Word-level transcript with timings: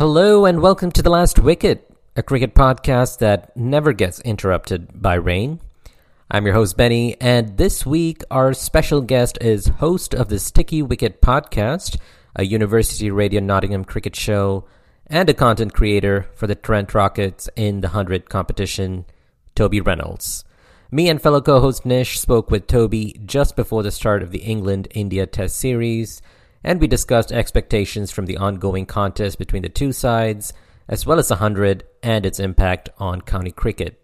Hello 0.00 0.46
and 0.46 0.62
welcome 0.62 0.90
to 0.92 1.02
The 1.02 1.10
Last 1.10 1.38
Wicket, 1.38 1.94
a 2.16 2.22
cricket 2.22 2.54
podcast 2.54 3.18
that 3.18 3.54
never 3.54 3.92
gets 3.92 4.18
interrupted 4.20 5.02
by 5.02 5.12
rain. 5.12 5.60
I'm 6.30 6.46
your 6.46 6.54
host, 6.54 6.78
Benny, 6.78 7.20
and 7.20 7.58
this 7.58 7.84
week 7.84 8.22
our 8.30 8.54
special 8.54 9.02
guest 9.02 9.36
is 9.42 9.66
host 9.66 10.14
of 10.14 10.30
the 10.30 10.38
Sticky 10.38 10.80
Wicket 10.80 11.20
podcast, 11.20 11.98
a 12.34 12.46
University 12.46 13.10
Radio 13.10 13.42
Nottingham 13.42 13.84
cricket 13.84 14.16
show, 14.16 14.64
and 15.06 15.28
a 15.28 15.34
content 15.34 15.74
creator 15.74 16.30
for 16.34 16.46
the 16.46 16.54
Trent 16.54 16.94
Rockets 16.94 17.50
in 17.54 17.82
the 17.82 17.88
100 17.88 18.30
competition, 18.30 19.04
Toby 19.54 19.82
Reynolds. 19.82 20.46
Me 20.90 21.10
and 21.10 21.20
fellow 21.20 21.42
co 21.42 21.60
host 21.60 21.84
Nish 21.84 22.18
spoke 22.18 22.50
with 22.50 22.66
Toby 22.66 23.20
just 23.26 23.54
before 23.54 23.82
the 23.82 23.90
start 23.90 24.22
of 24.22 24.30
the 24.30 24.38
England 24.38 24.88
India 24.92 25.26
Test 25.26 25.56
Series 25.56 26.22
and 26.62 26.80
we 26.80 26.86
discussed 26.86 27.32
expectations 27.32 28.10
from 28.10 28.26
the 28.26 28.36
ongoing 28.36 28.86
contest 28.86 29.38
between 29.38 29.62
the 29.62 29.68
two 29.68 29.92
sides, 29.92 30.52
as 30.88 31.06
well 31.06 31.18
as 31.18 31.28
the 31.28 31.36
100 31.36 31.84
and 32.02 32.26
its 32.26 32.38
impact 32.38 32.88
on 32.98 33.20
county 33.20 33.50
cricket. 33.50 34.02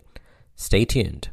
Stay 0.54 0.84
tuned. 0.84 1.28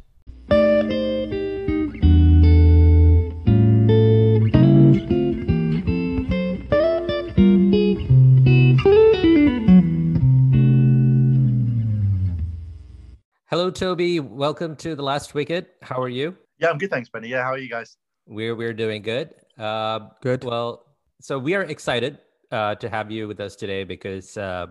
Hello, 13.50 13.70
Toby. 13.70 14.20
Welcome 14.20 14.76
to 14.78 14.96
the 14.96 15.04
last 15.04 15.34
wicket. 15.36 15.76
How 15.84 16.02
are 16.02 16.10
you? 16.10 16.36
Yeah, 16.60 16.70
I'm 16.70 16.78
good. 16.80 16.90
Thanks, 16.90 17.08
Benny. 17.08 17.30
Yeah, 17.30 17.44
how 17.44 17.52
are 17.52 17.58
you 17.58 17.70
guys? 17.70 17.98
We're 18.26 18.56
we're 18.56 18.74
doing 18.74 19.04
good. 19.04 19.34
Uh, 19.58 20.10
good. 20.22 20.44
Well, 20.44 20.84
so 21.24 21.40
we 21.40 21.56
are 21.56 21.64
excited 21.64 22.18
uh, 22.52 22.76
to 22.76 22.90
have 22.90 23.10
you 23.10 23.30
with 23.30 23.40
us 23.40 23.56
today 23.56 23.86
because 23.86 24.36
uh, 24.36 24.68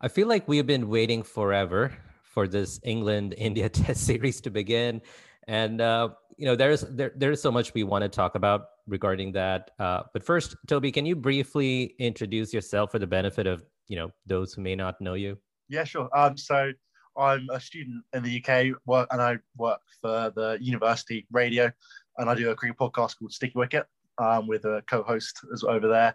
I 0.00 0.06
feel 0.06 0.28
like 0.28 0.46
we 0.46 0.56
have 0.56 0.66
been 0.66 0.88
waiting 0.88 1.24
forever 1.24 1.92
for 2.22 2.46
this 2.46 2.78
England 2.84 3.34
India 3.38 3.68
Test 3.68 4.06
series 4.06 4.40
to 4.42 4.50
begin, 4.50 5.02
and 5.48 5.80
uh, 5.80 6.10
you 6.36 6.46
know 6.46 6.54
there's 6.54 6.82
there 6.82 7.10
there's 7.16 7.42
so 7.42 7.50
much 7.50 7.74
we 7.74 7.82
want 7.82 8.02
to 8.02 8.08
talk 8.08 8.36
about 8.36 8.66
regarding 8.86 9.32
that. 9.32 9.72
Uh, 9.80 10.02
but 10.12 10.22
first, 10.22 10.54
Toby, 10.68 10.92
can 10.92 11.04
you 11.04 11.16
briefly 11.16 11.96
introduce 11.98 12.54
yourself 12.54 12.92
for 12.92 13.00
the 13.00 13.08
benefit 13.08 13.48
of 13.48 13.64
you 13.88 13.96
know 13.96 14.12
those 14.26 14.54
who 14.54 14.62
may 14.62 14.76
not 14.76 15.00
know 15.00 15.14
you? 15.14 15.36
Yeah, 15.68 15.82
sure. 15.82 16.08
Um, 16.16 16.36
so 16.36 16.70
I'm 17.16 17.48
a 17.50 17.58
student 17.58 18.04
in 18.12 18.22
the 18.22 18.40
UK, 18.40 18.76
work 18.86 19.08
and 19.10 19.20
I 19.20 19.38
work 19.56 19.80
for 20.00 20.30
the 20.36 20.56
university 20.60 21.26
radio, 21.32 21.72
and 22.18 22.30
I 22.30 22.36
do 22.36 22.50
a 22.50 22.54
cricket 22.54 22.78
podcast 22.78 23.18
called 23.18 23.32
Sticky 23.32 23.54
Wicket 23.56 23.86
um, 24.20 24.46
with 24.46 24.64
a 24.64 24.82
co-host 24.88 25.40
over 25.66 25.88
there, 25.88 26.14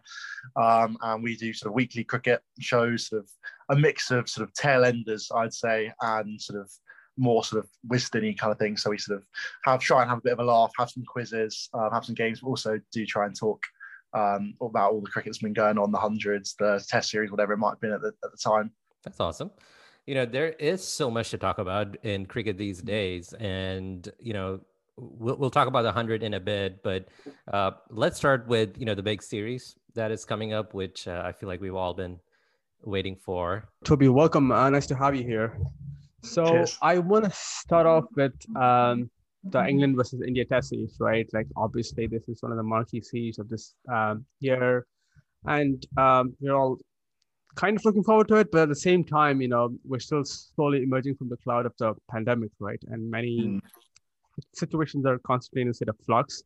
um, 0.55 0.97
and 1.01 1.23
we 1.23 1.35
do 1.35 1.53
sort 1.53 1.69
of 1.69 1.75
weekly 1.75 2.03
cricket 2.03 2.41
shows, 2.59 3.07
sort 3.07 3.23
of 3.23 3.29
a 3.69 3.75
mix 3.75 4.11
of 4.11 4.29
sort 4.29 4.47
of 4.47 4.53
tail 4.53 4.85
enders, 4.85 5.29
I'd 5.35 5.53
say, 5.53 5.91
and 6.01 6.41
sort 6.41 6.61
of 6.61 6.69
more 7.17 7.43
sort 7.43 7.63
of 7.63 7.69
wisdom 7.87 8.33
kind 8.35 8.51
of 8.51 8.59
thing. 8.59 8.77
So 8.77 8.89
we 8.89 8.97
sort 8.97 9.17
of 9.19 9.25
have 9.63 9.79
try 9.79 10.01
and 10.01 10.09
have 10.09 10.19
a 10.19 10.21
bit 10.21 10.33
of 10.33 10.39
a 10.39 10.43
laugh, 10.43 10.71
have 10.77 10.89
some 10.89 11.03
quizzes, 11.05 11.69
uh, 11.73 11.89
have 11.91 12.05
some 12.05 12.15
games, 12.15 12.41
but 12.41 12.47
also 12.47 12.79
do 12.91 13.05
try 13.05 13.25
and 13.25 13.35
talk 13.35 13.63
um, 14.13 14.53
about 14.61 14.91
all 14.91 15.01
the 15.01 15.09
cricket 15.09 15.31
that's 15.31 15.41
been 15.41 15.53
going 15.53 15.77
on, 15.77 15.91
the 15.91 15.97
hundreds, 15.97 16.55
the 16.59 16.83
Test 16.87 17.09
series, 17.11 17.31
whatever 17.31 17.53
it 17.53 17.57
might 17.57 17.71
have 17.71 17.81
been 17.81 17.91
at 17.91 18.01
the, 18.01 18.13
at 18.23 18.31
the 18.31 18.37
time. 18.37 18.71
That's 19.03 19.19
awesome. 19.19 19.51
You 20.07 20.15
know, 20.15 20.25
there 20.25 20.49
is 20.49 20.83
so 20.83 21.09
much 21.09 21.31
to 21.31 21.37
talk 21.37 21.57
about 21.57 21.97
in 22.03 22.25
cricket 22.27 22.57
these 22.57 22.81
days, 22.81 23.33
and 23.33 24.07
you 24.19 24.33
know, 24.33 24.61
we'll, 24.97 25.37
we'll 25.37 25.49
talk 25.49 25.67
about 25.67 25.81
the 25.81 25.89
100 25.89 26.23
in 26.23 26.33
a 26.33 26.39
bit 26.39 26.81
but 26.83 27.07
uh, 27.51 27.71
let's 27.89 28.17
start 28.17 28.47
with 28.47 28.77
you 28.77 28.85
know 28.85 28.95
the 28.95 29.03
big 29.03 29.21
series 29.21 29.75
that 29.93 30.11
is 30.11 30.25
coming 30.25 30.53
up 30.53 30.73
which 30.73 31.07
uh, 31.07 31.21
i 31.25 31.31
feel 31.31 31.47
like 31.47 31.61
we've 31.61 31.75
all 31.75 31.93
been 31.93 32.19
waiting 32.85 33.15
for. 33.15 33.67
Toby 33.83 34.07
welcome. 34.07 34.51
Uh, 34.51 34.69
nice 34.69 34.87
to 34.87 34.95
have 34.95 35.15
you 35.15 35.23
here. 35.23 35.57
So 36.21 36.45
Cheers. 36.45 36.77
i 36.81 36.97
want 36.97 37.25
to 37.25 37.31
start 37.33 37.85
off 37.85 38.05
with 38.15 38.33
um, 38.55 39.09
the 39.43 39.63
england 39.67 39.95
versus 39.95 40.21
india 40.25 40.45
test 40.45 40.69
series 40.69 40.97
right? 40.99 41.27
Like 41.33 41.47
obviously 41.55 42.07
this 42.07 42.27
is 42.27 42.41
one 42.41 42.51
of 42.51 42.57
the 42.57 42.63
marquee 42.63 43.01
series 43.01 43.37
of 43.39 43.49
this 43.49 43.75
um, 43.93 44.25
year. 44.39 44.85
And 45.47 45.85
um, 45.97 46.35
we're 46.39 46.55
all 46.55 46.77
kind 47.55 47.77
of 47.77 47.85
looking 47.85 48.03
forward 48.03 48.27
to 48.27 48.35
it 48.37 48.51
but 48.51 48.63
at 48.63 48.69
the 48.69 48.75
same 48.75 49.03
time 49.03 49.41
you 49.41 49.47
know 49.47 49.69
we're 49.85 49.99
still 49.99 50.25
slowly 50.25 50.83
emerging 50.83 51.15
from 51.15 51.29
the 51.29 51.37
cloud 51.37 51.65
of 51.65 51.73
the 51.79 51.93
pandemic 52.11 52.51
right? 52.59 52.81
And 52.87 53.09
many 53.09 53.39
mm 53.39 53.61
situations 54.53 55.05
are 55.05 55.19
constantly 55.19 55.61
in 55.61 55.69
a 55.69 55.73
state 55.73 55.89
of 55.89 55.97
flux. 56.05 56.43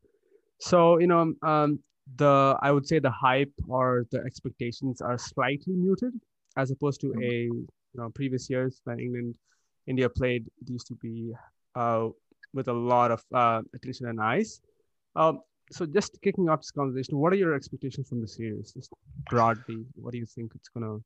So, 0.59 1.00
you 1.00 1.07
know, 1.07 1.33
um, 1.41 1.79
the 2.17 2.57
I 2.61 2.72
would 2.72 2.88
say 2.88 3.00
the 3.00 3.11
hype 3.11 3.53
or 3.67 4.05
the 4.11 4.19
expectations 4.19 5.01
are 5.01 5.17
slightly 5.17 5.75
muted 5.75 6.13
as 6.57 6.72
opposed 6.72 7.01
to 7.01 7.07
mm-hmm. 7.07 7.23
a 7.23 7.33
you 7.33 7.67
know 7.95 8.09
previous 8.09 8.49
years 8.49 8.81
when 8.83 8.99
England, 8.99 9.35
India 9.88 10.09
played. 10.09 10.47
It 10.61 10.69
used 10.69 10.88
to 10.88 10.95
be 10.95 11.33
uh, 11.75 12.09
with 12.53 12.67
a 12.67 12.73
lot 12.73 13.11
of 13.11 13.23
uh, 13.33 13.61
attention 13.75 14.07
and 14.07 14.19
eyes. 14.19 14.61
Um, 15.16 15.41
so, 15.72 15.85
just 15.85 16.19
kicking 16.22 16.49
off 16.49 16.61
this 16.61 16.72
conversation, 16.72 17.17
what 17.17 17.31
are 17.31 17.35
your 17.35 17.53
expectations 17.53 18.09
from 18.09 18.22
the 18.22 18.28
series? 18.28 18.73
Just 18.73 18.91
broadly, 19.29 19.85
what 19.96 20.11
do 20.11 20.17
you 20.17 20.25
think 20.25 20.52
it's 20.55 20.69
gonna 20.69 20.97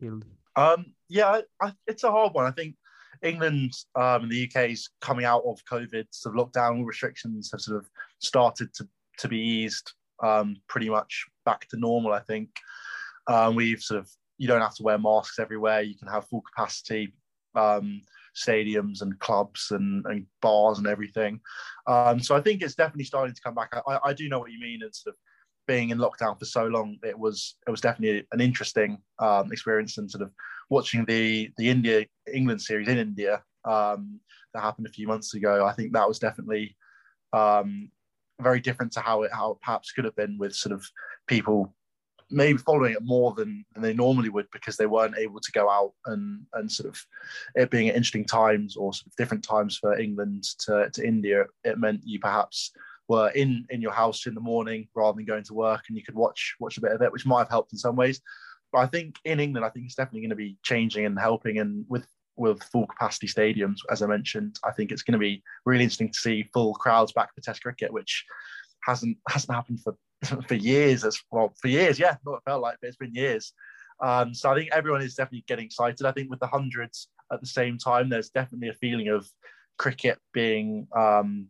yield? 0.00 0.24
Um, 0.56 0.86
yeah, 1.08 1.40
I, 1.60 1.72
it's 1.86 2.04
a 2.04 2.10
hard 2.10 2.34
one. 2.34 2.46
I 2.46 2.50
think 2.50 2.76
England 3.22 3.72
um, 3.94 4.22
and 4.22 4.30
the 4.30 4.48
UK 4.48 4.70
is 4.70 4.88
coming 5.00 5.24
out 5.24 5.42
of 5.44 5.64
COVID, 5.70 6.06
sort 6.10 6.36
of 6.36 6.46
lockdown 6.46 6.84
restrictions 6.84 7.50
have 7.52 7.60
sort 7.60 7.78
of 7.78 7.88
started 8.18 8.72
to, 8.74 8.88
to 9.18 9.28
be 9.28 9.38
eased 9.38 9.92
um, 10.22 10.56
pretty 10.68 10.88
much 10.88 11.26
back 11.44 11.68
to 11.68 11.78
normal, 11.78 12.12
I 12.12 12.20
think. 12.20 12.50
Um, 13.26 13.54
we've 13.54 13.82
sort 13.82 14.00
of, 14.00 14.10
you 14.38 14.48
don't 14.48 14.60
have 14.60 14.74
to 14.76 14.82
wear 14.82 14.98
masks 14.98 15.38
everywhere. 15.38 15.82
You 15.82 15.96
can 15.96 16.08
have 16.08 16.26
full 16.28 16.42
capacity 16.42 17.14
um, 17.54 18.02
stadiums 18.34 19.02
and 19.02 19.18
clubs 19.18 19.68
and, 19.70 20.04
and, 20.06 20.26
bars 20.40 20.78
and 20.78 20.86
everything. 20.86 21.40
Um, 21.86 22.20
so 22.20 22.36
I 22.36 22.40
think 22.40 22.62
it's 22.62 22.74
definitely 22.74 23.04
starting 23.04 23.34
to 23.34 23.42
come 23.42 23.54
back. 23.54 23.74
I, 23.86 23.98
I 24.04 24.12
do 24.12 24.28
know 24.28 24.38
what 24.38 24.52
you 24.52 24.60
mean. 24.60 24.80
It's 24.82 25.02
sort 25.02 25.14
of 25.14 25.18
being 25.70 25.90
in 25.90 25.98
lockdown 25.98 26.36
for 26.36 26.46
so 26.46 26.64
long, 26.64 26.98
it 27.04 27.16
was 27.16 27.56
it 27.66 27.70
was 27.70 27.80
definitely 27.80 28.26
an 28.32 28.40
interesting 28.40 28.98
um, 29.20 29.52
experience 29.52 29.98
and 29.98 30.10
sort 30.10 30.22
of 30.22 30.32
watching 30.70 31.04
the 31.04 31.50
the 31.58 31.68
India 31.68 32.06
England 32.32 32.62
series 32.62 32.88
in 32.88 32.98
India 32.98 33.42
um, 33.64 34.20
that 34.54 34.62
happened 34.62 34.86
a 34.86 34.92
few 34.92 35.06
months 35.06 35.34
ago. 35.34 35.66
I 35.66 35.72
think 35.72 35.92
that 35.92 36.08
was 36.08 36.18
definitely 36.18 36.76
um, 37.32 37.90
very 38.40 38.60
different 38.60 38.92
to 38.92 39.00
how 39.00 39.22
it 39.22 39.32
how 39.32 39.52
it 39.52 39.58
perhaps 39.60 39.92
could 39.92 40.04
have 40.04 40.16
been 40.16 40.38
with 40.38 40.54
sort 40.54 40.72
of 40.72 40.84
people 41.26 41.74
maybe 42.30 42.58
following 42.58 42.92
it 42.92 43.02
more 43.02 43.34
than, 43.34 43.64
than 43.72 43.82
they 43.82 43.92
normally 43.92 44.28
would 44.28 44.46
because 44.52 44.76
they 44.76 44.86
weren't 44.86 45.18
able 45.18 45.40
to 45.40 45.52
go 45.52 45.68
out 45.68 45.92
and 46.06 46.46
and 46.54 46.70
sort 46.70 46.88
of 46.88 47.00
it 47.56 47.70
being 47.70 47.88
at 47.88 47.96
interesting 47.96 48.24
times 48.24 48.76
or 48.76 48.92
sort 48.92 49.06
of 49.06 49.16
different 49.16 49.44
times 49.44 49.76
for 49.76 49.98
England 49.98 50.44
to, 50.60 50.88
to 50.92 51.06
India. 51.06 51.44
It 51.64 51.78
meant 51.78 52.02
you 52.04 52.20
perhaps 52.20 52.72
were 53.08 53.30
in 53.30 53.66
in 53.70 53.82
your 53.82 53.92
house 53.92 54.26
in 54.26 54.34
the 54.34 54.40
morning 54.40 54.86
rather 54.94 55.16
than 55.16 55.24
going 55.24 55.42
to 55.44 55.54
work 55.54 55.82
and 55.88 55.96
you 55.96 56.04
could 56.04 56.14
watch 56.14 56.54
watch 56.60 56.78
a 56.78 56.80
bit 56.80 56.92
of 56.92 57.02
it, 57.02 57.12
which 57.12 57.26
might 57.26 57.40
have 57.40 57.50
helped 57.50 57.72
in 57.72 57.78
some 57.78 57.96
ways. 57.96 58.20
But 58.72 58.78
I 58.78 58.86
think 58.86 59.16
in 59.24 59.40
England, 59.40 59.64
I 59.64 59.70
think 59.70 59.86
it's 59.86 59.94
definitely 59.94 60.20
going 60.20 60.30
to 60.30 60.36
be 60.36 60.56
changing 60.62 61.06
and 61.06 61.18
helping. 61.18 61.58
And 61.58 61.84
with 61.88 62.06
with 62.36 62.62
full 62.62 62.86
capacity 62.86 63.26
stadiums, 63.26 63.78
as 63.90 64.02
I 64.02 64.06
mentioned, 64.06 64.56
I 64.64 64.70
think 64.72 64.90
it's 64.90 65.02
going 65.02 65.12
to 65.12 65.18
be 65.18 65.42
really 65.66 65.84
interesting 65.84 66.08
to 66.10 66.18
see 66.18 66.48
full 66.54 66.74
crowds 66.74 67.12
back 67.12 67.34
for 67.34 67.40
Test 67.40 67.62
cricket, 67.62 67.92
which 67.92 68.24
hasn't 68.84 69.18
hasn't 69.28 69.54
happened 69.54 69.80
for 69.82 69.96
for 70.48 70.54
years 70.54 71.04
as 71.04 71.20
well 71.30 71.52
for 71.60 71.68
years. 71.68 71.98
Yeah, 71.98 72.16
not 72.24 72.36
it 72.36 72.42
felt 72.44 72.62
like, 72.62 72.76
but 72.80 72.88
it's 72.88 72.96
been 72.96 73.14
years. 73.14 73.52
Um, 74.02 74.32
so 74.32 74.50
I 74.50 74.54
think 74.54 74.70
everyone 74.72 75.02
is 75.02 75.14
definitely 75.14 75.44
getting 75.46 75.66
excited. 75.66 76.06
I 76.06 76.12
think 76.12 76.30
with 76.30 76.40
the 76.40 76.46
hundreds 76.46 77.08
at 77.32 77.40
the 77.40 77.46
same 77.46 77.76
time, 77.76 78.08
there's 78.08 78.30
definitely 78.30 78.68
a 78.68 78.74
feeling 78.74 79.08
of 79.08 79.28
cricket 79.78 80.18
being 80.32 80.86
um, 80.96 81.48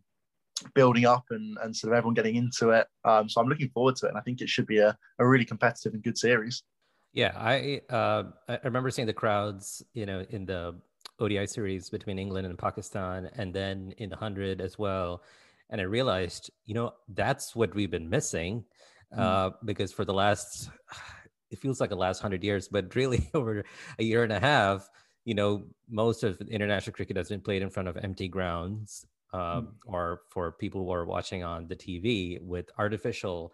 building 0.75 1.05
up 1.05 1.25
and, 1.31 1.57
and 1.63 1.75
sort 1.75 1.93
of 1.93 1.97
everyone 1.97 2.13
getting 2.13 2.35
into 2.35 2.71
it. 2.71 2.87
Um, 3.05 3.29
so 3.29 3.41
I'm 3.41 3.47
looking 3.47 3.69
forward 3.69 3.95
to 3.97 4.07
it, 4.07 4.09
and 4.09 4.17
I 4.17 4.21
think 4.21 4.41
it 4.41 4.49
should 4.49 4.67
be 4.67 4.79
a, 4.79 4.97
a 5.19 5.27
really 5.27 5.45
competitive 5.45 5.93
and 5.93 6.03
good 6.03 6.17
series. 6.17 6.63
Yeah, 7.13 7.33
I 7.35 7.81
uh, 7.89 8.23
I 8.47 8.59
remember 8.63 8.89
seeing 8.89 9.05
the 9.05 9.13
crowds, 9.13 9.83
you 9.93 10.05
know, 10.05 10.25
in 10.29 10.45
the 10.45 10.75
ODI 11.19 11.45
series 11.45 11.89
between 11.89 12.17
England 12.17 12.47
and 12.47 12.57
Pakistan, 12.57 13.29
and 13.35 13.53
then 13.53 13.93
in 13.97 14.09
the 14.09 14.15
hundred 14.15 14.61
as 14.61 14.79
well. 14.79 15.23
And 15.69 15.79
I 15.79 15.85
realized, 15.85 16.51
you 16.65 16.73
know, 16.73 16.93
that's 17.09 17.55
what 17.55 17.75
we've 17.75 17.91
been 17.91 18.09
missing, 18.09 18.65
mm. 19.13 19.19
uh, 19.19 19.51
because 19.63 19.91
for 19.91 20.05
the 20.05 20.13
last, 20.13 20.69
it 21.51 21.59
feels 21.59 21.81
like 21.81 21.89
the 21.89 21.95
last 21.95 22.21
hundred 22.21 22.43
years, 22.43 22.69
but 22.69 22.95
really 22.95 23.29
over 23.33 23.63
a 23.99 24.03
year 24.03 24.23
and 24.23 24.31
a 24.31 24.39
half, 24.39 24.89
you 25.25 25.33
know, 25.33 25.63
most 25.89 26.23
of 26.23 26.39
international 26.41 26.93
cricket 26.93 27.17
has 27.17 27.29
been 27.29 27.41
played 27.41 27.61
in 27.61 27.69
front 27.69 27.89
of 27.89 27.97
empty 27.97 28.29
grounds, 28.29 29.05
um, 29.33 29.39
mm. 29.39 29.67
or 29.85 30.21
for 30.29 30.53
people 30.53 30.85
who 30.85 30.91
are 30.91 31.05
watching 31.05 31.43
on 31.43 31.67
the 31.67 31.75
TV 31.75 32.41
with 32.41 32.69
artificial 32.77 33.53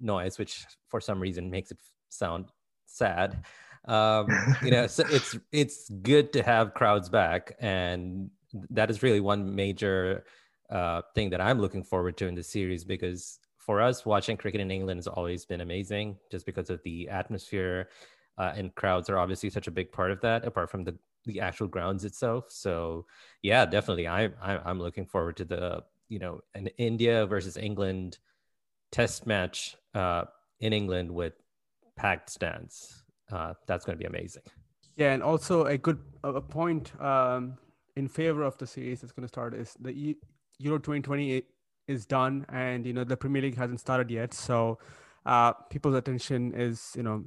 noise, 0.00 0.38
which 0.38 0.66
for 0.88 1.00
some 1.00 1.18
reason 1.18 1.50
makes 1.50 1.70
it 1.70 1.78
sound 2.10 2.46
sad. 2.90 3.44
Um, 3.86 4.28
you 4.62 4.70
know, 4.70 4.86
so 4.86 5.04
it's 5.10 5.38
it's 5.52 5.90
good 5.90 6.32
to 6.34 6.42
have 6.42 6.74
crowds 6.74 7.08
back, 7.08 7.56
and 7.60 8.30
that 8.70 8.90
is 8.90 9.02
really 9.02 9.20
one 9.20 9.54
major 9.54 10.24
uh, 10.70 11.02
thing 11.14 11.30
that 11.30 11.40
I'm 11.40 11.60
looking 11.60 11.82
forward 11.82 12.16
to 12.18 12.26
in 12.26 12.34
the 12.34 12.42
series 12.42 12.84
because 12.84 13.38
for 13.58 13.80
us, 13.80 14.06
watching 14.06 14.36
cricket 14.36 14.60
in 14.60 14.70
England 14.70 14.98
has 14.98 15.06
always 15.06 15.44
been 15.44 15.60
amazing, 15.60 16.16
just 16.30 16.46
because 16.46 16.70
of 16.70 16.82
the 16.82 17.08
atmosphere, 17.08 17.88
uh, 18.38 18.52
and 18.56 18.74
crowds 18.74 19.10
are 19.10 19.18
obviously 19.18 19.50
such 19.50 19.66
a 19.66 19.70
big 19.70 19.92
part 19.92 20.10
of 20.10 20.20
that. 20.22 20.44
Apart 20.44 20.70
from 20.70 20.84
the 20.84 20.96
the 21.26 21.40
actual 21.40 21.68
grounds 21.68 22.04
itself, 22.04 22.46
so 22.48 23.06
yeah, 23.42 23.66
definitely, 23.66 24.08
I, 24.08 24.26
I 24.42 24.58
I'm 24.64 24.80
looking 24.80 25.06
forward 25.06 25.36
to 25.38 25.44
the 25.44 25.84
you 26.08 26.18
know 26.18 26.40
an 26.54 26.68
India 26.78 27.26
versus 27.26 27.56
England 27.56 28.18
test 28.90 29.26
match 29.26 29.76
uh, 29.94 30.24
in 30.60 30.72
England 30.72 31.10
with 31.10 31.34
packed 32.00 32.30
stands. 32.30 33.04
Uh, 33.30 33.54
that's 33.66 33.84
going 33.84 33.96
to 33.96 34.02
be 34.02 34.08
amazing. 34.08 34.42
Yeah, 34.96 35.12
and 35.12 35.22
also 35.22 35.64
a 35.64 35.78
good 35.78 35.98
a 36.24 36.40
point 36.40 36.92
um, 37.00 37.58
in 37.96 38.08
favor 38.08 38.42
of 38.42 38.56
the 38.58 38.66
series 38.66 39.00
that's 39.00 39.12
going 39.12 39.24
to 39.24 39.28
start 39.28 39.54
is 39.54 39.76
the 39.80 40.16
Euro 40.58 40.78
2020 40.78 41.42
is 41.86 42.06
done, 42.06 42.46
and 42.48 42.86
you 42.86 42.92
know 42.92 43.04
the 43.04 43.16
Premier 43.16 43.42
League 43.42 43.56
hasn't 43.56 43.80
started 43.80 44.10
yet, 44.10 44.34
so 44.34 44.78
uh, 45.26 45.52
people's 45.70 45.94
attention 45.94 46.54
is 46.54 46.92
you 46.96 47.02
know 47.02 47.24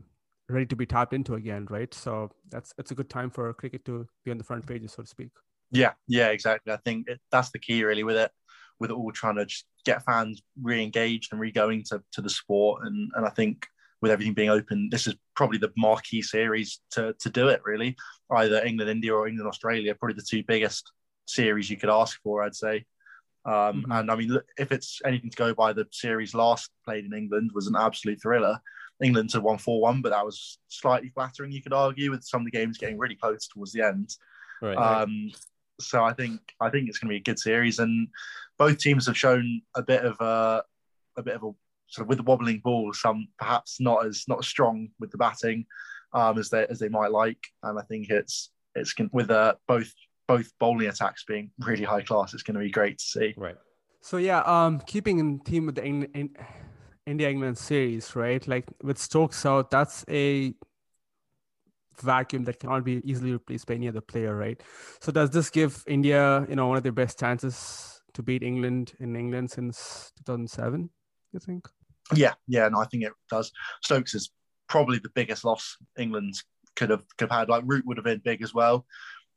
ready 0.50 0.66
to 0.66 0.76
be 0.76 0.86
tapped 0.86 1.14
into 1.14 1.36
again, 1.36 1.68
right? 1.70 1.94
So 1.94 2.32
that's 2.50 2.74
it's 2.78 2.92
a 2.92 2.96
good 2.96 3.10
time 3.10 3.30
for 3.30 3.54
cricket 3.54 3.86
to 3.86 4.08
be 4.26 4.32
on 4.32 4.38
the 4.38 4.44
front 4.44 4.66
pages, 4.66 4.94
so 4.94 5.04
to 5.04 5.08
speak. 5.08 5.30
Yeah, 5.72 5.94
yeah, 6.08 6.30
exactly. 6.30 6.74
I 6.74 6.78
think 6.78 7.08
it, 7.08 7.20
that's 7.32 7.52
the 7.52 7.60
key 7.60 7.84
really 7.84 8.04
with 8.04 8.18
it, 8.18 8.32
with 8.80 8.92
it 8.92 8.94
all 8.94 9.12
trying 9.12 9.38
to 9.38 9.46
just 9.46 9.66
get 9.86 10.06
fans 10.06 10.42
re-engaged 10.62 11.32
and 11.32 11.42
re-going 11.42 11.84
to, 11.86 12.04
to 12.12 12.22
the 12.22 12.30
sport, 12.30 12.82
and 12.86 13.12
and 13.16 13.26
I 13.26 13.30
think 13.30 13.68
with 14.04 14.12
everything 14.12 14.34
being 14.34 14.50
open, 14.50 14.90
this 14.92 15.08
is 15.08 15.16
probably 15.34 15.58
the 15.58 15.72
marquee 15.78 16.22
series 16.22 16.82
to, 16.92 17.16
to 17.22 17.30
do 17.30 17.48
it, 17.48 17.62
really. 17.64 17.96
Either 18.30 18.62
England, 18.64 18.92
India, 18.92 19.16
or 19.16 19.30
England, 19.30 19.48
Australia, 19.48 19.96
probably 19.96 20.16
the 20.16 20.28
two 20.30 20.44
biggest 20.46 20.92
series 21.26 21.70
you 21.70 21.78
could 21.78 21.90
ask 21.90 22.20
for, 22.22 22.44
I'd 22.44 22.54
say. 22.54 22.84
Um, 23.46 23.54
mm-hmm. 23.54 23.92
And 23.94 24.12
I 24.12 24.16
mean, 24.18 24.38
if 24.58 24.74
it's 24.74 25.00
anything 25.06 25.30
to 25.30 25.38
go 25.38 25.54
by, 25.54 25.72
the 25.72 25.88
series 25.92 26.36
last 26.36 26.70
played 26.84 27.06
in 27.06 27.14
England 27.14 27.52
was 27.54 27.68
an 27.68 27.78
absolute 27.78 28.22
thriller. 28.22 28.60
England 29.02 29.32
had 29.32 29.42
won 29.42 29.58
4 29.58 29.80
1, 29.80 30.02
but 30.02 30.10
that 30.10 30.26
was 30.26 30.60
slightly 30.68 31.08
flattering, 31.08 31.54
you 31.54 31.64
could 31.64 31.74
argue, 31.74 32.12
with 32.12 32.26
some 32.26 32.42
of 32.42 32.46
the 32.46 32.52
games 32.52 32.78
getting 32.78 32.98
really 32.98 33.16
close 33.16 33.48
towards 33.48 33.72
the 33.72 33.84
end. 33.84 34.14
Right, 34.62 34.76
um, 34.76 35.32
So 35.80 36.04
I 36.04 36.12
think 36.12 36.42
I 36.60 36.70
think 36.70 36.90
it's 36.90 37.00
going 37.00 37.08
to 37.08 37.14
be 37.14 37.22
a 37.22 37.24
good 37.24 37.40
series, 37.40 37.80
and 37.80 38.10
both 38.58 38.80
teams 38.80 39.08
have 39.08 39.18
shown 39.18 39.62
a 39.78 39.82
bit 39.82 40.04
of 40.04 40.18
a, 40.20 40.64
a 41.18 41.24
bit 41.24 41.36
of 41.36 41.44
a 41.44 41.52
sort 41.94 42.06
of 42.06 42.10
with 42.10 42.18
the 42.18 42.24
wobbling 42.24 42.60
ball, 42.64 42.92
some 42.94 43.28
perhaps 43.38 43.80
not 43.80 44.06
as 44.06 44.26
not 44.28 44.40
as 44.40 44.48
strong 44.48 44.90
with 45.00 45.12
the 45.12 45.18
batting 45.18 45.66
um, 46.14 46.38
as 46.40 46.50
they 46.50 46.66
as 46.68 46.80
they 46.80 46.90
might 46.90 47.12
like. 47.12 47.40
And 47.62 47.78
I 47.78 47.84
think 47.84 48.10
it's 48.10 48.50
it's 48.76 48.94
with 49.12 49.30
uh, 49.30 49.54
both 49.68 49.94
both 50.28 50.52
bowling 50.60 50.88
attacks 50.88 51.24
being 51.26 51.52
really 51.60 51.84
high 51.84 52.02
class, 52.02 52.34
it's 52.34 52.44
going 52.44 52.56
to 52.56 52.62
be 52.62 52.72
great 52.72 52.98
to 52.98 53.04
see. 53.04 53.34
Right. 53.38 53.56
So 54.02 54.18
yeah, 54.18 54.40
um, 54.40 54.80
keeping 54.86 55.20
in 55.20 55.40
team 55.40 55.66
with 55.68 55.76
the 55.76 55.84
in, 55.84 56.04
in, 56.14 56.36
India 57.06 57.30
England 57.30 57.58
series, 57.58 58.16
right? 58.16 58.46
Like 58.48 58.66
with 58.82 58.98
Stokes 58.98 59.46
out, 59.46 59.70
that's 59.70 60.06
a 60.10 60.54
vacuum 62.02 62.44
that 62.46 62.60
cannot 62.60 62.84
be 62.84 63.02
easily 63.04 63.34
replaced 63.34 63.68
by 63.68 63.76
any 63.76 63.88
other 63.88 64.02
player, 64.02 64.36
right? 64.36 64.62
So 65.02 65.12
does 65.12 65.30
this 65.30 65.50
give 65.50 65.84
India, 65.86 66.46
you 66.50 66.56
know, 66.56 66.68
one 66.68 66.78
of 66.78 66.84
their 66.84 66.92
best 66.94 67.20
chances 67.20 68.02
to 68.14 68.24
beat 68.24 68.42
England 68.42 68.94
in 69.00 69.16
England 69.16 69.52
since 69.52 70.12
2007? 70.26 70.90
You 71.34 71.40
think? 71.40 71.68
Yeah, 72.14 72.34
yeah, 72.48 72.68
no, 72.70 72.80
I 72.80 72.86
think 72.86 73.04
it 73.04 73.14
does. 73.30 73.52
Stokes 73.84 74.14
is 74.14 74.32
probably 74.68 75.00
the 75.00 75.12
biggest 75.14 75.46
loss 75.46 75.78
England 75.98 76.34
could 76.76 76.90
have 76.90 77.04
could 77.18 77.30
have 77.30 77.40
had. 77.40 77.50
Like 77.50 77.64
Root 77.66 77.86
would 77.86 77.98
have 77.98 78.06
been 78.06 78.22
big 78.24 78.42
as 78.42 78.54
well, 78.54 78.86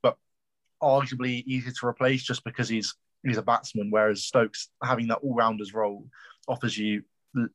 but 0.02 0.16
arguably 0.82 1.44
easy 1.46 1.70
to 1.70 1.86
replace 1.86 2.22
just 2.22 2.44
because 2.44 2.68
he's 2.68 2.94
he's 3.24 3.38
a 3.38 3.42
batsman. 3.42 3.90
Whereas 3.90 4.24
Stokes 4.24 4.70
having 4.82 5.08
that 5.08 5.18
all 5.22 5.34
rounders 5.34 5.74
role 5.74 6.04
offers 6.48 6.76
you 6.76 7.02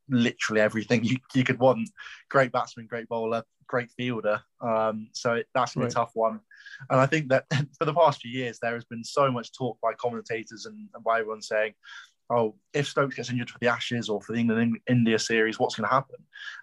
literally 0.09 0.61
everything 0.61 1.03
you, 1.03 1.17
you 1.33 1.43
could 1.43 1.59
want. 1.59 1.89
Great 2.29 2.51
batsman, 2.51 2.87
great 2.87 3.09
bowler, 3.09 3.43
great 3.67 3.89
fielder. 3.91 4.41
Um, 4.61 5.09
so 5.13 5.41
that's 5.53 5.75
right. 5.75 5.89
a 5.89 5.91
tough 5.91 6.11
one. 6.13 6.39
And 6.89 6.99
I 6.99 7.05
think 7.05 7.29
that 7.29 7.45
for 7.77 7.85
the 7.85 7.93
past 7.93 8.21
few 8.21 8.31
years, 8.31 8.59
there 8.61 8.73
has 8.73 8.85
been 8.85 9.03
so 9.03 9.31
much 9.31 9.53
talk 9.53 9.79
by 9.81 9.93
commentators 9.93 10.65
and, 10.65 10.87
and 10.93 11.03
by 11.03 11.19
everyone 11.19 11.41
saying, 11.41 11.73
oh, 12.31 12.55
if 12.73 12.87
Stokes 12.87 13.15
gets 13.15 13.29
injured 13.29 13.49
for 13.49 13.59
the 13.59 13.67
Ashes 13.67 14.09
or 14.09 14.21
for 14.21 14.33
the 14.33 14.39
England 14.39 14.79
India 14.89 15.19
series, 15.19 15.59
what's 15.59 15.75
going 15.75 15.87
to 15.87 15.93
happen? 15.93 16.15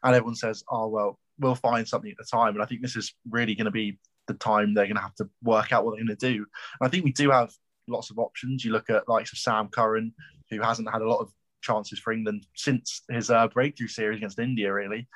And 0.03 0.15
everyone 0.15 0.35
says, 0.35 0.65
oh, 0.71 0.89
well, 0.89 1.19
we'll 1.39 1.55
find 1.55 1.87
something 1.87 2.11
at 2.11 2.17
the 2.17 2.25
time. 2.25 2.55
And 2.55 2.63
I 2.63 2.67
think 2.67 2.83
this 2.83 2.97
is 2.97 3.15
really 3.31 3.55
going 3.55 3.67
to 3.67 3.71
be 3.71 3.99
the 4.27 4.35
time 4.35 4.75
they're 4.75 4.87
going 4.87 4.97
to 4.97 5.03
have 5.03 5.15
to 5.17 5.29
work 5.43 5.73
out 5.73 5.85
what 5.85 5.93
they're 5.93 6.05
going 6.05 6.17
to 6.17 6.33
do. 6.33 6.37
And 6.81 6.87
I 6.87 6.89
think 6.89 7.05
we 7.05 7.13
do 7.13 7.31
have 7.31 7.53
lots 7.87 8.11
of 8.11 8.19
options. 8.19 8.65
You 8.65 8.73
look 8.73 8.91
at 8.91 9.09
likes 9.09 9.33
of 9.33 9.39
Sam 9.39 9.69
Curran, 9.69 10.13
who 10.51 10.61
hasn't 10.63 10.91
had 10.91 11.03
a 11.03 11.09
lot 11.09 11.21
of 11.21 11.33
chances 11.61 11.99
for 11.99 12.13
England 12.13 12.47
since 12.55 13.03
his 13.11 13.31
uh, 13.31 13.49
breakthrough 13.49 13.89
series 13.89 14.19
against 14.19 14.39
India, 14.39 14.73
really, 14.73 15.07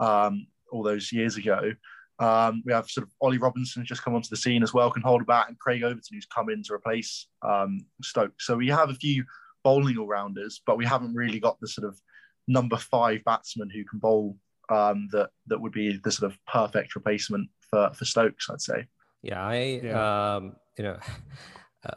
um, 0.00 0.46
all 0.70 0.82
those 0.82 1.12
years 1.12 1.36
ago. 1.36 1.72
Um, 2.18 2.62
we 2.64 2.72
have 2.72 2.88
sort 2.88 3.06
of 3.06 3.12
Ollie 3.20 3.38
Robinson 3.38 3.84
just 3.84 4.04
come 4.04 4.14
onto 4.14 4.28
the 4.28 4.36
scene 4.36 4.62
as 4.62 4.72
well, 4.72 4.90
can 4.90 5.02
hold 5.02 5.22
a 5.22 5.24
bat, 5.24 5.46
and 5.48 5.58
Craig 5.58 5.82
Overton 5.82 6.14
who's 6.14 6.26
come 6.26 6.50
in 6.50 6.62
to 6.64 6.74
replace 6.74 7.26
um, 7.42 7.80
Stokes. 8.02 8.46
So 8.46 8.56
we 8.56 8.68
have 8.68 8.90
a 8.90 8.94
few 8.94 9.24
bowling 9.64 9.98
all 9.98 10.06
rounders, 10.06 10.60
but 10.66 10.76
we 10.76 10.84
haven't 10.84 11.14
really 11.14 11.40
got 11.40 11.60
the 11.60 11.68
sort 11.68 11.88
of 11.88 11.98
number 12.48 12.76
five 12.76 13.22
batsman 13.24 13.70
who 13.70 13.84
can 13.84 13.98
bowl 13.98 14.36
um, 14.68 15.08
that 15.12 15.30
that 15.46 15.60
would 15.60 15.72
be 15.72 15.98
the 16.02 16.10
sort 16.10 16.32
of 16.32 16.38
perfect 16.46 16.94
replacement 16.94 17.48
for 17.70 17.90
for 17.94 18.04
Stokes, 18.04 18.48
I'd 18.50 18.60
say. 18.60 18.86
Yeah, 19.22 19.44
I 19.44 19.80
yeah. 19.82 20.34
Um, 20.34 20.56
you 20.76 20.84
know. 20.84 20.98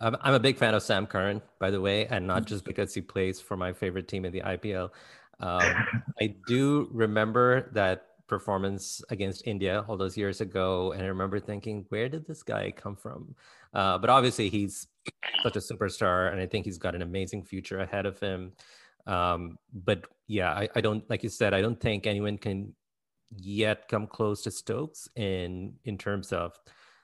I'm, 0.01 0.15
I'm 0.21 0.33
a 0.33 0.39
big 0.39 0.57
fan 0.57 0.73
of 0.73 0.81
Sam 0.81 1.05
Curran, 1.05 1.43
by 1.59 1.69
the 1.69 1.79
way, 1.79 2.07
and 2.07 2.25
not 2.25 2.45
just 2.45 2.65
because 2.65 2.95
he 2.95 3.01
plays 3.01 3.39
for 3.39 3.55
my 3.55 3.71
favorite 3.71 4.07
team 4.07 4.25
in 4.25 4.33
the 4.33 4.41
IPL. 4.41 4.89
Um, 5.39 5.61
I 6.19 6.35
do 6.47 6.89
remember 6.91 7.69
that 7.73 8.07
performance 8.27 9.03
against 9.09 9.45
India 9.45 9.85
all 9.87 9.97
those 9.97 10.17
years 10.17 10.41
ago, 10.41 10.91
and 10.93 11.03
I 11.03 11.07
remember 11.07 11.39
thinking, 11.39 11.85
where 11.89 12.09
did 12.09 12.25
this 12.25 12.41
guy 12.41 12.71
come 12.71 12.95
from? 12.95 13.35
Uh, 13.73 13.97
but 13.97 14.09
obviously, 14.09 14.49
he's 14.49 14.87
such 15.43 15.55
a 15.55 15.59
superstar, 15.59 16.31
and 16.31 16.39
I 16.41 16.45
think 16.45 16.65
he's 16.65 16.77
got 16.77 16.95
an 16.95 17.01
amazing 17.01 17.43
future 17.43 17.79
ahead 17.79 18.05
of 18.05 18.19
him. 18.19 18.53
Um, 19.07 19.57
but 19.73 20.05
yeah, 20.27 20.51
I, 20.51 20.67
I, 20.75 20.81
don't 20.81 21.07
like 21.09 21.21
you 21.21 21.29
said. 21.29 21.53
I 21.53 21.61
don't 21.61 21.79
think 21.79 22.07
anyone 22.07 22.37
can 22.37 22.73
yet 23.37 23.87
come 23.87 24.07
close 24.07 24.41
to 24.43 24.51
Stokes 24.51 25.07
in 25.15 25.73
in 25.83 25.97
terms 25.97 26.33
of 26.33 26.57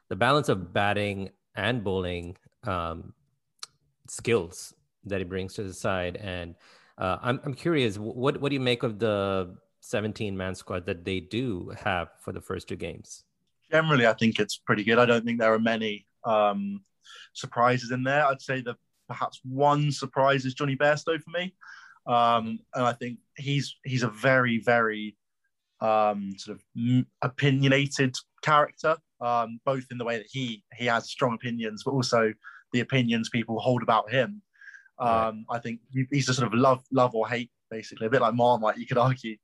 the 0.10 0.15
balance 0.15 0.50
of 0.50 0.74
batting 0.74 1.29
and 1.55 1.84
bowling 1.84 2.38
um, 2.63 3.13
skills 4.08 4.74
that 5.05 5.20
he 5.20 5.24
brings 5.24 5.53
to 5.55 5.63
the 5.63 5.74
side. 5.74 6.17
And 6.17 6.55
uh, 6.98 7.17
I'm 7.22 7.39
I'm 7.43 7.53
curious, 7.53 7.98
what 7.98 8.41
what 8.41 8.50
do 8.50 8.55
you 8.55 8.60
make 8.60 8.84
of 8.84 9.00
the 9.00 9.55
17 9.81 10.36
man 10.36 10.55
squad 10.55 10.86
that 10.86 11.05
they 11.05 11.20
do 11.20 11.72
have 11.77 12.10
for 12.20 12.31
the 12.31 12.41
first 12.41 12.67
two 12.67 12.75
games? 12.75 13.24
Generally, 13.72 14.08
I 14.08 14.13
think 14.13 14.39
it's 14.39 14.58
pretty 14.58 14.84
good. 14.84 15.00
I 15.00 15.05
don't 15.05 15.24
think 15.24 15.39
there 15.39 15.53
are 15.53 15.60
many 15.60 16.05
um, 16.24 16.81
surprises 17.34 17.91
in 17.91 18.03
there. 18.03 18.25
I'd 18.25 18.41
say 18.41 18.62
that 18.62 18.75
perhaps 19.08 19.39
one 19.43 19.91
surprise 19.91 20.46
is 20.46 20.53
Jonny 20.53 20.75
Bairstow 20.75 21.22
for 21.22 21.31
me. 21.31 21.53
Um, 22.08 22.60
and 22.74 22.86
I 22.86 22.93
think 22.93 23.20
he's 23.38 23.75
he's 23.84 24.03
a 24.03 24.10
very, 24.10 24.60
very 24.60 25.15
um, 25.81 26.34
sort 26.38 26.58
of 26.58 27.05
opinionated 27.22 28.15
character, 28.41 28.98
um, 29.20 29.60
both 29.65 29.86
in 29.91 29.98
the 29.98 30.05
way 30.05 30.17
that 30.17 30.27
he 30.31 30.63
he 30.75 30.86
has 30.86 31.10
strong 31.10 31.34
opinions, 31.34 31.84
but 31.84 31.91
also 31.91 32.34
the 32.74 32.79
opinions 32.79 33.29
people 33.29 33.60
hold 33.60 33.84
about 33.84 34.12
him. 34.12 34.41
Um, 35.00 35.46
right. 35.50 35.58
I 35.58 35.60
think 35.60 35.79
he's 36.12 36.29
a 36.29 36.34
sort 36.34 36.48
of 36.48 36.53
love 36.53 36.84
love 36.91 37.15
or 37.15 37.27
hate, 37.27 37.51
basically, 37.70 38.08
a 38.08 38.10
bit 38.10 38.22
like 38.22 38.34
Marmite, 38.34 38.77
you 38.77 38.88
could 38.88 38.98
argue. 38.98 39.38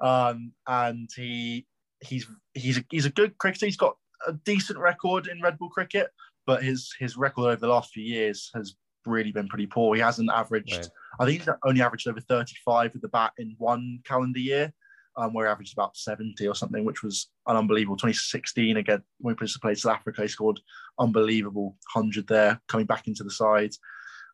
Um, 0.00 0.52
and 0.66 1.08
he 1.14 1.66
he's 2.00 2.26
he's 2.54 2.78
a, 2.78 2.84
he's 2.90 3.06
a 3.06 3.10
good 3.10 3.36
cricketer. 3.38 3.66
He's 3.66 3.76
got 3.76 3.96
a 4.26 4.32
decent 4.32 4.78
record 4.78 5.26
in 5.26 5.42
red 5.42 5.58
ball 5.58 5.68
cricket, 5.68 6.10
but 6.50 6.64
his 6.64 6.92
his 6.98 7.16
record 7.16 7.44
over 7.44 7.60
the 7.60 7.68
last 7.68 7.92
few 7.92 8.02
years 8.02 8.50
has 8.56 8.74
really 9.06 9.30
been 9.30 9.46
pretty 9.46 9.68
poor. 9.68 9.94
He 9.94 10.00
hasn't 10.00 10.32
averaged. 10.32 10.78
Right. 10.78 10.88
I 11.20 11.24
think 11.24 11.42
he's 11.42 11.54
only 11.64 11.80
averaged 11.80 12.08
over 12.08 12.20
35 12.20 12.92
with 12.92 13.02
the 13.02 13.08
bat 13.08 13.34
in 13.38 13.54
one 13.58 14.00
calendar 14.04 14.40
year 14.40 14.72
um, 15.16 15.32
where 15.32 15.46
he 15.46 15.50
averaged 15.52 15.74
about 15.74 15.96
70 15.96 16.48
or 16.48 16.56
something, 16.56 16.84
which 16.84 17.04
was 17.04 17.28
an 17.46 17.56
unbelievable. 17.56 17.96
2016 17.96 18.78
again, 18.78 19.00
when 19.20 19.36
he 19.40 19.48
played 19.62 19.78
South 19.78 19.94
Africa, 19.94 20.22
he 20.22 20.28
scored 20.28 20.58
unbelievable 20.98 21.76
100 21.92 22.26
there, 22.26 22.60
coming 22.66 22.86
back 22.86 23.06
into 23.06 23.22
the 23.22 23.30
side. 23.30 23.70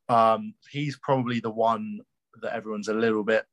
Um, 0.09 0.55
he's 0.71 0.99
probably 1.03 1.41
the 1.41 1.51
one 1.51 2.01
that 2.41 2.55
everyone's 2.55 2.89
a 2.89 2.95
little 2.95 3.25
bit 3.25 3.45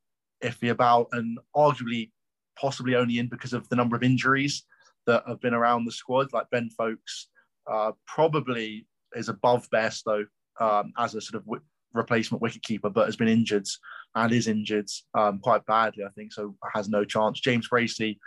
iffy 0.42 0.70
about, 0.70 1.08
and 1.12 1.38
arguably 1.54 2.12
possibly 2.58 2.94
only 2.94 3.18
in 3.18 3.28
because 3.28 3.52
of 3.52 3.68
the 3.68 3.76
number 3.76 3.94
of 3.94 4.02
injuries 4.02 4.64
that 5.06 5.22
have 5.28 5.42
been 5.42 5.52
around 5.52 5.84
the 5.84 5.92
squad. 5.92 6.32
Like 6.32 6.48
Ben 6.50 6.70
Foakes 6.70 7.28
uh, 7.70 7.92
probably 8.06 8.86
is 9.14 9.28
above 9.28 9.68
Bairstow 9.70 10.24
um, 10.60 10.92
as 10.98 11.14
a 11.14 11.20
sort 11.20 11.42
of 11.42 11.62
replacement 11.92 12.42
wicketkeeper, 12.42 12.92
but 12.92 13.06
has 13.06 13.16
been 13.16 13.28
injured 13.28 13.66
and 14.14 14.32
is 14.32 14.48
injured 14.48 14.88
um, 15.14 15.38
quite 15.38 15.64
badly, 15.66 16.04
I 16.04 16.10
think, 16.10 16.32
so 16.32 16.54
has 16.74 16.88
no 16.88 17.04
chance. 17.04 17.40
James 17.40 17.68
Bracey 17.68 18.18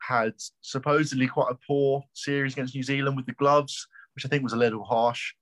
had 0.00 0.34
supposedly 0.60 1.26
quite 1.26 1.50
a 1.50 1.58
poor 1.66 2.02
series 2.14 2.52
against 2.52 2.74
New 2.74 2.82
Zealand 2.82 3.16
with 3.16 3.26
the 3.26 3.32
gloves, 3.32 3.86
which 4.14 4.24
I 4.24 4.28
think 4.28 4.42
was 4.42 4.52
a 4.52 4.56
little 4.56 4.84
harsh. 4.84 5.32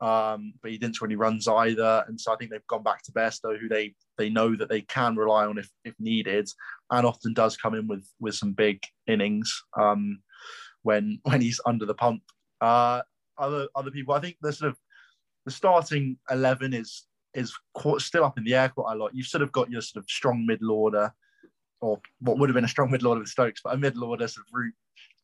Um, 0.00 0.54
but 0.60 0.70
he 0.70 0.78
didn't 0.78 0.98
any 1.02 1.16
runs 1.16 1.48
either, 1.48 2.04
and 2.08 2.20
so 2.20 2.32
I 2.32 2.36
think 2.36 2.50
they've 2.50 2.66
gone 2.66 2.82
back 2.82 3.02
to 3.04 3.12
Bairstow, 3.12 3.58
who 3.58 3.68
they 3.68 3.94
they 4.18 4.28
know 4.28 4.54
that 4.56 4.68
they 4.68 4.82
can 4.82 5.16
rely 5.16 5.46
on 5.46 5.56
if, 5.56 5.70
if 5.84 5.94
needed, 5.98 6.48
and 6.90 7.06
often 7.06 7.32
does 7.32 7.56
come 7.56 7.74
in 7.74 7.86
with 7.86 8.06
with 8.20 8.34
some 8.34 8.52
big 8.52 8.82
innings 9.06 9.62
um, 9.80 10.18
when 10.82 11.20
when 11.24 11.40
he's 11.40 11.60
under 11.64 11.86
the 11.86 11.94
pump. 11.94 12.22
Uh, 12.64 13.02
other 13.36 13.68
other 13.74 13.90
people, 13.90 14.14
I 14.14 14.20
think 14.20 14.36
the 14.40 14.52
sort 14.52 14.70
of 14.70 14.76
the 15.46 15.52
starting 15.52 16.16
eleven 16.30 16.72
is 16.72 16.90
is 17.34 17.52
quite, 17.74 18.00
still 18.00 18.24
up 18.24 18.38
in 18.38 18.44
the 18.44 18.54
air 18.54 18.68
quite 18.68 18.94
a 18.94 18.96
lot. 18.96 19.14
You've 19.14 19.26
sort 19.34 19.42
of 19.42 19.52
got 19.52 19.70
your 19.70 19.82
sort 19.82 20.02
of 20.02 20.08
strong 20.08 20.46
middle 20.46 20.70
order, 20.70 21.12
or 21.80 22.00
what 22.20 22.38
would 22.38 22.48
have 22.48 22.54
been 22.54 22.64
a 22.70 22.76
strong 22.76 22.90
middle 22.90 23.08
order 23.08 23.20
with 23.20 23.28
Stokes, 23.28 23.60
but 23.62 23.74
a 23.74 23.76
middle 23.76 24.04
order 24.04 24.26
sort 24.28 24.46
of 24.46 24.54
Root. 24.54 24.74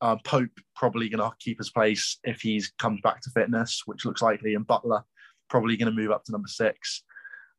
Um, 0.03 0.19
Pope 0.25 0.57
probably 0.75 1.09
going 1.09 1.23
to 1.23 1.37
keep 1.39 1.59
his 1.59 1.71
place 1.71 2.19
if 2.25 2.41
he's 2.41 2.73
comes 2.79 3.01
back 3.03 3.21
to 3.23 3.31
fitness, 3.31 3.83
which 3.87 4.05
looks 4.05 4.23
likely, 4.23 4.55
and 4.55 4.67
Buttler 4.67 5.03
probably 5.49 5.77
going 5.77 5.93
to 5.95 6.01
move 6.01 6.11
up 6.11 6.25
to 6.25 6.33
number 6.33 6.49
six. 6.49 7.05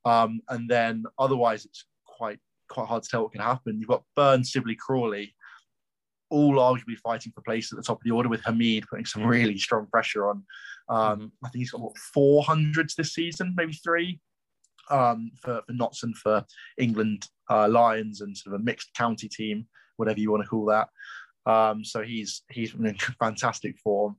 Um, 0.05 0.41
and 0.49 0.69
then 0.69 1.05
otherwise, 1.17 1.65
it's 1.65 1.85
quite 2.05 2.39
quite 2.69 2.87
hard 2.87 3.03
to 3.03 3.09
tell 3.09 3.23
what 3.23 3.31
can 3.31 3.41
happen. 3.41 3.79
You've 3.79 3.95
got 3.95 4.03
Burns, 4.15 4.51
Sibley, 4.51 4.75
Crawley, 4.75 5.35
all 6.31 6.55
arguably 6.55 6.97
fighting 7.03 7.31
for 7.33 7.41
place 7.41 7.71
at 7.71 7.77
the 7.77 7.83
top 7.83 7.97
of 7.97 8.03
the 8.03 8.11
order, 8.11 8.29
with 8.29 8.41
Hameed 8.43 8.87
putting 8.89 9.05
some 9.05 9.23
really 9.23 9.57
strong 9.57 9.85
pressure 9.87 10.27
on. 10.27 10.43
Um, 10.89 11.31
I 11.43 11.49
think 11.49 11.61
he's 11.61 11.71
got 11.71 11.81
what 11.81 11.97
four 11.97 12.43
hundreds 12.43 12.95
this 12.95 13.13
season, 13.13 13.53
maybe 13.55 13.73
three 13.73 14.19
um, 14.89 15.31
for, 15.41 15.61
for 15.65 15.73
Notts 15.73 16.03
and 16.03 16.15
for 16.17 16.45
England 16.77 17.27
uh, 17.49 17.67
Lions 17.67 18.21
and 18.21 18.35
sort 18.35 18.55
of 18.55 18.61
a 18.61 18.63
mixed 18.63 18.93
county 18.93 19.27
team, 19.27 19.67
whatever 19.97 20.19
you 20.19 20.31
want 20.31 20.43
to 20.43 20.49
call 20.49 20.65
that. 20.65 20.87
Um, 21.45 21.83
so 21.83 22.01
he's 22.01 22.43
he's 22.49 22.73
in 22.73 22.95
fantastic 23.19 23.77
form, 23.79 24.15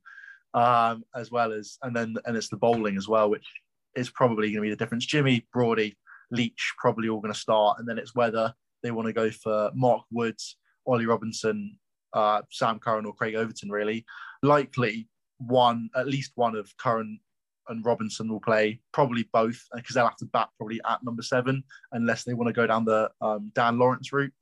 um, 0.54 1.04
as 1.14 1.30
well 1.30 1.52
as 1.52 1.78
and 1.82 1.94
then 1.94 2.16
and 2.24 2.36
it's 2.36 2.48
the 2.48 2.56
bowling 2.56 2.96
as 2.96 3.08
well, 3.08 3.30
which 3.30 3.46
is 3.94 4.10
probably 4.10 4.48
going 4.48 4.56
to 4.56 4.62
be 4.62 4.70
the 4.70 4.76
difference. 4.76 5.06
Jimmy 5.06 5.46
Brody, 5.52 5.96
Leach 6.30 6.72
probably 6.78 7.08
all 7.08 7.20
going 7.20 7.32
to 7.32 7.38
start, 7.38 7.78
and 7.78 7.88
then 7.88 7.98
it's 7.98 8.14
whether 8.14 8.52
they 8.82 8.90
want 8.90 9.06
to 9.06 9.12
go 9.12 9.30
for 9.30 9.70
Mark 9.74 10.02
Woods, 10.10 10.56
Ollie 10.86 11.06
Robinson, 11.06 11.78
uh, 12.14 12.42
Sam 12.50 12.78
Curran, 12.78 13.06
or 13.06 13.14
Craig 13.14 13.34
Overton. 13.34 13.70
Really, 13.70 14.04
likely 14.42 15.08
one 15.38 15.90
at 15.96 16.06
least 16.06 16.32
one 16.36 16.54
of 16.54 16.74
Curran 16.76 17.18
and 17.68 17.84
Robinson 17.84 18.28
will 18.28 18.40
play 18.40 18.80
probably 18.92 19.28
both 19.32 19.60
because 19.74 19.94
they'll 19.94 20.04
have 20.04 20.16
to 20.16 20.26
bat 20.26 20.48
probably 20.58 20.80
at 20.88 21.02
number 21.04 21.22
seven 21.22 21.62
unless 21.92 22.24
they 22.24 22.34
want 22.34 22.48
to 22.48 22.52
go 22.52 22.66
down 22.66 22.84
the 22.84 23.10
um, 23.20 23.52
Dan 23.54 23.78
Lawrence 23.78 24.12
route. 24.12 24.32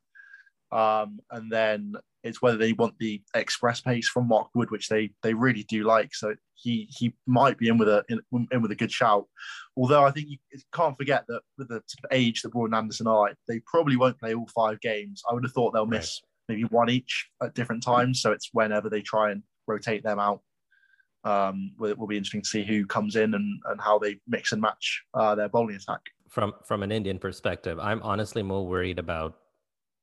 Um, 0.72 1.20
and 1.30 1.50
then 1.50 1.94
it's 2.22 2.40
whether 2.40 2.56
they 2.56 2.72
want 2.72 2.94
the 2.98 3.22
express 3.34 3.80
pace 3.80 4.08
from 4.08 4.28
Mark 4.28 4.48
Wood, 4.54 4.70
which 4.70 4.88
they 4.88 5.10
they 5.22 5.34
really 5.34 5.64
do 5.64 5.84
like. 5.84 6.14
So 6.14 6.34
he 6.54 6.88
he 6.96 7.14
might 7.26 7.58
be 7.58 7.68
in 7.68 7.78
with 7.78 7.88
a 7.88 8.04
in, 8.08 8.20
in 8.52 8.62
with 8.62 8.70
a 8.70 8.76
good 8.76 8.92
shout. 8.92 9.26
Although 9.76 10.04
I 10.04 10.10
think 10.10 10.28
you 10.28 10.38
can't 10.72 10.96
forget 10.96 11.24
that 11.28 11.40
with 11.58 11.68
the 11.68 11.82
age 12.12 12.42
that 12.42 12.50
Broad 12.50 12.66
and 12.66 12.74
Anderson 12.74 13.06
are, 13.06 13.32
they 13.48 13.60
probably 13.66 13.96
won't 13.96 14.18
play 14.18 14.34
all 14.34 14.48
five 14.54 14.80
games. 14.80 15.22
I 15.28 15.34
would 15.34 15.44
have 15.44 15.52
thought 15.52 15.72
they'll 15.72 15.86
miss. 15.86 16.20
Maybe 16.50 16.64
one 16.64 16.90
each 16.90 17.28
at 17.42 17.54
different 17.54 17.82
times. 17.82 18.20
So 18.20 18.32
it's 18.32 18.50
whenever 18.52 18.90
they 18.90 19.00
try 19.00 19.30
and 19.30 19.42
rotate 19.66 20.02
them 20.02 20.18
out 20.18 20.42
um, 21.24 21.72
it 21.84 21.98
will 21.98 22.06
be 22.06 22.16
interesting 22.16 22.42
to 22.42 22.48
see 22.48 22.64
who 22.64 22.86
comes 22.86 23.16
in 23.16 23.34
and, 23.34 23.60
and 23.66 23.80
how 23.80 23.98
they 23.98 24.18
mix 24.26 24.52
and 24.52 24.60
match 24.60 25.02
uh, 25.14 25.34
their 25.34 25.48
bowling 25.48 25.76
attack. 25.76 26.00
From 26.28 26.54
from 26.64 26.82
an 26.82 26.92
Indian 26.92 27.18
perspective, 27.18 27.78
I'm 27.78 28.02
honestly 28.02 28.42
more 28.42 28.66
worried 28.66 28.98
about 28.98 29.38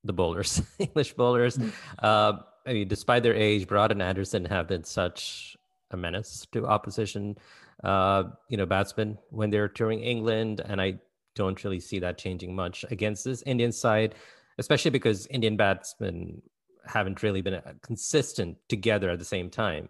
the 0.04 0.14
bowlers, 0.14 0.62
English 0.80 1.14
bowlers. 1.14 1.58
Mm. 1.58 1.72
Uh, 2.00 2.34
I 2.66 2.74
mean, 2.74 2.88
despite 2.88 3.24
their 3.24 3.34
age, 3.34 3.68
Broad 3.68 3.92
and 3.92 4.02
Anderson 4.02 4.46
have 4.46 4.68
been 4.68 4.84
such 4.84 5.56
a 5.92 5.98
menace 5.98 6.46
to 6.52 6.68
opposition, 6.68 7.38
uh, 7.84 8.26
you 8.50 8.58
know, 8.58 8.66
batsmen 8.66 9.18
when 9.30 9.50
they're 9.50 9.70
touring 9.70 10.02
England, 10.02 10.62
and 10.66 10.82
I 10.82 11.00
don't 11.34 11.64
really 11.64 11.80
see 11.80 12.00
that 12.00 12.18
changing 12.18 12.54
much 12.54 12.84
against 12.92 13.24
this 13.24 13.42
Indian 13.44 13.72
side, 13.72 14.16
especially 14.58 14.92
because 14.92 15.28
Indian 15.28 15.58
batsmen 15.58 16.42
haven't 16.86 17.24
really 17.24 17.42
been 17.42 17.56
uh, 17.56 17.74
consistent 17.82 18.58
together 18.70 19.10
at 19.10 19.20
the 19.20 19.26
same 19.26 19.50
time. 19.50 19.90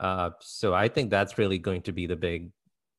Uh, 0.00 0.30
so 0.40 0.74
I 0.74 0.88
think 0.88 1.10
that's 1.10 1.38
really 1.38 1.58
going 1.58 1.82
to 1.82 1.92
be 1.92 2.06
the 2.06 2.16
big 2.16 2.50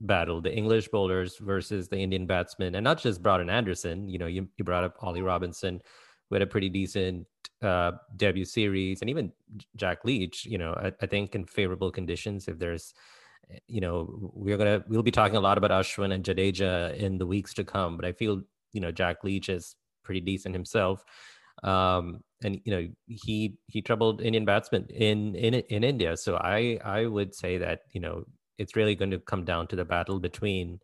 battle 0.02 0.42
the 0.42 0.56
English 0.56 0.88
bowlers 0.90 1.38
versus 1.38 1.88
the 1.88 1.98
Indian 1.98 2.26
batsmen, 2.26 2.76
and 2.76 2.84
not 2.84 3.00
just 3.00 3.24
Broad 3.24 3.42
and 3.42 3.52
Anderson. 3.52 4.08
You 4.08 4.20
know, 4.20 4.28
you, 4.28 4.48
you 4.58 4.66
brought 4.66 4.84
up 4.84 4.96
Ollie 5.02 5.22
Robinson, 5.22 5.82
who 6.30 6.36
had 6.36 6.42
a 6.42 6.48
pretty 6.48 6.70
decent 6.70 7.26
uh, 7.62 7.94
debut 8.16 8.46
series, 8.46 9.02
and 9.02 9.10
even 9.10 9.32
Jack 9.76 10.06
Leach. 10.06 10.46
You 10.46 10.58
know, 10.58 10.74
I, 10.74 10.92
I, 11.02 11.06
think 11.08 11.34
in 11.36 11.46
favorable 11.46 11.92
conditions, 11.92 12.48
if 12.48 12.60
there's, 12.60 12.94
you 13.68 13.82
know, 13.82 14.32
we're 14.34 14.58
gonna 14.58 14.84
we'll 14.88 15.04
be 15.04 15.12
talking 15.12 15.38
a 15.38 15.42
lot 15.42 15.58
about 15.58 15.72
Ashwin 15.72 16.14
and 16.14 16.24
Jadeja 16.24 16.96
in 16.96 17.18
the 17.18 17.26
weeks 17.26 17.54
to 17.56 17.64
come, 17.64 17.96
but 17.96 18.06
I 18.06 18.12
feel 18.12 18.42
you 18.74 18.82
know 18.82 18.92
Jack 18.92 19.24
Leach 19.24 19.50
is 19.50 19.76
pretty 20.08 20.22
decent 20.22 20.56
himself. 20.56 21.04
Um, 21.64 22.22
and 22.44 22.62
you 22.66 22.72
know 22.72 22.88
he 23.08 23.58
he 23.68 23.82
troubled 23.82 24.22
Indian 24.22 24.46
batsmen 24.46 24.88
in 24.90 25.36
in 25.36 25.54
in 25.56 25.84
India. 25.84 26.16
So 26.18 26.38
I 26.38 26.80
I 26.84 27.06
would 27.06 27.36
say 27.36 27.58
that 27.58 27.82
you 27.94 28.02
know 28.02 28.24
it's 28.58 28.76
really 28.76 28.96
going 28.96 29.12
to 29.12 29.20
come 29.20 29.44
down 29.44 29.68
to 29.68 29.76
the 29.76 29.86
battle 29.86 30.20
between 30.20 30.80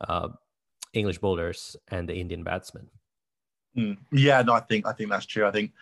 uh, 0.00 0.28
English 0.92 1.18
bowlers 1.18 1.76
and 1.88 2.08
the 2.08 2.14
Indian 2.14 2.44
batsmen. 2.44 2.88
Mm. 3.76 3.98
Yeah, 4.12 4.42
no, 4.42 4.54
I 4.54 4.60
think 4.60 4.86
I 4.86 4.92
think 4.92 5.10
that's 5.10 5.26
true. 5.26 5.46
I 5.46 5.50
think 5.50 5.72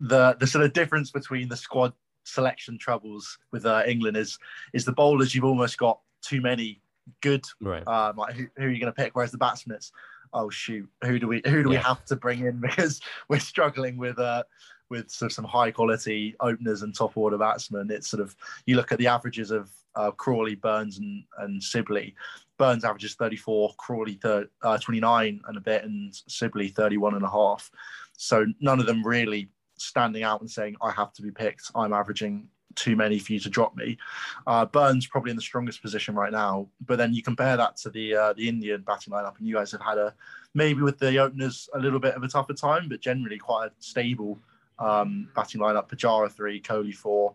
the 0.00 0.36
the 0.38 0.46
sort 0.46 0.64
of 0.64 0.72
difference 0.72 1.10
between 1.10 1.48
the 1.48 1.56
squad 1.56 1.92
selection 2.24 2.78
troubles 2.78 3.38
with 3.52 3.66
uh, 3.66 3.82
England 3.86 4.16
is 4.16 4.38
is 4.72 4.84
the 4.84 4.92
bowlers 4.92 5.34
you've 5.34 5.44
almost 5.44 5.78
got 5.78 6.00
too 6.22 6.40
many 6.40 6.82
good. 7.22 7.44
Right. 7.60 7.86
Um, 7.86 8.16
like 8.16 8.34
who, 8.34 8.46
who 8.56 8.64
are 8.64 8.70
you 8.70 8.80
going 8.80 8.92
to 8.92 9.02
pick? 9.02 9.14
Whereas 9.14 9.32
the 9.32 9.38
batsmen, 9.38 9.76
it's 9.76 9.92
oh 10.32 10.50
shoot, 10.50 10.88
who 11.04 11.18
do 11.18 11.28
we 11.28 11.42
who 11.44 11.62
do 11.62 11.70
yeah. 11.70 11.78
we 11.78 11.82
have 11.82 12.04
to 12.06 12.16
bring 12.16 12.46
in 12.46 12.60
because 12.60 13.00
we're 13.28 13.40
struggling 13.40 13.96
with 13.96 14.18
uh 14.18 14.42
with 14.88 15.10
sort 15.10 15.30
of 15.30 15.34
some 15.34 15.44
high 15.44 15.70
quality 15.70 16.34
openers 16.40 16.82
and 16.82 16.94
top 16.94 17.16
order 17.16 17.38
batsmen. 17.38 17.90
It's 17.90 18.08
sort 18.08 18.22
of 18.22 18.36
you 18.66 18.76
look 18.76 18.92
at 18.92 18.98
the 18.98 19.06
averages 19.06 19.50
of 19.50 19.70
uh, 19.94 20.10
Crawley, 20.10 20.54
Burns, 20.54 20.98
and 20.98 21.24
and 21.38 21.62
Sibley. 21.62 22.14
Burns 22.58 22.84
averages 22.84 23.14
34, 23.14 23.74
Crawley 23.78 24.14
thir- 24.14 24.50
uh, 24.62 24.76
29 24.76 25.40
and 25.46 25.56
a 25.56 25.60
bit, 25.60 25.84
and 25.84 26.14
Sibley 26.28 26.68
31 26.68 27.14
and 27.14 27.24
a 27.24 27.30
half. 27.30 27.70
So 28.18 28.44
none 28.60 28.80
of 28.80 28.86
them 28.86 29.02
really 29.02 29.48
standing 29.78 30.22
out 30.22 30.42
and 30.42 30.50
saying 30.50 30.76
I 30.82 30.90
have 30.90 31.14
to 31.14 31.22
be 31.22 31.30
picked. 31.30 31.70
I'm 31.74 31.94
averaging 31.94 32.48
too 32.80 32.96
many 32.96 33.18
for 33.18 33.32
you 33.34 33.40
to 33.40 33.50
drop 33.50 33.76
me. 33.76 33.98
Uh, 34.46 34.64
Burns 34.64 35.06
probably 35.06 35.30
in 35.30 35.36
the 35.36 35.42
strongest 35.50 35.82
position 35.82 36.14
right 36.14 36.32
now, 36.32 36.66
but 36.88 36.96
then 36.96 37.12
you 37.14 37.22
compare 37.22 37.56
that 37.56 37.76
to 37.82 37.90
the 37.90 38.06
uh, 38.14 38.32
the 38.32 38.48
Indian 38.48 38.80
batting 38.82 39.12
lineup, 39.12 39.36
and 39.38 39.46
you 39.46 39.54
guys 39.54 39.72
have 39.72 39.82
had 39.90 39.98
a 39.98 40.14
maybe 40.54 40.82
with 40.82 40.98
the 40.98 41.18
openers 41.18 41.68
a 41.74 41.78
little 41.78 42.00
bit 42.00 42.14
of 42.14 42.22
a 42.22 42.28
tougher 42.28 42.54
time, 42.54 42.88
but 42.88 43.00
generally 43.00 43.38
quite 43.38 43.66
a 43.68 43.72
stable 43.78 44.38
um, 44.78 45.28
batting 45.36 45.60
lineup. 45.60 45.88
Pujara 45.88 46.30
three, 46.30 46.60
Kohli 46.60 46.94
four, 46.94 47.34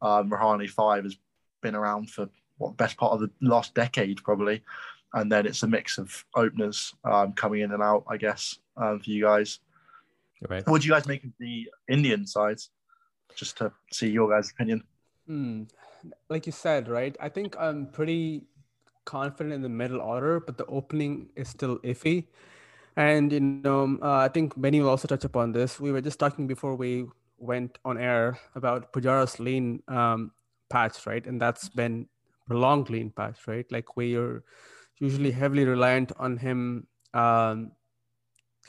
um, 0.00 0.30
Rahane 0.30 0.70
five 0.70 1.04
has 1.04 1.16
been 1.60 1.74
around 1.74 2.10
for 2.10 2.28
what 2.58 2.76
best 2.76 2.96
part 2.96 3.12
of 3.12 3.20
the 3.20 3.30
last 3.40 3.74
decade 3.74 4.22
probably, 4.22 4.62
and 5.12 5.30
then 5.32 5.46
it's 5.46 5.62
a 5.64 5.66
mix 5.66 5.98
of 5.98 6.24
openers 6.36 6.94
um, 7.04 7.32
coming 7.32 7.60
in 7.62 7.72
and 7.72 7.82
out, 7.82 8.04
I 8.08 8.16
guess, 8.16 8.58
um, 8.76 9.00
for 9.00 9.10
you 9.10 9.22
guys. 9.22 9.60
Right. 10.48 10.66
What 10.66 10.82
do 10.82 10.86
you 10.88 10.94
guys 10.94 11.06
make 11.06 11.24
of 11.24 11.30
the 11.38 11.68
Indian 11.88 12.26
sides? 12.26 12.70
Just 13.34 13.58
to 13.58 13.72
see 13.92 14.10
your 14.10 14.28
guys' 14.28 14.50
opinion. 14.50 14.84
Hmm. 15.26 15.62
Like 16.28 16.46
you 16.46 16.52
said, 16.52 16.88
right? 16.88 17.16
I 17.20 17.28
think 17.28 17.56
I'm 17.58 17.86
pretty 17.86 18.42
confident 19.04 19.54
in 19.54 19.62
the 19.62 19.68
middle 19.68 20.00
order, 20.00 20.40
but 20.40 20.58
the 20.58 20.66
opening 20.66 21.30
is 21.36 21.48
still 21.48 21.78
iffy. 21.78 22.26
And 22.96 23.32
you 23.32 23.40
know, 23.40 23.98
uh, 24.02 24.18
I 24.18 24.28
think 24.28 24.60
Benny 24.60 24.80
will 24.80 24.90
also 24.90 25.08
touch 25.08 25.24
upon 25.24 25.52
this. 25.52 25.80
We 25.80 25.92
were 25.92 26.00
just 26.00 26.18
talking 26.18 26.46
before 26.46 26.76
we 26.76 27.06
went 27.38 27.78
on 27.84 27.98
air 27.98 28.38
about 28.54 28.92
Pujara's 28.92 29.40
lean 29.40 29.82
um, 29.88 30.30
patch, 30.70 31.06
right? 31.06 31.26
And 31.26 31.40
that's 31.40 31.68
been 31.68 32.08
prolonged 32.46 32.90
lean 32.90 33.10
patch, 33.10 33.46
right? 33.46 33.70
Like 33.70 33.96
where 33.96 34.06
you're 34.06 34.44
usually 34.98 35.32
heavily 35.32 35.64
reliant 35.64 36.12
on 36.18 36.36
him, 36.36 36.86
um, 37.14 37.72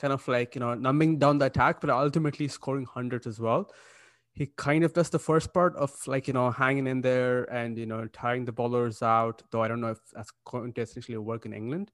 kind 0.00 0.12
of 0.12 0.26
like 0.28 0.54
you 0.54 0.60
know 0.60 0.74
numbing 0.74 1.18
down 1.18 1.38
the 1.38 1.46
attack, 1.46 1.80
but 1.80 1.90
ultimately 1.90 2.48
scoring 2.48 2.84
hundreds 2.84 3.26
as 3.26 3.38
well. 3.38 3.70
He 4.36 4.46
kind 4.56 4.84
of 4.84 4.92
does 4.92 5.10
the 5.10 5.18
first 5.18 5.52
part 5.52 5.74
of 5.76 5.90
like 6.06 6.28
you 6.28 6.34
know 6.34 6.50
hanging 6.50 6.86
in 6.86 7.00
there 7.00 7.44
and 7.44 7.76
you 7.76 7.86
know 7.86 8.06
tiring 8.12 8.44
the 8.44 8.52
bowlers 8.52 9.02
out. 9.02 9.42
Though 9.50 9.62
I 9.62 9.68
don't 9.68 9.80
know 9.80 9.88
if 9.88 10.00
that's 10.12 10.30
going 10.44 10.74
to 10.74 10.82
essentially 10.82 11.18
work 11.18 11.46
in 11.46 11.52
England. 11.52 11.90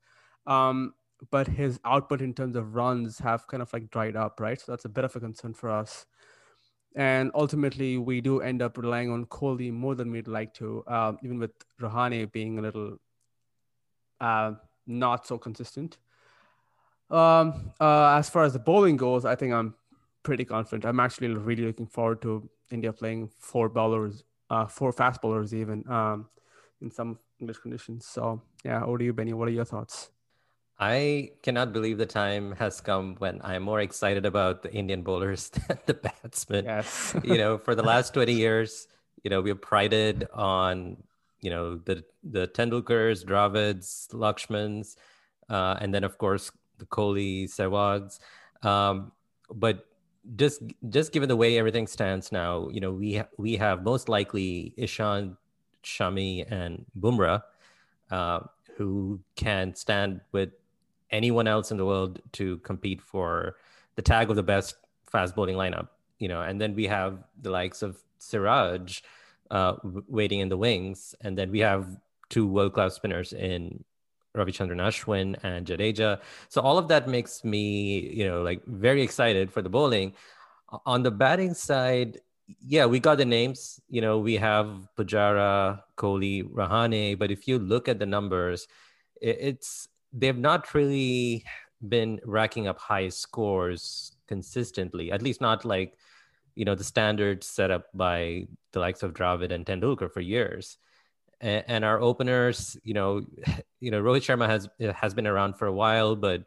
Um, 0.47 0.95
but 1.31 1.47
his 1.47 1.79
output 1.85 2.21
in 2.21 2.35
terms 2.35 2.57
of 2.57 2.75
runs 2.75 3.19
have 3.19 3.47
kind 3.47 3.63
of 3.63 3.73
like 3.73 3.91
dried 3.91 4.17
up, 4.17 4.41
right? 4.41 4.61
So 4.61 4.73
that's 4.73 4.85
a 4.85 4.89
bit 4.89 5.05
of 5.05 5.15
a 5.15 5.21
concern 5.21 5.55
for 5.55 5.71
us. 5.71 6.05
And 6.95 7.31
ultimately, 7.35 7.97
we 7.97 8.21
do 8.21 8.41
end 8.41 8.61
up 8.61 8.77
relying 8.77 9.11
on 9.11 9.25
Kohli 9.27 9.73
more 9.73 9.95
than 9.95 10.11
we'd 10.11 10.29
like 10.29 10.53
to, 10.55 10.85
uh, 10.87 11.13
even 11.23 11.39
with 11.39 11.53
Rahane 11.81 12.31
being 12.33 12.59
a 12.59 12.63
little 12.63 12.99
uh, 14.21 14.53
not 14.87 15.27
so 15.27 15.39
consistent. 15.39 15.99
Um, 17.11 17.73
uh, 17.81 18.17
as 18.19 18.29
far 18.29 18.45
as 18.45 18.53
the 18.53 18.59
bowling 18.59 18.97
goes, 18.97 19.25
I 19.25 19.37
think 19.37 19.53
I'm 19.53 19.75
pretty 20.23 20.45
confident. 20.45 20.85
I'm 20.85 21.01
actually 21.01 21.29
really 21.29 21.65
looking 21.65 21.87
forward 21.87 22.23
to 22.23 22.49
India 22.71 22.93
playing 22.93 23.31
four 23.39 23.69
bowlers, 23.69 24.25
uh, 24.51 24.67
four 24.67 24.93
fast 24.93 25.21
bowlers, 25.21 25.55
even 25.55 25.85
um, 25.89 26.27
in 26.81 26.91
some 26.91 27.19
English 27.41 27.59
conditions. 27.59 28.07
So, 28.07 28.43
yeah, 28.65 28.85
over 28.85 28.99
to 28.99 29.05
you, 29.05 29.13
Benny. 29.13 29.33
What 29.33 29.49
are 29.49 29.53
your 29.53 29.65
thoughts? 29.65 30.11
I 30.79 31.31
cannot 31.43 31.73
believe 31.73 31.99
the 31.99 32.07
time 32.07 32.57
has 32.57 32.81
come 32.81 33.15
when 33.19 33.41
I'm 33.45 33.63
more 33.63 33.81
excited 33.81 34.27
about 34.27 34.63
the 34.63 34.73
Indian 34.73 35.03
bowlers 35.03 35.49
than 35.69 35.79
the 35.87 35.95
batsmen. 35.95 36.65
Yes. 36.65 37.15
you 37.25 37.39
know, 37.39 37.59
for 37.59 37.75
the 37.75 37.83
last 37.83 38.15
20 38.15 38.33
years, 38.33 38.89
you 39.23 39.31
know, 39.31 39.41
we've 39.41 39.61
prided 39.61 40.27
on, 40.33 40.97
you 41.41 41.51
know, 41.51 41.77
the 41.77 42.05
the 42.25 42.49
Tendulkars, 42.49 43.25
Dravids, 43.25 44.09
Lakshmans, 44.13 44.97
uh, 45.49 45.77
and 45.81 45.95
then 45.95 46.05
of 46.05 46.19
course 46.19 46.51
the 46.79 46.87
Kohli, 46.87 47.45
Sehwags. 47.45 48.19
Um, 48.67 49.13
but 49.55 49.87
just 50.37 50.63
just 50.89 51.13
given 51.13 51.29
the 51.29 51.37
way 51.37 51.59
everything 51.59 51.87
stands 51.87 52.33
now, 52.33 52.69
you 52.69 52.81
know, 52.81 52.93
we 52.93 53.17
ha- 53.17 53.29
we 53.39 53.57
have 53.57 53.83
most 53.83 54.09
likely 54.09 54.75
Ishant, 54.79 55.37
Shami, 55.85 56.51
and 56.51 56.85
Bumrah, 56.99 57.43
uh, 58.11 58.41
who 58.77 59.21
can 59.37 59.75
stand 59.75 60.21
with 60.33 60.51
anyone 61.11 61.47
else 61.47 61.71
in 61.71 61.77
the 61.77 61.85
world 61.85 62.21
to 62.33 62.59
compete 62.59 63.03
for 63.03 63.57
the 63.97 64.03
tag 64.03 64.31
of 64.31 64.37
the 64.37 64.43
best 64.43 64.77
fast 65.11 65.35
bowling 65.35 65.57
lineup. 65.57 65.89
You 66.19 66.29
know, 66.29 66.43
and 66.43 66.61
then 66.61 66.75
we 66.75 66.87
have 66.87 67.25
the 67.41 67.51
likes 67.51 67.83
of 67.83 67.99
Siraj 68.19 69.01
uh, 69.51 69.75
waiting 70.09 70.41
in 70.41 70.49
the 70.49 70.57
wings, 70.57 71.15
and 71.21 71.37
then 71.37 71.51
we 71.51 71.59
have 71.61 71.97
two 72.29 72.47
world 72.47 72.73
class 72.75 72.95
spinners 72.95 73.33
in 73.33 73.85
Ravichandran 74.37 74.81
Ashwin 74.81 75.37
and 75.43 75.67
Jadeja. 75.67 76.21
So 76.49 76.61
all 76.61 76.79
of 76.79 76.89
that 76.89 77.09
makes 77.09 77.45
me, 77.45 78.11
you 78.13 78.27
know, 78.27 78.43
like 78.43 78.65
very 78.67 79.03
excited 79.03 79.53
for 79.53 79.63
the 79.63 79.69
bowling. 79.69 80.15
On 80.87 81.03
the 81.03 81.11
batting 81.11 81.55
side, 81.55 82.21
yeah, 82.61 82.87
we 82.87 82.99
got 82.99 83.19
the 83.19 83.25
names. 83.25 83.81
You 83.89 84.01
know, 84.01 84.19
we 84.19 84.37
have 84.37 84.89
Pujara, 84.97 85.83
Kohli, 85.97 86.43
Rahane, 86.43 87.19
but 87.19 87.31
if 87.31 87.47
you 87.47 87.59
look 87.59 87.89
at 87.89 87.99
the 87.99 88.07
numbers, 88.07 88.67
it's 89.21 89.89
they've 90.13 90.39
not 90.39 90.75
really 90.75 91.45
been 91.87 92.21
racking 92.25 92.69
up 92.69 92.79
high 92.79 93.09
scores 93.09 94.13
consistently, 94.27 95.13
at 95.13 95.23
least 95.23 95.41
not 95.41 95.65
like, 95.65 95.97
you 96.55 96.65
know, 96.65 96.75
the 96.75 96.85
standards 96.85 97.47
set 97.47 97.71
up 97.71 97.87
by 97.95 98.47
the 98.73 98.81
likes 98.81 99.03
of 99.03 99.13
Dravid 99.13 99.53
and 99.53 99.65
Tendulkar 99.67 100.11
for 100.11 100.21
years. 100.21 100.79
And, 101.43 101.85
our 101.85 102.01
openers, 102.01 102.77
you 102.85 102.95
know, 102.95 103.23
you 103.81 103.91
know, 103.91 104.01
Rohit 104.01 104.23
Sharma 104.23 104.47
has 104.47 104.69
has 104.95 105.13
been 105.13 105.27
around 105.27 105.59
for 105.59 105.67
a 105.67 105.73
while, 105.73 106.15
but 106.15 106.45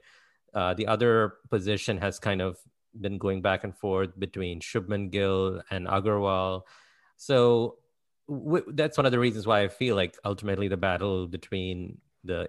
uh, 0.54 0.74
the 0.74 0.88
other 0.88 1.36
position 1.50 1.98
has 1.98 2.18
kind 2.18 2.42
of 2.42 2.58
been 3.00 3.18
going 3.18 3.42
back 3.42 3.66
and 3.66 3.76
forth 3.76 4.18
between 4.18 4.62
Shubman 4.62 5.12
Gill 5.12 5.62
and 5.70 5.86
Agarwal. 5.86 6.62
So 7.18 7.76
w- 8.30 8.66
that's 8.74 8.98
one 8.98 9.06
of 9.06 9.12
the 9.12 9.20
reasons 9.20 9.46
why 9.46 9.64
I 9.64 9.68
feel 9.68 9.98
like 9.98 10.18
ultimately 10.24 10.70
the 10.70 10.78
battle 10.78 11.28
between 11.28 11.98
the 12.24 12.48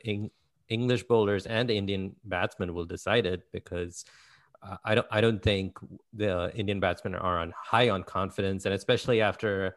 English 0.69 1.03
bowlers 1.05 1.47
and 1.47 1.69
the 1.69 1.77
Indian 1.77 2.15
batsmen 2.25 2.75
will 2.75 2.85
decide 2.85 3.27
it 3.27 3.43
because 3.53 4.05
uh, 4.63 4.77
I 4.85 4.95
don't 4.95 5.07
I 5.11 5.21
don't 5.21 5.43
think 5.43 5.79
the 6.13 6.53
Indian 6.55 6.81
batsmen 6.81 7.15
are 7.15 7.39
on 7.39 7.53
high 7.57 7.91
on 7.91 8.03
confidence 8.03 8.65
and 8.65 8.75
especially 8.75 9.21
after 9.21 9.77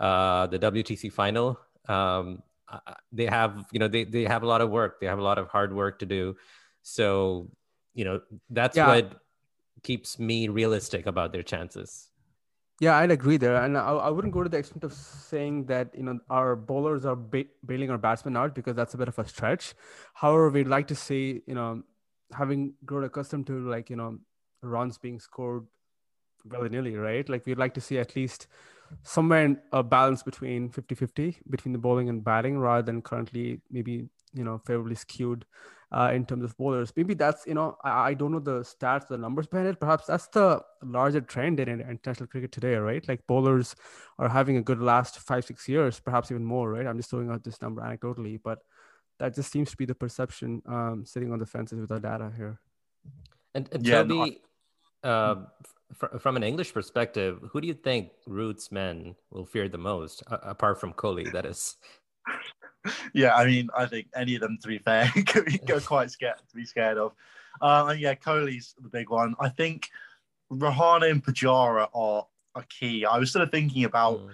uh, 0.00 0.46
the 0.46 0.58
WTC 0.58 1.12
final 1.12 1.58
um, 1.88 2.42
they 3.12 3.26
have 3.26 3.66
you 3.72 3.78
know 3.78 3.88
they, 3.88 4.04
they 4.04 4.24
have 4.24 4.42
a 4.42 4.46
lot 4.46 4.60
of 4.60 4.70
work 4.70 5.00
they 5.00 5.06
have 5.06 5.18
a 5.18 5.22
lot 5.22 5.38
of 5.38 5.48
hard 5.48 5.74
work 5.74 5.98
to 5.98 6.06
do 6.06 6.36
so 6.82 7.48
you 7.94 8.04
know 8.04 8.20
that's 8.50 8.76
yeah. 8.76 8.86
what 8.86 9.22
keeps 9.82 10.18
me 10.18 10.48
realistic 10.48 11.06
about 11.06 11.32
their 11.32 11.42
chances 11.42 12.08
yeah, 12.80 12.96
I'd 12.96 13.10
agree 13.10 13.38
there, 13.38 13.56
and 13.56 13.76
I, 13.76 13.90
I 13.90 14.08
wouldn't 14.08 14.32
go 14.32 14.44
to 14.44 14.48
the 14.48 14.58
extent 14.58 14.84
of 14.84 14.92
saying 14.92 15.64
that 15.64 15.90
you 15.96 16.04
know 16.04 16.20
our 16.30 16.54
bowlers 16.54 17.04
are 17.04 17.16
ba- 17.16 17.50
bailing 17.66 17.90
our 17.90 17.98
batsmen 17.98 18.36
out 18.36 18.54
because 18.54 18.76
that's 18.76 18.94
a 18.94 18.96
bit 18.96 19.08
of 19.08 19.18
a 19.18 19.26
stretch. 19.26 19.74
However, 20.14 20.48
we'd 20.50 20.68
like 20.68 20.86
to 20.88 20.94
see 20.94 21.42
you 21.46 21.54
know 21.54 21.82
having 22.32 22.74
grown 22.84 23.02
accustomed 23.02 23.48
to 23.48 23.68
like 23.68 23.90
you 23.90 23.96
know 23.96 24.18
runs 24.62 24.96
being 24.96 25.18
scored 25.18 25.66
willy 26.44 26.68
nilly, 26.68 26.94
right? 26.94 27.28
Like 27.28 27.46
we'd 27.46 27.58
like 27.58 27.74
to 27.74 27.80
see 27.80 27.98
at 27.98 28.14
least 28.14 28.46
somewhere 29.02 29.44
in 29.44 29.58
a 29.72 29.82
balance 29.82 30.22
between 30.22 30.70
50-50 30.70 31.36
between 31.50 31.72
the 31.72 31.78
bowling 31.78 32.08
and 32.08 32.24
batting 32.24 32.58
rather 32.58 32.82
than 32.82 33.02
currently 33.02 33.60
maybe 33.70 34.08
you 34.34 34.44
know 34.44 34.58
favorably 34.66 34.94
skewed 34.94 35.44
uh, 35.90 36.10
in 36.12 36.26
terms 36.26 36.44
of 36.44 36.56
bowlers. 36.56 36.92
Maybe 36.96 37.14
that's 37.14 37.46
you 37.46 37.54
know 37.54 37.76
I, 37.82 38.10
I, 38.10 38.14
don't 38.14 38.32
know 38.32 38.40
the 38.40 38.60
stats, 38.60 39.08
the 39.08 39.16
numbers 39.16 39.46
behind 39.46 39.68
it. 39.68 39.80
Perhaps 39.80 40.06
that's 40.06 40.26
the 40.28 40.62
larger 40.82 41.20
trend 41.20 41.60
in 41.60 41.68
international 41.80 42.26
cricket 42.26 42.52
today, 42.52 42.74
right? 42.74 43.06
Like 43.08 43.26
bowlers 43.26 43.74
are 44.18 44.28
having 44.28 44.56
a 44.56 44.62
good 44.62 44.80
last 44.80 45.18
five 45.18 45.44
six 45.44 45.68
years, 45.68 45.98
perhaps 45.98 46.30
even 46.30 46.44
more, 46.44 46.70
right? 46.70 46.86
I'm 46.86 46.98
just 46.98 47.10
throwing 47.10 47.30
out 47.30 47.44
this 47.44 47.62
number 47.62 47.82
anecdotally, 47.82 48.38
but 48.42 48.58
that 49.18 49.34
just 49.34 49.50
seems 49.50 49.70
to 49.70 49.76
be 49.76 49.84
the 49.84 49.94
perception 49.94 50.62
um, 50.66 51.04
sitting 51.06 51.32
on 51.32 51.38
the 51.38 51.46
fences 51.46 51.80
with 51.80 51.90
our 51.90 51.98
data 51.98 52.30
here. 52.36 52.60
And, 53.54 53.68
and 53.72 53.86
yeah, 53.86 54.02
Toby, 54.02 54.14
no, 54.14 54.30
uh, 55.04 55.36
fr- 55.94 56.18
from 56.18 56.36
an 56.36 56.42
English 56.42 56.72
perspective, 56.72 57.40
who 57.50 57.60
do 57.60 57.66
you 57.66 57.74
think 57.74 58.10
Root's 58.26 58.70
men 58.72 59.14
will 59.30 59.46
fear 59.46 59.68
the 59.68 59.78
most, 59.78 60.22
uh, 60.30 60.38
apart 60.42 60.80
from 60.80 60.92
Kohli? 60.92 61.30
That 61.32 61.46
is 61.46 61.76
yeah, 63.14 63.34
I 63.34 63.46
mean, 63.46 63.68
I 63.76 63.86
think 63.86 64.08
any 64.14 64.34
of 64.34 64.40
them, 64.40 64.58
to 64.62 64.68
be 64.68 64.78
fair, 64.78 65.10
could 65.26 65.46
be 65.46 65.58
quite 65.80 66.10
scared 66.10 66.36
to 66.48 66.56
be 66.56 66.64
scared 66.64 66.98
of. 66.98 67.12
Uh, 67.60 67.86
and 67.90 68.00
yeah, 68.00 68.14
Kohli's 68.14 68.74
the 68.80 68.88
big 68.88 69.10
one. 69.10 69.34
I 69.40 69.48
think 69.48 69.88
Rahane 70.52 71.10
and 71.10 71.24
Pujara 71.24 71.88
are, 71.94 72.26
are 72.54 72.66
key. 72.68 73.04
I 73.04 73.18
was 73.18 73.32
sort 73.32 73.42
of 73.42 73.50
thinking 73.50 73.84
about 73.84 74.20
mm. 74.20 74.30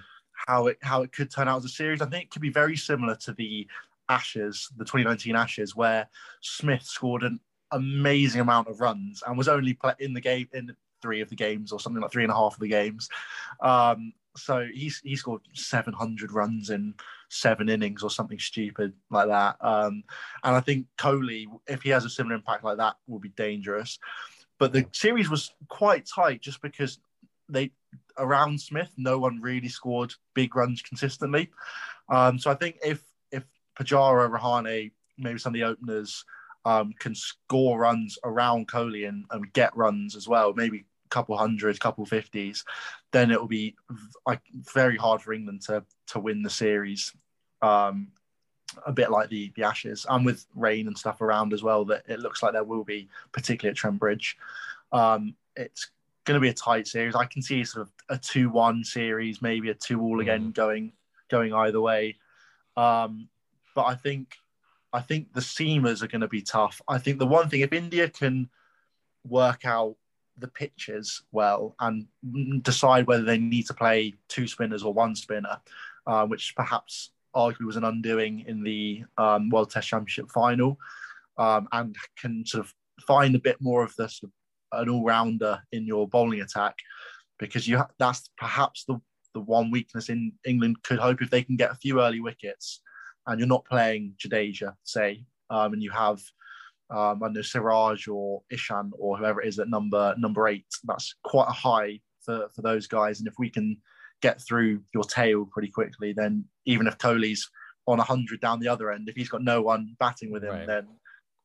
how 0.47 0.67
it 0.69 0.79
how 0.83 1.03
it 1.03 1.13
could 1.13 1.31
turn 1.31 1.49
out 1.49 1.59
as 1.59 1.65
a 1.65 1.69
series. 1.69 2.03
I 2.03 2.07
think 2.07 2.25
it 2.25 2.31
could 2.31 2.43
be 2.43 2.51
very 2.51 2.77
similar 2.77 3.17
to 3.17 3.33
the 3.33 3.67
Ashes, 4.09 4.69
the 4.77 4.85
2019 4.85 5.35
Ashes, 5.35 5.75
where 5.75 6.09
Smith 6.43 6.83
scored 6.83 7.23
an 7.23 7.41
amazing 7.71 8.41
amount 8.41 8.69
of 8.69 8.81
runs 8.81 9.23
and 9.27 9.37
was 9.37 9.49
only 9.49 9.79
in 9.99 10.15
the 10.15 10.21
game 10.21 10.49
in 10.53 10.75
three 11.03 11.21
of 11.21 11.29
the 11.29 11.37
games 11.37 11.73
or 11.73 11.81
something 11.81 12.01
like 12.01 12.11
three 12.11 12.25
and 12.25 12.33
a 12.33 12.37
half 12.37 12.55
of 12.55 12.61
the 12.61 12.69
games. 12.69 13.09
Um, 13.61 14.13
so 14.37 14.67
he's 14.73 15.01
he 15.05 15.17
scored 15.17 15.43
700 15.53 16.33
runs 16.33 16.71
in 16.71 16.95
seven 17.29 17.69
innings 17.69 18.03
or 18.03 18.11
something 18.11 18.39
stupid 18.39 18.93
like 19.11 19.29
that. 19.29 19.57
Um, 19.61 20.03
and 20.43 20.57
I 20.57 20.61
think 20.61 20.87
Kohli, 20.99 21.47
if 21.67 21.83
he 21.83 21.91
has 21.91 22.05
a 22.05 22.11
similar 22.11 22.35
impact 22.35 22.65
like 22.65 22.79
that, 22.79 22.97
will 23.07 23.21
be 23.21 23.29
dangerous. 23.31 23.99
But 24.59 24.73
the 24.73 24.87
series 24.93 25.31
was 25.31 25.53
quite 25.69 26.07
tight 26.07 26.41
just 26.41 26.63
because 26.63 26.99
they 27.49 27.73
around 28.19 28.61
Smith, 28.61 28.91
no 28.97 29.19
one 29.19 29.41
really 29.41 29.69
scored 29.69 30.15
big 30.35 30.57
runs 30.57 30.83
consistently. 30.83 31.51
Um, 32.09 32.39
so 32.39 32.51
I 32.51 32.55
think 32.55 32.79
if 32.85 33.03
if 33.31 33.45
Pujara, 33.79 34.31
Rahane, 34.31 34.93
maybe 35.19 35.39
some 35.39 35.51
of 35.51 35.55
the 35.55 35.65
openers 35.65 36.25
um, 36.65 36.95
can 36.99 37.15
score 37.15 37.79
runs 37.79 38.19
around 38.25 38.69
Kohli 38.69 39.09
and, 39.09 39.25
and 39.31 39.53
get 39.53 39.77
runs 39.77 40.17
as 40.17 40.27
well, 40.29 40.53
maybe 40.55 40.79
a 40.79 41.09
couple 41.11 41.37
hundred, 41.37 41.79
couple 41.81 42.05
fifties, 42.07 42.65
then 43.13 43.31
it 43.31 43.41
will 43.41 43.49
be 43.49 43.77
like 44.27 44.41
very 44.53 44.97
hard 44.97 45.21
for 45.23 45.33
England 45.33 45.63
to 45.63 45.85
to 46.09 46.21
win 46.21 46.43
the 46.43 46.51
series. 46.51 47.13
Um, 47.63 48.09
a 48.87 48.93
bit 48.93 49.11
like 49.11 49.29
the 49.29 49.53
the 49.57 49.65
Ashes, 49.65 50.07
and 50.09 50.25
with 50.27 50.47
rain 50.55 50.87
and 50.87 50.99
stuff 50.99 51.21
around 51.21 51.53
as 51.53 51.63
well, 51.63 51.85
that 51.87 52.03
it 52.09 52.21
looks 52.21 52.43
like 52.43 52.53
there 52.53 52.65
will 52.65 52.85
be, 52.85 53.09
particularly 53.33 53.71
at 53.71 53.77
Trent 53.77 53.99
Bridge. 53.99 54.37
Um, 54.93 55.37
it's 55.57 55.91
going 56.25 56.37
to 56.37 56.41
be 56.41 56.49
a 56.49 56.55
tight 56.55 56.87
series. 56.87 57.15
I 57.15 57.27
can 57.27 57.43
see 57.43 57.65
sort 57.65 57.87
of 57.87 57.93
a 58.09 58.19
two-one 58.19 58.83
series, 58.83 59.43
maybe 59.43 59.71
a 59.71 59.75
two-all 59.75 60.21
again 60.21 60.51
mm. 60.51 60.55
going 60.55 60.93
going 61.31 61.53
either 61.53 61.81
way. 61.81 62.17
Um, 62.77 63.29
but 63.75 63.85
I 63.85 63.95
think 63.95 64.37
I 64.95 65.01
think 65.01 65.33
the 65.33 65.41
seamers 65.41 66.03
are 66.03 66.07
going 66.07 66.21
to 66.21 66.29
be 66.29 66.41
tough. 66.41 66.81
I 66.87 66.99
think 66.99 67.19
the 67.19 67.27
one 67.27 67.49
thing 67.49 67.63
if 67.63 67.73
India 67.73 68.09
can 68.09 68.49
work 69.27 69.65
out 69.65 69.97
the 70.39 70.49
pitches 70.49 71.23
well 71.33 71.75
and 71.81 72.07
decide 72.63 73.07
whether 73.07 73.25
they 73.25 73.39
need 73.39 73.67
to 73.67 73.75
play 73.75 74.15
two 74.29 74.47
spinners 74.47 74.85
or 74.85 74.93
one 74.95 75.15
spinner, 75.17 75.57
uh, 76.07 76.27
which 76.27 76.55
perhaps 76.57 77.11
arguably 77.35 77.67
was 77.67 77.77
an 77.77 77.85
undoing 77.85 78.45
in 78.47 78.63
the 78.63 79.03
um, 79.19 79.51
World 79.51 79.71
Test 79.71 79.89
Championship 79.89 80.31
final, 80.31 80.79
um, 81.39 81.69
and 81.73 81.97
can 82.17 82.47
sort 82.47 82.65
of 82.65 82.73
find 83.07 83.35
a 83.35 83.41
bit 83.41 83.57
more 83.61 83.83
of 83.83 83.95
of 83.99 84.13
an 84.73 84.89
all-rounder 84.89 85.61
in 85.73 85.87
your 85.87 86.09
bowling 86.09 86.41
attack, 86.41 86.77
because 87.39 87.67
you 87.67 87.79
ha- 87.79 87.95
that's 87.99 88.31
perhaps 88.39 88.85
the 88.85 89.01
the 89.35 89.41
one 89.41 89.71
weakness 89.73 90.09
in 90.09 90.33
England 90.47 90.81
could 90.85 91.01
hope 91.01 91.21
if 91.21 91.31
they 91.31 91.43
can 91.43 91.57
get 91.57 91.73
a 91.73 91.81
few 91.83 92.01
early 92.01 92.21
wickets, 92.21 92.81
and 93.27 93.39
you're 93.39 93.49
not 93.49 93.65
playing 93.65 94.15
Jadeja, 94.19 94.75
say, 94.85 95.25
um, 95.51 95.73
and 95.73 95.83
you 95.83 95.91
have 95.91 96.21
um, 96.91 97.23
I 97.23 97.29
know 97.29 97.43
Siraj 97.43 98.09
or 98.09 98.43
Ishant 98.53 98.91
or 98.99 99.17
whoever 99.17 99.41
it 99.41 99.49
is 99.49 99.59
at 99.59 99.69
number 99.69 100.15
number 100.19 100.49
eight. 100.49 100.67
That's 100.85 101.15
quite 101.25 101.49
a 101.49 101.53
high 101.53 102.01
for, 102.21 102.49
for 102.55 102.63
those 102.63 102.87
guys. 102.87 103.21
And 103.21 103.29
if 103.29 103.35
we 103.39 103.51
can 103.51 103.79
get 104.21 104.41
through 104.41 104.83
your 104.93 105.05
tail 105.05 105.47
pretty 105.51 105.69
quickly, 105.69 106.13
then 106.13 106.45
even 106.67 106.87
if 106.87 106.99
Kohli's 106.99 107.51
on 107.87 107.99
100 107.99 108.41
down 108.41 108.61
the 108.61 108.69
other 108.69 108.91
end, 108.91 109.09
if 109.09 109.17
he's 109.17 109.29
got 109.29 109.43
no 109.43 109.63
one 109.63 109.97
batting 109.99 110.31
with 110.31 110.45
him, 110.45 110.51
right. 110.51 110.67
then 110.67 110.89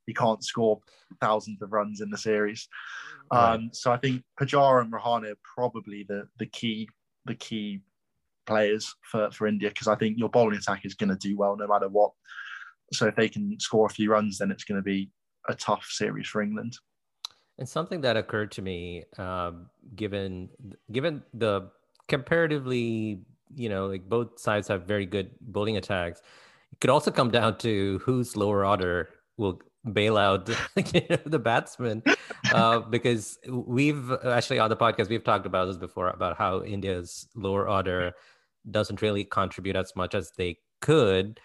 he 0.06 0.13
can't 0.13 0.44
score 0.44 0.80
thousands 1.22 1.62
of 1.62 1.72
runs 1.72 2.02
in 2.02 2.10
the 2.10 2.18
series. 2.18 2.68
Right. 3.32 3.54
Um, 3.54 3.70
so 3.74 3.92
I 3.92 3.98
think 3.98 4.24
Pujara 4.39 4.82
and 4.82 4.92
Rahane 4.92 5.32
are 5.32 5.38
probably 5.44 6.04
the 6.08 6.28
the 6.38 6.48
key 6.48 6.89
the 7.26 7.36
key 7.36 7.82
players 8.50 8.94
for, 9.10 9.30
for 9.32 9.48
India 9.48 9.70
because 9.70 9.88
I 9.88 9.96
think 9.96 10.18
your 10.18 10.30
bowling 10.30 10.58
attack 10.58 10.86
is 10.86 10.96
going 10.96 11.10
to 11.10 11.16
do 11.16 11.38
well 11.38 11.56
no 11.56 11.68
matter 11.68 11.88
what. 11.88 12.12
So 12.92 13.06
if 13.08 13.16
they 13.16 13.30
can 13.30 13.58
score 13.60 13.86
a 13.86 13.90
few 13.90 14.12
runs, 14.12 14.40
then 14.40 14.52
it's 14.52 14.64
going 14.64 14.80
to 14.80 14.84
be 14.84 15.12
a 15.48 15.56
tough 15.56 15.86
series 15.90 16.28
for 16.28 16.42
England. 16.42 16.74
And 17.60 17.70
something 17.70 18.02
that 18.02 18.18
occurred 18.18 18.52
to 18.54 18.62
me, 18.62 19.04
um, 19.18 19.70
given 19.96 20.50
given 20.92 21.22
the 21.34 21.70
comparatively, 22.08 23.22
you 23.56 23.70
know, 23.70 23.88
like 23.88 24.10
both 24.10 24.40
sides 24.40 24.68
have 24.70 24.84
very 24.84 25.06
good 25.06 25.30
bowling 25.42 25.78
attacks, 25.78 26.22
it 26.72 26.80
could 26.80 26.90
also 26.90 27.12
come 27.12 27.30
down 27.30 27.58
to 27.60 28.00
whose 28.04 28.36
lower 28.36 28.66
order 28.66 29.10
will 29.38 29.62
bail 29.94 30.18
out 30.18 30.46
the 31.26 31.42
batsman 31.42 32.04
uh, 32.54 32.80
because 32.80 33.40
we've 33.50 34.12
actually 34.26 34.60
on 34.60 34.70
the 34.70 34.76
podcast 34.76 35.08
we've 35.10 35.24
talked 35.24 35.46
about 35.46 35.66
this 35.68 35.78
before 35.78 36.10
about 36.10 36.38
how 36.38 36.62
india's 36.64 37.28
lower 37.34 37.70
order 37.70 38.12
doesn't 38.69 39.02
really 39.02 39.24
contribute 39.24 39.76
as 39.76 39.95
much 39.95 40.15
as 40.15 40.32
they 40.38 40.58
could. 40.82 41.39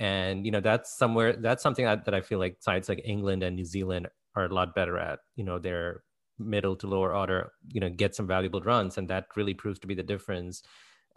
And 0.00 0.44
you 0.44 0.50
know 0.50 0.60
that's 0.60 0.96
somewhere 0.96 1.34
that's 1.34 1.62
something 1.62 1.84
that, 1.84 2.04
that 2.04 2.14
i 2.14 2.20
feel 2.20 2.40
like 2.40 2.56
sides 2.58 2.88
like 2.88 3.00
england 3.04 3.44
and 3.44 3.54
new 3.54 3.64
zealand 3.64 4.08
are 4.34 4.46
a 4.46 4.52
lot 4.52 4.74
better 4.74 4.98
at. 4.98 5.20
You 5.36 5.44
know 5.44 5.60
their 5.60 6.02
middle 6.36 6.74
to 6.74 6.88
lower 6.88 7.14
order 7.14 7.52
you 7.68 7.80
know 7.80 7.88
get 7.88 8.14
some 8.16 8.26
valuable 8.26 8.60
runs 8.60 8.98
and 8.98 9.08
that 9.08 9.26
really 9.36 9.54
proves 9.54 9.78
to 9.78 9.86
be 9.86 9.94
the 9.94 10.02
difference 10.02 10.64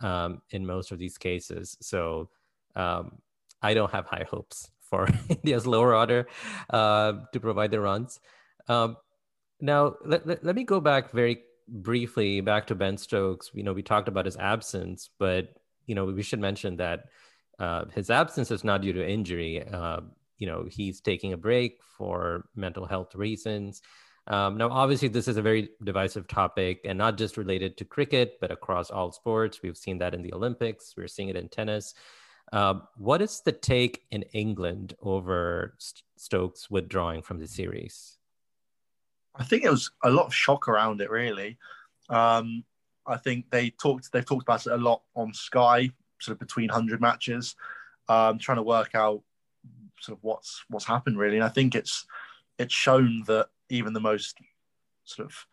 um, 0.01 0.43
in 0.51 0.63
most 0.65 0.91
of 0.91 0.99
these 0.99 1.17
cases. 1.17 1.75
So 1.81 2.29
um, 2.75 3.17
i 3.63 3.73
don't 3.73 3.91
have 3.91 4.05
high 4.05 4.25
hopes 4.29 4.69
for 4.79 5.07
india's 5.29 5.65
lower 5.65 5.95
order 5.95 6.27
uh, 6.69 7.13
to 7.33 7.39
provide 7.39 7.71
the 7.71 7.79
runs. 7.79 8.19
Um, 8.67 8.97
now 9.59 9.95
let, 10.05 10.27
let, 10.27 10.43
let 10.43 10.55
me 10.55 10.63
go 10.63 10.79
back 10.79 11.11
very 11.11 11.41
briefly 11.67 12.41
back 12.41 12.67
to 12.67 12.75
ben 12.75 12.97
stokes 12.97 13.51
you 13.53 13.63
know 13.63 13.73
we 13.73 13.83
talked 13.83 14.07
about 14.07 14.25
his 14.25 14.37
absence 14.37 15.09
but 15.19 15.55
you 15.85 15.95
know 15.95 16.05
we 16.05 16.23
should 16.23 16.39
mention 16.39 16.77
that 16.77 17.05
uh, 17.59 17.85
his 17.93 18.09
absence 18.09 18.51
is 18.51 18.63
not 18.63 18.81
due 18.81 18.93
to 18.93 19.07
injury. 19.07 19.67
Uh, 19.67 20.01
you 20.37 20.47
know, 20.47 20.65
he's 20.69 21.01
taking 21.01 21.33
a 21.33 21.37
break 21.37 21.79
for 21.97 22.47
mental 22.55 22.85
health 22.85 23.15
reasons. 23.15 23.81
Um, 24.27 24.57
now, 24.57 24.69
obviously, 24.69 25.07
this 25.07 25.27
is 25.27 25.37
a 25.37 25.41
very 25.41 25.69
divisive 25.83 26.27
topic 26.27 26.81
and 26.85 26.97
not 26.97 27.17
just 27.17 27.37
related 27.37 27.77
to 27.77 27.85
cricket, 27.85 28.37
but 28.39 28.51
across 28.51 28.91
all 28.91 29.11
sports. 29.11 29.61
We've 29.63 29.77
seen 29.77 29.97
that 29.99 30.13
in 30.13 30.21
the 30.21 30.33
Olympics, 30.33 30.93
we're 30.95 31.07
seeing 31.07 31.29
it 31.29 31.35
in 31.35 31.49
tennis. 31.49 31.93
Uh, 32.51 32.75
what 32.97 33.21
is 33.21 33.41
the 33.41 33.51
take 33.51 34.03
in 34.11 34.23
England 34.33 34.95
over 35.01 35.75
St- 35.79 36.03
Stokes 36.17 36.69
withdrawing 36.69 37.21
from 37.21 37.39
the 37.39 37.47
series? 37.47 38.16
I 39.37 39.43
think 39.43 39.63
it 39.63 39.69
was 39.69 39.91
a 40.03 40.09
lot 40.09 40.25
of 40.25 40.33
shock 40.33 40.67
around 40.67 41.01
it, 41.01 41.09
really. 41.09 41.57
Um, 42.09 42.63
I 43.05 43.17
think 43.17 43.49
they 43.49 43.69
talked 43.69 44.11
they've 44.11 44.25
talked 44.25 44.43
about 44.43 44.65
it 44.65 44.73
a 44.73 44.77
lot 44.77 45.01
on 45.15 45.33
Sky 45.33 45.91
sort 46.19 46.33
of 46.33 46.39
between 46.39 46.69
hundred 46.69 46.99
matches, 47.01 47.55
um, 48.09 48.37
trying 48.39 48.57
to 48.57 48.63
work 48.63 48.95
out 48.95 49.21
sort 49.99 50.17
of 50.17 50.23
what's 50.23 50.63
what's 50.69 50.85
happened 50.85 51.17
really. 51.17 51.37
And 51.37 51.45
I 51.45 51.49
think 51.49 51.75
it's 51.75 52.05
it's 52.57 52.73
shown 52.73 53.23
that 53.27 53.47
even 53.69 53.93
the 53.93 53.99
most 53.99 54.37
sort 55.05 55.27
of 55.27 55.45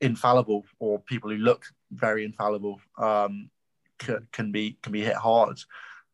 infallible 0.00 0.64
or 0.78 0.98
people 1.00 1.30
who 1.30 1.36
look 1.36 1.66
very 1.90 2.24
infallible 2.24 2.80
um, 2.98 3.50
can, 3.98 4.26
can 4.32 4.52
be 4.52 4.78
can 4.82 4.92
be 4.92 5.02
hit 5.04 5.16
hard 5.16 5.58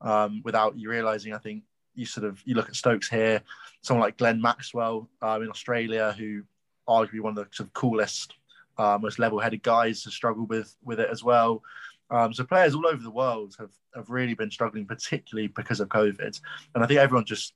um, 0.00 0.42
without 0.44 0.78
you 0.78 0.90
realizing. 0.90 1.32
I 1.32 1.38
think 1.38 1.62
you 1.94 2.06
sort 2.06 2.26
of 2.26 2.42
you 2.44 2.54
look 2.54 2.68
at 2.68 2.76
Stokes 2.76 3.08
here, 3.08 3.42
someone 3.82 4.04
like 4.04 4.18
Glenn 4.18 4.40
Maxwell 4.40 5.08
um, 5.22 5.42
in 5.42 5.50
Australia, 5.50 6.14
who 6.18 6.42
arguably 6.88 7.20
one 7.20 7.36
of 7.36 7.36
the 7.36 7.48
sort 7.52 7.68
of 7.68 7.72
coolest, 7.74 8.34
uh, 8.78 8.98
most 9.00 9.18
level-headed 9.18 9.62
guys, 9.62 10.02
to 10.02 10.10
struggle 10.10 10.46
with 10.46 10.76
with 10.84 11.00
it 11.00 11.08
as 11.10 11.22
well. 11.22 11.62
Um, 12.10 12.32
so 12.32 12.44
players 12.44 12.74
all 12.74 12.86
over 12.86 13.02
the 13.02 13.10
world 13.10 13.56
have, 13.58 13.72
have 13.94 14.10
really 14.10 14.34
been 14.34 14.50
struggling, 14.50 14.86
particularly 14.86 15.48
because 15.48 15.80
of 15.80 15.88
COVID. 15.88 16.40
And 16.74 16.84
I 16.84 16.86
think 16.86 17.00
everyone 17.00 17.24
just 17.24 17.54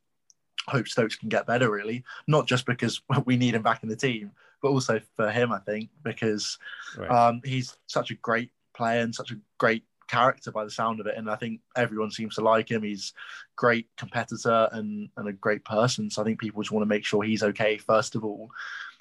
hopes 0.66 0.92
Stokes 0.92 1.16
can 1.16 1.28
get 1.28 1.46
better, 1.46 1.70
really, 1.70 2.04
not 2.26 2.46
just 2.46 2.66
because 2.66 3.00
we 3.24 3.36
need 3.36 3.54
him 3.54 3.62
back 3.62 3.82
in 3.82 3.88
the 3.88 3.96
team, 3.96 4.32
but 4.62 4.68
also 4.68 5.00
for 5.16 5.30
him, 5.30 5.52
I 5.52 5.58
think, 5.58 5.90
because 6.02 6.58
right. 6.96 7.10
um, 7.10 7.40
he's 7.44 7.76
such 7.86 8.10
a 8.10 8.14
great 8.14 8.50
player 8.74 9.00
and 9.00 9.14
such 9.14 9.30
a 9.30 9.38
great 9.58 9.84
character 10.08 10.50
by 10.50 10.64
the 10.64 10.70
sound 10.70 11.00
of 11.00 11.06
it. 11.06 11.16
And 11.16 11.30
I 11.30 11.36
think 11.36 11.60
everyone 11.76 12.10
seems 12.10 12.34
to 12.36 12.40
like 12.40 12.70
him. 12.70 12.82
He's 12.82 13.12
great 13.56 13.86
competitor 13.96 14.68
and, 14.72 15.10
and 15.16 15.28
a 15.28 15.32
great 15.32 15.64
person. 15.64 16.10
So 16.10 16.22
I 16.22 16.24
think 16.24 16.40
people 16.40 16.62
just 16.62 16.72
want 16.72 16.82
to 16.82 16.88
make 16.88 17.04
sure 17.04 17.22
he's 17.22 17.42
okay, 17.42 17.76
first 17.76 18.14
of 18.14 18.24
all. 18.24 18.50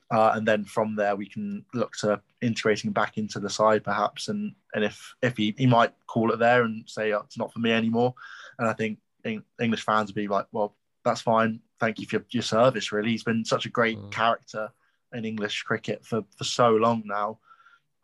Uh, 0.10 0.32
and 0.36 0.48
then 0.48 0.64
from 0.64 0.96
there 0.96 1.16
we 1.16 1.28
can 1.28 1.66
look 1.74 1.94
to 1.98 2.22
integrating 2.42 2.92
back 2.92 3.18
into 3.18 3.40
the 3.40 3.50
side 3.50 3.84
perhaps. 3.84 4.30
And 4.30 4.54
and 4.74 4.84
if 4.84 5.16
if 5.22 5.36
he, 5.36 5.54
he 5.58 5.66
might 5.66 5.94
call 6.08 6.32
it 6.32 6.40
there 6.40 6.64
and 6.64 6.90
say 6.90 7.14
oh, 7.14 7.24
it's 7.26 7.38
not 7.38 7.52
for 7.52 7.60
me 7.60 7.72
anymore. 7.72 8.14
And 8.60 8.68
i 8.68 8.74
think 8.74 9.00
english 9.60 9.84
fans 9.84 10.08
would 10.10 10.16
be 10.16 10.28
like 10.30 10.48
well 10.54 10.76
that's 11.04 11.22
fine. 11.22 11.62
Thank 11.80 12.00
you 12.00 12.06
for 12.06 12.24
your 12.32 12.44
service 12.44 12.92
really. 12.92 13.12
He's 13.12 13.24
been 13.24 13.46
such 13.46 13.66
a 13.66 13.70
great 13.70 13.98
mm. 13.98 14.12
character 14.12 14.70
in 15.14 15.26
english 15.26 15.64
cricket 15.64 16.06
for 16.06 16.24
for 16.38 16.44
so 16.44 16.70
long 16.72 17.02
now 17.06 17.40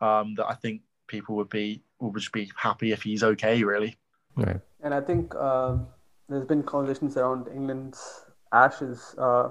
um, 0.00 0.34
that 0.36 0.46
i 0.46 0.54
think 0.54 0.80
people 1.06 1.36
would 1.36 1.50
be 1.50 1.82
would 2.00 2.14
just 2.14 2.32
be 2.32 2.50
happy 2.56 2.92
if 2.92 3.02
he's 3.02 3.22
okay 3.22 3.62
really. 3.62 3.96
Right. 4.36 4.60
And 4.82 4.94
i 4.94 5.00
think 5.00 5.34
uh, 5.34 5.76
there's 6.28 6.46
been 6.46 6.62
conversations 6.62 7.16
around 7.16 7.48
england's 7.48 8.24
ashes 8.52 9.14
uh, 9.18 9.50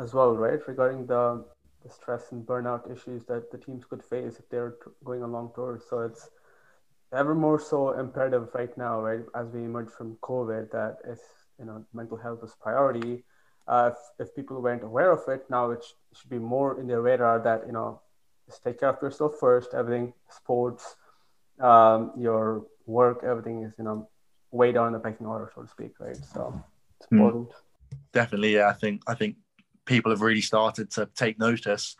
as 0.00 0.14
well, 0.14 0.36
right? 0.36 0.60
Regarding 0.66 1.06
the, 1.06 1.44
the 1.82 1.90
stress 1.90 2.32
and 2.32 2.44
burnout 2.46 2.90
issues 2.90 3.24
that 3.26 3.50
the 3.50 3.58
teams 3.58 3.84
could 3.84 4.02
face 4.02 4.36
if 4.38 4.48
they're 4.48 4.70
t- 4.70 4.90
going 5.04 5.22
on 5.22 5.32
long 5.32 5.52
tours. 5.54 5.82
So 5.88 6.00
it's 6.00 6.30
ever 7.12 7.34
more 7.34 7.60
so 7.60 7.98
imperative 7.98 8.48
right 8.54 8.76
now, 8.76 9.00
right, 9.00 9.20
as 9.34 9.48
we 9.48 9.60
emerge 9.60 9.90
from 9.90 10.16
COVID, 10.22 10.70
that 10.72 10.98
if 11.06 11.18
you 11.58 11.64
know 11.64 11.84
mental 11.92 12.16
health 12.16 12.40
is 12.42 12.54
priority. 12.60 13.24
Uh, 13.66 13.90
if, 13.92 14.26
if 14.26 14.36
people 14.36 14.60
weren't 14.60 14.82
aware 14.82 15.10
of 15.10 15.26
it, 15.28 15.46
now 15.48 15.70
it 15.70 15.82
sh- 15.82 16.18
should 16.18 16.28
be 16.28 16.38
more 16.38 16.78
in 16.78 16.86
their 16.86 17.00
radar 17.00 17.38
that 17.40 17.66
you 17.66 17.72
know 17.72 18.00
just 18.46 18.62
take 18.62 18.80
care 18.80 18.90
of 18.90 19.00
yourself 19.00 19.34
first. 19.40 19.72
Everything, 19.72 20.12
sports, 20.28 20.96
um, 21.60 22.12
your 22.18 22.66
work, 22.86 23.24
everything 23.24 23.62
is 23.62 23.72
you 23.78 23.84
know 23.84 24.08
way 24.50 24.72
down 24.72 24.92
the 24.92 24.98
pecking 24.98 25.26
order, 25.26 25.50
so 25.54 25.62
to 25.62 25.68
speak, 25.68 25.92
right? 25.98 26.16
So 26.16 26.62
it's 26.98 27.08
hmm. 27.08 27.16
important. 27.16 27.48
Mm. 27.48 27.54
Definitely, 28.12 28.54
yeah. 28.54 28.68
I 28.68 28.72
think 28.72 29.02
I 29.06 29.14
think 29.14 29.36
people 29.84 30.10
have 30.10 30.20
really 30.20 30.40
started 30.40 30.90
to 30.92 31.08
take 31.14 31.38
notice, 31.38 31.96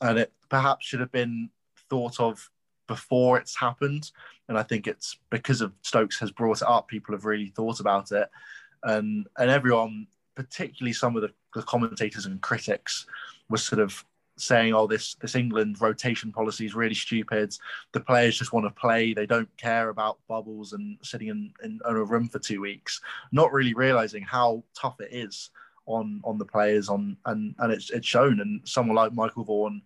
and 0.00 0.18
it 0.18 0.32
perhaps 0.48 0.86
should 0.86 1.00
have 1.00 1.12
been 1.12 1.50
thought 1.88 2.20
of 2.20 2.50
before 2.86 3.38
it's 3.38 3.56
happened. 3.56 4.10
And 4.48 4.58
I 4.58 4.62
think 4.62 4.86
it's 4.86 5.18
because 5.30 5.60
of 5.60 5.72
Stokes 5.82 6.18
has 6.20 6.30
brought 6.30 6.62
it 6.62 6.68
up, 6.68 6.88
people 6.88 7.14
have 7.14 7.24
really 7.24 7.52
thought 7.54 7.80
about 7.80 8.12
it. 8.12 8.28
And 8.82 9.26
and 9.38 9.50
everyone, 9.50 10.06
particularly 10.34 10.92
some 10.92 11.16
of 11.16 11.22
the, 11.22 11.30
the 11.54 11.62
commentators 11.62 12.26
and 12.26 12.40
critics, 12.40 13.06
was 13.48 13.64
sort 13.64 13.80
of 13.80 14.04
saying, 14.36 14.74
"Oh, 14.74 14.86
this 14.86 15.14
this 15.14 15.36
England 15.36 15.80
rotation 15.80 16.32
policy 16.32 16.66
is 16.66 16.74
really 16.74 16.94
stupid. 16.94 17.56
The 17.92 18.00
players 18.00 18.38
just 18.38 18.52
want 18.52 18.66
to 18.66 18.80
play. 18.80 19.14
They 19.14 19.26
don't 19.26 19.56
care 19.56 19.88
about 19.88 20.18
bubbles 20.28 20.72
and 20.72 20.98
sitting 21.02 21.28
in, 21.28 21.52
in, 21.62 21.80
in 21.88 21.96
a 21.96 22.04
room 22.04 22.28
for 22.28 22.40
two 22.40 22.60
weeks." 22.60 23.00
Not 23.30 23.52
really 23.52 23.74
realizing 23.74 24.22
how 24.22 24.64
tough 24.74 25.00
it 25.00 25.12
is 25.12 25.50
on 25.86 26.20
on 26.24 26.38
the 26.38 26.44
players 26.44 26.88
on 26.88 27.16
and 27.26 27.54
and 27.58 27.72
it's 27.72 27.90
it's 27.90 28.06
shown. 28.06 28.40
And 28.40 28.60
someone 28.64 28.96
like 28.96 29.12
Michael 29.12 29.44
Vaughan, 29.44 29.82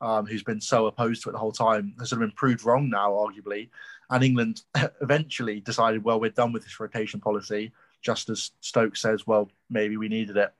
um, 0.00 0.26
who's 0.26 0.42
been 0.42 0.60
so 0.60 0.86
opposed 0.86 1.22
to 1.22 1.28
it 1.28 1.32
the 1.32 1.38
whole 1.38 1.52
time, 1.52 1.94
has 1.98 2.10
sort 2.10 2.22
of 2.22 2.28
been 2.28 2.36
proved 2.36 2.64
wrong 2.64 2.88
now, 2.88 3.10
arguably. 3.10 3.70
And 4.10 4.22
England 4.22 4.62
eventually 5.00 5.60
decided, 5.60 6.04
well, 6.04 6.20
we're 6.20 6.30
done 6.30 6.52
with 6.52 6.64
this 6.64 6.78
rotation 6.78 7.20
policy. 7.20 7.72
Just 8.02 8.28
as 8.30 8.50
Stokes 8.60 9.00
says, 9.00 9.26
well, 9.26 9.50
maybe 9.70 9.96
we 9.96 10.08
needed 10.08 10.36
it. 10.36 10.52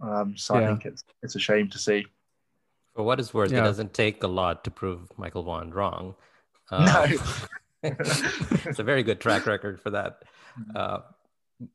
Um, 0.00 0.36
so 0.36 0.58
yeah. 0.58 0.64
I 0.64 0.66
think 0.68 0.86
it's 0.86 1.04
it's 1.22 1.36
a 1.36 1.40
shame 1.40 1.68
to 1.70 1.78
see. 1.78 2.06
For 2.94 3.02
what 3.02 3.20
it's 3.20 3.32
worth, 3.32 3.50
yeah. 3.50 3.60
it 3.60 3.62
doesn't 3.62 3.94
take 3.94 4.22
a 4.22 4.28
lot 4.28 4.64
to 4.64 4.70
prove 4.70 5.08
Michael 5.16 5.42
Vaughan 5.42 5.70
wrong. 5.70 6.14
Uh, 6.70 7.06
no. 7.06 7.18
it's 7.82 8.78
a 8.78 8.82
very 8.82 9.02
good 9.02 9.20
track 9.20 9.44
record 9.44 9.78
for 9.78 9.90
that. 9.90 10.22
Uh, 10.74 11.00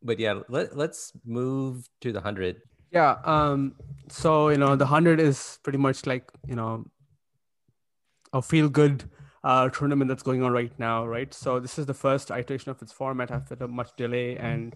but 0.02 0.20
yeah, 0.20 0.42
let, 0.50 0.76
let's 0.76 1.14
move 1.26 1.90
to 2.02 2.12
the 2.12 2.20
100. 2.20 2.62
Yeah. 2.92 3.18
Um, 3.24 3.76
so, 4.10 4.50
you 4.50 4.58
know, 4.58 4.76
the 4.76 4.86
100 4.86 5.20
is 5.20 5.60
pretty 5.64 5.78
much 5.78 6.06
like, 6.06 6.32
you 6.48 6.56
know, 6.56 6.86
a 8.34 8.42
feel 8.42 8.70
good 8.70 9.10
uh, 9.44 9.70
tournament 9.70 10.10
that's 10.10 10.24
going 10.24 10.44
on 10.44 10.52
right 10.52 10.72
now, 10.80 11.06
right? 11.06 11.34
So, 11.34 11.60
this 11.60 11.78
is 11.78 11.86
the 11.86 11.94
first 11.94 12.32
iteration 12.32 12.72
of 12.72 12.82
its 12.82 12.92
format 12.92 13.32
after 13.32 13.56
much 13.68 13.92
delay 13.98 14.38
and 14.38 14.76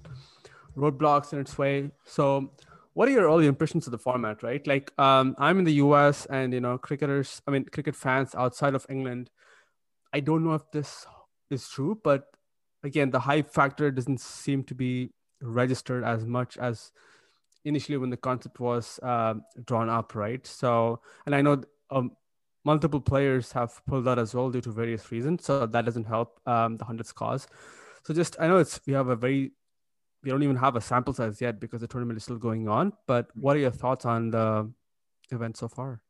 roadblocks 0.75 1.33
in 1.33 1.39
its 1.39 1.57
way. 1.57 1.91
So, 2.05 2.51
what 2.93 3.07
are 3.07 3.11
your 3.11 3.25
early 3.25 3.47
impressions 3.47 3.87
of 3.87 3.91
the 3.91 3.97
format, 3.97 4.43
right? 4.43 4.65
Like, 4.67 4.91
um, 4.99 5.35
I'm 5.37 5.59
in 5.59 5.65
the 5.65 5.73
US 5.75 6.25
and, 6.25 6.53
you 6.53 6.59
know, 6.59 6.77
cricketers, 6.77 7.41
I 7.47 7.51
mean, 7.51 7.65
cricket 7.65 7.95
fans 7.95 8.35
outside 8.35 8.75
of 8.75 8.85
England, 8.89 9.29
I 10.13 10.19
don't 10.19 10.43
know 10.43 10.55
if 10.55 10.69
this 10.71 11.05
is 11.49 11.69
true, 11.69 11.99
but 12.03 12.25
again, 12.83 13.11
the 13.11 13.19
hype 13.19 13.51
factor 13.51 13.91
doesn't 13.91 14.19
seem 14.19 14.63
to 14.65 14.75
be 14.75 15.11
registered 15.41 16.03
as 16.03 16.25
much 16.25 16.57
as 16.57 16.91
initially 17.63 17.97
when 17.97 18.09
the 18.09 18.17
concept 18.17 18.59
was 18.59 18.99
uh, 19.03 19.35
drawn 19.65 19.89
up, 19.89 20.15
right? 20.15 20.45
So, 20.45 21.01
and 21.25 21.35
I 21.35 21.41
know 21.41 21.63
um, 21.89 22.11
multiple 22.63 23.01
players 23.01 23.51
have 23.51 23.81
pulled 23.85 24.07
out 24.07 24.19
as 24.19 24.33
well 24.33 24.49
due 24.49 24.61
to 24.61 24.71
various 24.71 25.11
reasons, 25.11 25.45
so 25.45 25.65
that 25.65 25.85
doesn't 25.85 26.05
help 26.05 26.39
um, 26.47 26.77
the 26.77 26.85
hundreds 26.85 27.11
cause. 27.11 27.47
So, 28.03 28.13
just 28.13 28.35
I 28.39 28.47
know 28.47 28.57
it's 28.57 28.79
we 28.85 28.93
have 28.93 29.09
a 29.09 29.15
very 29.15 29.51
we 30.23 30.29
don't 30.29 30.43
even 30.43 30.55
have 30.55 30.75
a 30.75 30.81
sample 30.81 31.13
size 31.13 31.41
yet 31.41 31.59
because 31.59 31.81
the 31.81 31.87
tournament 31.87 32.17
is 32.17 32.23
still 32.23 32.37
going 32.37 32.67
on. 32.67 32.93
But 33.07 33.27
what 33.35 33.55
are 33.55 33.59
your 33.59 33.71
thoughts 33.71 34.05
on 34.05 34.31
the 34.31 34.71
event 35.31 35.57
so 35.57 35.67
far? 35.67 36.01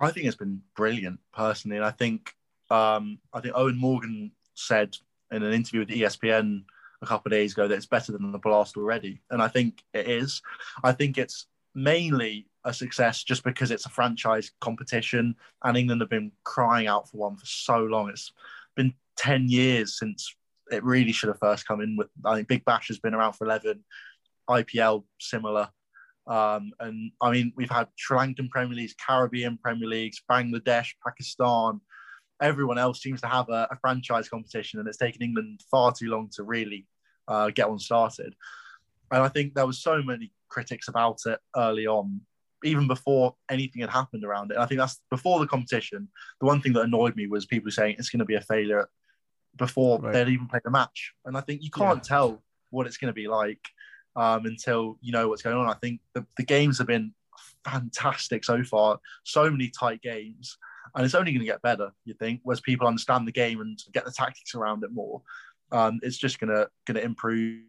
I 0.00 0.10
think 0.10 0.26
it's 0.26 0.36
been 0.36 0.60
brilliant 0.74 1.20
personally, 1.32 1.76
and 1.76 1.86
I 1.86 1.90
think 1.90 2.32
um, 2.70 3.18
I 3.32 3.40
think 3.40 3.54
Eoin 3.54 3.76
Morgan 3.76 4.32
said 4.54 4.96
in 5.30 5.42
an 5.42 5.52
interview 5.52 5.80
with 5.80 5.88
ESPN 5.88 6.64
a 7.02 7.06
couple 7.06 7.30
of 7.30 7.36
days 7.36 7.52
ago 7.52 7.68
that 7.68 7.74
it's 7.76 7.86
better 7.86 8.12
than 8.12 8.32
the 8.32 8.38
Blast 8.38 8.76
already, 8.76 9.22
and 9.30 9.42
I 9.42 9.48
think 9.48 9.82
it 9.92 10.08
is. 10.08 10.42
I 10.82 10.92
think 10.92 11.18
it's 11.18 11.46
mainly 11.74 12.48
a 12.64 12.72
success 12.72 13.22
just 13.22 13.44
because 13.44 13.70
it's 13.70 13.86
a 13.86 13.90
franchise 13.90 14.50
competition, 14.60 15.34
and 15.62 15.76
England 15.76 16.00
have 16.00 16.10
been 16.10 16.32
crying 16.44 16.86
out 16.86 17.08
for 17.10 17.18
one 17.18 17.36
for 17.36 17.46
so 17.46 17.78
long. 17.78 18.08
It's 18.08 18.32
been 18.76 18.94
ten 19.16 19.48
years 19.48 19.98
since 19.98 20.34
it 20.70 20.82
really 20.84 21.12
should 21.12 21.28
have 21.28 21.38
first 21.38 21.66
come 21.66 21.80
in 21.80 21.96
with. 21.96 22.08
I 22.24 22.34
think 22.34 22.48
Big 22.48 22.64
Bash 22.64 22.88
has 22.88 22.98
been 22.98 23.14
around 23.14 23.34
for 23.34 23.44
11, 23.44 23.84
IPL 24.48 25.04
similar. 25.20 25.68
Um, 26.26 26.72
and 26.80 27.12
I 27.20 27.30
mean, 27.30 27.52
we've 27.56 27.70
had 27.70 27.88
Sri 27.96 28.18
Lankan 28.18 28.50
Premier 28.50 28.76
Leagues, 28.76 28.94
Caribbean 28.94 29.58
Premier 29.58 29.88
Leagues, 29.88 30.22
Bangladesh, 30.30 30.88
Pakistan. 31.04 31.80
Everyone 32.40 32.78
else 32.78 33.02
seems 33.02 33.20
to 33.22 33.26
have 33.26 33.48
a, 33.48 33.68
a 33.70 33.76
franchise 33.80 34.28
competition, 34.28 34.78
and 34.78 34.88
it's 34.88 34.98
taken 34.98 35.22
England 35.22 35.60
far 35.70 35.92
too 35.92 36.08
long 36.08 36.28
to 36.36 36.42
really 36.42 36.86
uh, 37.28 37.50
get 37.50 37.68
one 37.68 37.78
started. 37.78 38.34
And 39.10 39.22
I 39.22 39.28
think 39.28 39.54
there 39.54 39.66
was 39.66 39.80
so 39.80 40.02
many 40.02 40.32
critics 40.48 40.88
about 40.88 41.20
it 41.26 41.38
early 41.56 41.86
on, 41.86 42.20
even 42.64 42.88
before 42.88 43.36
anything 43.50 43.80
had 43.80 43.90
happened 43.90 44.24
around 44.24 44.50
it. 44.50 44.54
And 44.54 44.62
I 44.62 44.66
think 44.66 44.80
that's 44.80 45.00
before 45.10 45.38
the 45.40 45.46
competition. 45.46 46.08
The 46.40 46.46
one 46.46 46.60
thing 46.60 46.72
that 46.74 46.82
annoyed 46.82 47.16
me 47.16 47.26
was 47.26 47.46
people 47.46 47.70
saying 47.70 47.96
it's 47.98 48.10
going 48.10 48.20
to 48.20 48.24
be 48.24 48.34
a 48.34 48.40
failure 48.40 48.88
before 49.56 50.00
right. 50.00 50.12
they'd 50.12 50.28
even 50.28 50.48
played 50.48 50.62
the 50.64 50.70
match. 50.70 51.12
And 51.24 51.36
I 51.36 51.40
think 51.40 51.62
you 51.62 51.70
can't 51.70 51.98
yeah. 51.98 52.08
tell 52.08 52.42
what 52.70 52.86
it's 52.86 52.96
going 52.96 53.08
to 53.08 53.14
be 53.14 53.28
like 53.28 53.60
um, 54.16 54.46
until 54.46 54.98
you 55.00 55.12
know 55.12 55.28
what's 55.28 55.42
going 55.42 55.56
on. 55.56 55.68
I 55.68 55.74
think 55.74 56.00
the, 56.14 56.26
the 56.36 56.44
games 56.44 56.78
have 56.78 56.86
been 56.86 57.14
fantastic 57.64 58.44
so 58.44 58.62
far. 58.64 58.98
So 59.24 59.50
many 59.50 59.70
tight 59.70 60.02
games, 60.02 60.58
and 60.96 61.04
it's 61.04 61.14
only 61.14 61.30
going 61.30 61.40
to 61.40 61.46
get 61.46 61.62
better. 61.62 61.92
You 62.04 62.14
think, 62.14 62.40
as 62.50 62.60
people 62.60 62.88
understand 62.88 63.28
the 63.28 63.32
game 63.32 63.60
and 63.60 63.78
get 63.92 64.04
the 64.04 64.10
tactics 64.10 64.54
around 64.54 64.82
it 64.82 64.92
more, 64.92 65.22
um, 65.70 66.00
it's 66.02 66.16
just 66.16 66.40
going 66.40 66.54
to 66.54 66.68
going 66.86 66.96
to 66.96 67.04
improve. 67.04 67.62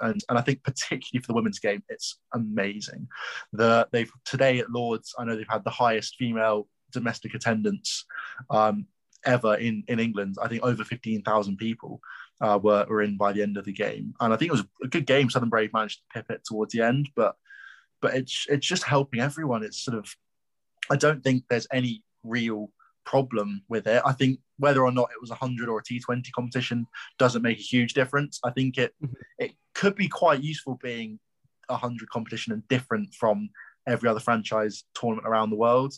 And, 0.00 0.22
and 0.28 0.38
I 0.38 0.40
think 0.40 0.62
particularly 0.62 1.22
for 1.22 1.28
the 1.28 1.34
women's 1.34 1.58
game, 1.58 1.82
it's 1.88 2.18
amazing. 2.32 3.08
The 3.52 3.88
they've 3.90 4.10
today 4.24 4.60
at 4.60 4.70
Lords, 4.70 5.14
I 5.18 5.24
know 5.24 5.36
they've 5.36 5.46
had 5.48 5.64
the 5.64 5.70
highest 5.70 6.16
female 6.16 6.68
domestic 6.92 7.34
attendance 7.34 8.04
um, 8.50 8.86
ever 9.24 9.56
in, 9.56 9.84
in 9.88 10.00
England. 10.00 10.36
I 10.42 10.48
think 10.48 10.62
over 10.62 10.84
15,000 10.84 11.56
people 11.56 12.00
uh, 12.40 12.58
were, 12.62 12.86
were 12.88 13.02
in 13.02 13.16
by 13.16 13.32
the 13.32 13.42
end 13.42 13.56
of 13.56 13.64
the 13.64 13.72
game. 13.72 14.14
And 14.20 14.32
I 14.32 14.36
think 14.36 14.48
it 14.48 14.52
was 14.52 14.64
a 14.82 14.88
good 14.88 15.06
game. 15.06 15.30
Southern 15.30 15.50
Brave 15.50 15.72
managed 15.72 15.98
to 15.98 16.18
pip 16.18 16.30
it 16.30 16.44
towards 16.44 16.72
the 16.72 16.82
end, 16.82 17.08
but 17.14 17.36
but 18.00 18.14
it's 18.14 18.46
it's 18.48 18.66
just 18.66 18.82
helping 18.82 19.20
everyone. 19.20 19.62
It's 19.62 19.78
sort 19.84 19.98
of 19.98 20.14
I 20.90 20.96
don't 20.96 21.22
think 21.22 21.44
there's 21.48 21.66
any 21.72 22.02
real 22.24 22.70
problem 23.04 23.62
with 23.68 23.86
it. 23.86 24.02
I 24.04 24.12
think 24.12 24.40
whether 24.58 24.84
or 24.84 24.92
not 24.92 25.10
it 25.10 25.20
was 25.20 25.30
a 25.30 25.34
hundred 25.34 25.68
or 25.68 25.78
a 25.78 25.82
T20 25.82 26.30
competition 26.32 26.86
doesn't 27.18 27.42
make 27.42 27.58
a 27.58 27.62
huge 27.62 27.94
difference. 27.94 28.40
I 28.44 28.50
think 28.50 28.78
it 28.78 28.94
mm-hmm. 29.02 29.14
it 29.38 29.52
could 29.74 29.94
be 29.94 30.08
quite 30.08 30.42
useful 30.42 30.78
being 30.82 31.18
a 31.68 31.76
hundred 31.76 32.10
competition 32.10 32.52
and 32.52 32.66
different 32.68 33.14
from 33.14 33.50
every 33.86 34.08
other 34.08 34.20
franchise 34.20 34.84
tournament 34.94 35.26
around 35.26 35.50
the 35.50 35.56
world. 35.56 35.94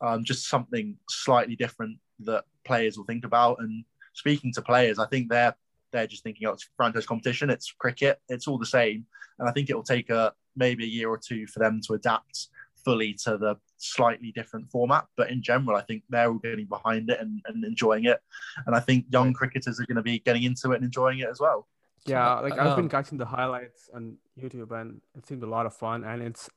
Um, 0.00 0.24
just 0.24 0.48
something 0.48 0.96
slightly 1.08 1.56
different 1.56 1.98
that 2.20 2.44
players 2.64 2.96
will 2.96 3.04
think 3.04 3.24
about. 3.24 3.58
And 3.60 3.84
speaking 4.14 4.52
to 4.54 4.62
players, 4.62 4.98
I 4.98 5.06
think 5.06 5.28
they're 5.28 5.54
they're 5.92 6.06
just 6.06 6.22
thinking, 6.22 6.46
oh, 6.46 6.52
it's 6.52 6.68
franchise 6.76 7.06
competition, 7.06 7.50
it's 7.50 7.72
cricket, 7.72 8.20
it's 8.28 8.46
all 8.46 8.58
the 8.58 8.66
same. 8.66 9.06
And 9.38 9.48
I 9.48 9.52
think 9.52 9.70
it 9.70 9.74
will 9.74 9.82
take 9.82 10.10
a 10.10 10.32
maybe 10.56 10.84
a 10.84 10.88
year 10.88 11.08
or 11.08 11.18
two 11.18 11.46
for 11.46 11.58
them 11.58 11.80
to 11.86 11.94
adapt 11.94 12.48
fully 12.84 13.14
to 13.24 13.36
the 13.38 13.56
slightly 13.80 14.32
different 14.32 14.70
format. 14.70 15.06
But 15.16 15.30
in 15.30 15.42
general, 15.42 15.76
I 15.76 15.82
think 15.82 16.02
they're 16.08 16.28
all 16.28 16.38
getting 16.38 16.66
behind 16.66 17.10
it 17.10 17.20
and, 17.20 17.40
and 17.46 17.64
enjoying 17.64 18.04
it. 18.04 18.20
And 18.66 18.74
I 18.74 18.80
think 18.80 19.06
young 19.10 19.32
cricketers 19.32 19.80
are 19.80 19.86
going 19.86 19.96
to 19.96 20.02
be 20.02 20.18
getting 20.20 20.42
into 20.42 20.72
it 20.72 20.76
and 20.76 20.84
enjoying 20.84 21.20
it 21.20 21.28
as 21.28 21.40
well. 21.40 21.66
Yeah, 22.06 22.40
like 22.40 22.58
I've 22.58 22.76
been 22.76 22.88
catching 22.88 23.18
the 23.18 23.26
highlights 23.26 23.90
on 23.94 24.16
YouTube 24.40 24.70
and 24.72 25.00
it 25.16 25.26
seemed 25.26 25.42
a 25.42 25.46
lot 25.46 25.66
of 25.66 25.74
fun 25.74 26.02
and 26.04 26.22
it's 26.22 26.48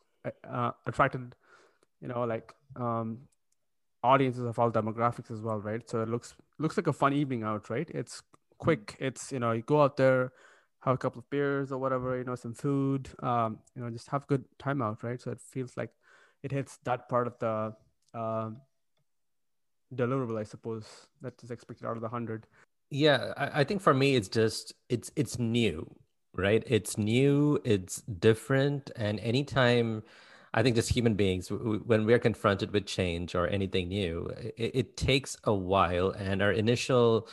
uh, 0.49 0.71
attracted, 0.85 1.35
you 2.01 2.07
know, 2.07 2.23
like 2.23 2.53
um, 2.77 3.19
audiences 4.03 4.45
of 4.45 4.57
all 4.57 4.71
demographics 4.71 5.31
as 5.31 5.41
well, 5.41 5.59
right? 5.59 5.87
So 5.89 6.01
it 6.01 6.07
looks 6.07 6.35
looks 6.59 6.77
like 6.77 6.87
a 6.87 6.93
fun 6.93 7.13
evening 7.13 7.43
out, 7.43 7.69
right? 7.69 7.89
It's 7.89 8.21
quick. 8.57 8.95
It's 8.99 9.33
you 9.33 9.39
know 9.39 9.51
you 9.51 9.63
go 9.63 9.81
out 9.81 9.97
there, 9.97 10.31
have 10.79 10.95
a 10.95 10.97
couple 10.97 11.19
of 11.19 11.29
beers 11.29 11.71
or 11.71 11.77
whatever, 11.77 12.17
you 12.17 12.23
know, 12.23 12.35
some 12.35 12.53
food, 12.53 13.09
um, 13.21 13.59
you 13.75 13.81
know, 13.81 13.89
just 13.89 14.09
have 14.09 14.23
a 14.23 14.27
good 14.27 14.45
time 14.59 14.81
out, 14.81 15.03
right? 15.03 15.21
So 15.21 15.31
it 15.31 15.41
feels 15.41 15.77
like 15.77 15.91
it 16.43 16.51
hits 16.51 16.77
that 16.83 17.09
part 17.09 17.27
of 17.27 17.39
the 17.39 17.73
uh, 18.13 18.49
deliverable, 19.95 20.39
I 20.39 20.43
suppose, 20.43 20.85
that 21.21 21.33
is 21.41 21.51
expected 21.51 21.87
out 21.87 21.95
of 21.95 22.01
the 22.01 22.09
hundred. 22.09 22.45
Yeah, 22.91 23.33
I, 23.37 23.61
I 23.61 23.63
think 23.63 23.81
for 23.81 23.93
me, 23.93 24.15
it's 24.15 24.27
just 24.27 24.73
it's 24.89 25.11
it's 25.15 25.39
new, 25.39 25.89
right? 26.35 26.63
It's 26.67 26.97
new, 26.97 27.59
it's 27.63 28.01
different, 28.01 28.91
and 28.95 29.19
anytime 29.21 30.03
I 30.53 30.61
think 30.61 30.75
just 30.75 30.89
human 30.89 31.15
beings, 31.15 31.49
when 31.49 32.05
we're 32.05 32.19
confronted 32.19 32.71
with 32.71 32.85
change 32.85 33.33
or 33.33 33.47
anything 33.47 33.87
new, 33.87 34.31
it, 34.55 34.71
it, 34.75 34.97
takes 34.97 35.35
a 35.45 35.53
while, 35.53 36.11
and 36.11 36.43
our 36.43 36.51
initial 36.51 37.27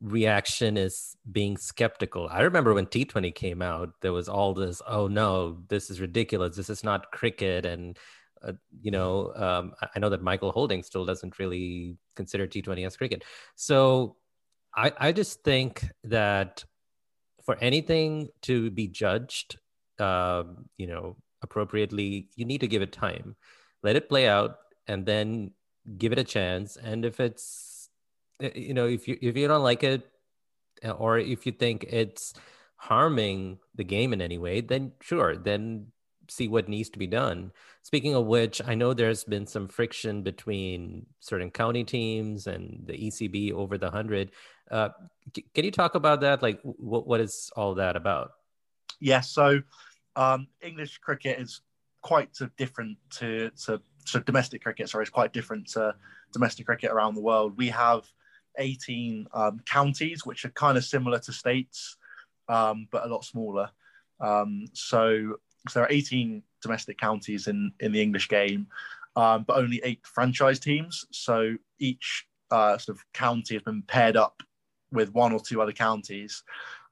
reaction 0.00 0.78
is 0.78 1.14
being 1.30 1.58
skeptical. 1.58 2.26
I 2.30 2.40
remember 2.40 2.72
when 2.72 2.86
T20 2.86 3.34
came 3.34 3.60
out, 3.60 4.00
there 4.00 4.14
was 4.14 4.30
all 4.30 4.54
this, 4.54 4.80
oh 4.86 5.08
no, 5.08 5.58
this 5.68 5.90
is 5.90 6.00
ridiculous. 6.00 6.56
This 6.56 6.70
is 6.70 6.82
not 6.82 7.10
cricket. 7.10 7.66
And, 7.66 7.98
uh, 8.46 8.52
you 8.80 8.90
know, 8.90 9.32
um, 9.34 9.72
I 9.94 9.98
know 9.98 10.10
that 10.10 10.22
Michael 10.22 10.52
Holding 10.52 10.82
still 10.82 11.04
doesn't 11.04 11.38
really 11.38 11.96
consider 12.16 12.46
T20 12.46 12.86
as 12.86 12.96
cricket. 12.96 13.24
So 13.56 14.16
I, 14.76 14.92
I 14.98 15.12
just 15.12 15.42
think 15.42 15.84
that 16.04 16.64
for 17.44 17.56
anything 17.60 18.28
to 18.42 18.70
be 18.70 18.88
judged, 18.88 19.58
uh, 19.98 20.44
you 20.76 20.86
know, 20.86 21.16
appropriately, 21.42 22.28
you 22.36 22.44
need 22.44 22.60
to 22.60 22.68
give 22.68 22.82
it 22.82 22.92
time. 22.92 23.36
Let 23.82 23.96
it 23.96 24.08
play 24.08 24.28
out 24.28 24.58
and 24.86 25.06
then 25.06 25.52
give 25.96 26.12
it 26.12 26.18
a 26.18 26.24
chance. 26.24 26.76
And 26.76 27.04
if 27.04 27.20
it's 27.20 27.78
you 28.40 28.74
know, 28.74 28.86
if 28.86 29.08
you 29.08 29.18
if 29.20 29.36
you 29.36 29.48
don't 29.48 29.62
like 29.62 29.82
it, 29.82 30.06
uh, 30.84 30.90
or 30.90 31.18
if 31.18 31.46
you 31.46 31.52
think 31.52 31.84
it's 31.88 32.34
harming 32.76 33.58
the 33.74 33.84
game 33.84 34.12
in 34.12 34.20
any 34.20 34.38
way, 34.38 34.60
then 34.60 34.92
sure, 35.00 35.36
then 35.36 35.86
see 36.28 36.48
what 36.48 36.68
needs 36.68 36.90
to 36.90 36.98
be 36.98 37.06
done. 37.06 37.52
Speaking 37.82 38.14
of 38.14 38.26
which, 38.26 38.60
I 38.66 38.74
know 38.74 38.92
there's 38.92 39.24
been 39.24 39.46
some 39.46 39.68
friction 39.68 40.22
between 40.22 41.06
certain 41.20 41.50
county 41.50 41.84
teams 41.84 42.46
and 42.46 42.86
the 42.86 42.92
ECB 42.92 43.52
over 43.52 43.78
the 43.78 43.90
hundred. 43.90 44.32
Uh, 44.70 44.90
can 45.54 45.64
you 45.64 45.70
talk 45.70 45.94
about 45.94 46.20
that? 46.20 46.42
Like, 46.42 46.60
what 46.62 47.06
what 47.06 47.20
is 47.20 47.50
all 47.56 47.74
that 47.76 47.96
about? 47.96 48.32
Yes, 49.00 49.08
yeah, 49.08 49.20
so 49.20 49.62
um, 50.16 50.48
English 50.60 50.98
cricket 50.98 51.38
is 51.38 51.62
quite 52.02 52.30
different 52.56 52.98
to, 53.10 53.50
to, 53.64 53.80
to 54.06 54.20
domestic 54.20 54.62
cricket. 54.62 54.88
Sorry, 54.88 55.02
it's 55.02 55.10
quite 55.10 55.32
different 55.32 55.68
to 55.72 55.94
domestic 56.32 56.66
cricket 56.66 56.90
around 56.90 57.14
the 57.14 57.20
world. 57.20 57.56
We 57.56 57.68
have 57.68 58.04
18 58.58 59.26
um, 59.32 59.60
counties, 59.64 60.26
which 60.26 60.44
are 60.44 60.50
kind 60.50 60.76
of 60.76 60.84
similar 60.84 61.18
to 61.20 61.32
states, 61.32 61.96
um, 62.48 62.88
but 62.90 63.04
a 63.04 63.08
lot 63.08 63.24
smaller. 63.24 63.70
Um, 64.20 64.66
so, 64.72 65.36
so 65.68 65.80
there 65.80 65.88
are 65.88 65.92
18 65.92 66.42
domestic 66.62 66.98
counties 66.98 67.46
in, 67.46 67.72
in 67.80 67.92
the 67.92 68.00
English 68.00 68.28
game, 68.28 68.66
um, 69.16 69.44
but 69.44 69.56
only 69.56 69.80
eight 69.84 70.00
franchise 70.04 70.58
teams. 70.58 71.06
So 71.10 71.56
each 71.78 72.26
uh, 72.50 72.78
sort 72.78 72.96
of 72.96 73.04
county 73.12 73.54
has 73.54 73.62
been 73.62 73.82
paired 73.82 74.16
up 74.16 74.42
with 74.92 75.12
one 75.12 75.32
or 75.32 75.40
two 75.40 75.60
other 75.60 75.72
counties 75.72 76.42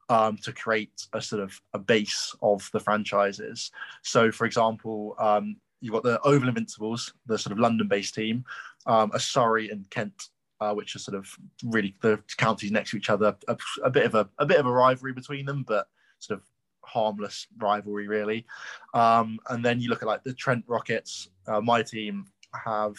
um, 0.09 0.37
to 0.37 0.53
create 0.53 1.07
a 1.13 1.21
sort 1.21 1.41
of 1.41 1.59
a 1.73 1.79
base 1.79 2.35
of 2.41 2.69
the 2.73 2.79
franchises. 2.79 3.71
So, 4.03 4.31
for 4.31 4.45
example, 4.45 5.15
um, 5.19 5.57
you've 5.81 5.93
got 5.93 6.03
the 6.03 6.21
Oval 6.21 6.49
Invincibles, 6.49 7.13
the 7.25 7.37
sort 7.37 7.51
of 7.51 7.59
London-based 7.59 8.13
team, 8.13 8.45
um, 8.85 9.11
a 9.13 9.19
Surrey 9.19 9.69
and 9.69 9.89
Kent, 9.89 10.29
uh, 10.59 10.73
which 10.73 10.95
are 10.95 10.99
sort 10.99 11.17
of 11.17 11.27
really 11.63 11.95
the 12.01 12.19
counties 12.37 12.71
next 12.71 12.91
to 12.91 12.97
each 12.97 13.09
other. 13.09 13.35
A, 13.47 13.57
a, 13.83 13.89
bit 13.89 14.05
of 14.05 14.15
a, 14.15 14.29
a 14.39 14.45
bit 14.45 14.59
of 14.59 14.65
a 14.65 14.71
rivalry 14.71 15.13
between 15.13 15.45
them, 15.45 15.63
but 15.67 15.87
sort 16.19 16.39
of 16.39 16.45
harmless 16.87 17.47
rivalry, 17.57 18.07
really. 18.07 18.45
Um, 18.93 19.39
and 19.49 19.63
then 19.63 19.79
you 19.79 19.89
look 19.89 20.01
at 20.01 20.07
like 20.07 20.23
the 20.23 20.33
Trent 20.33 20.63
Rockets. 20.67 21.29
Uh, 21.47 21.61
my 21.61 21.83
team 21.83 22.25
have 22.65 22.95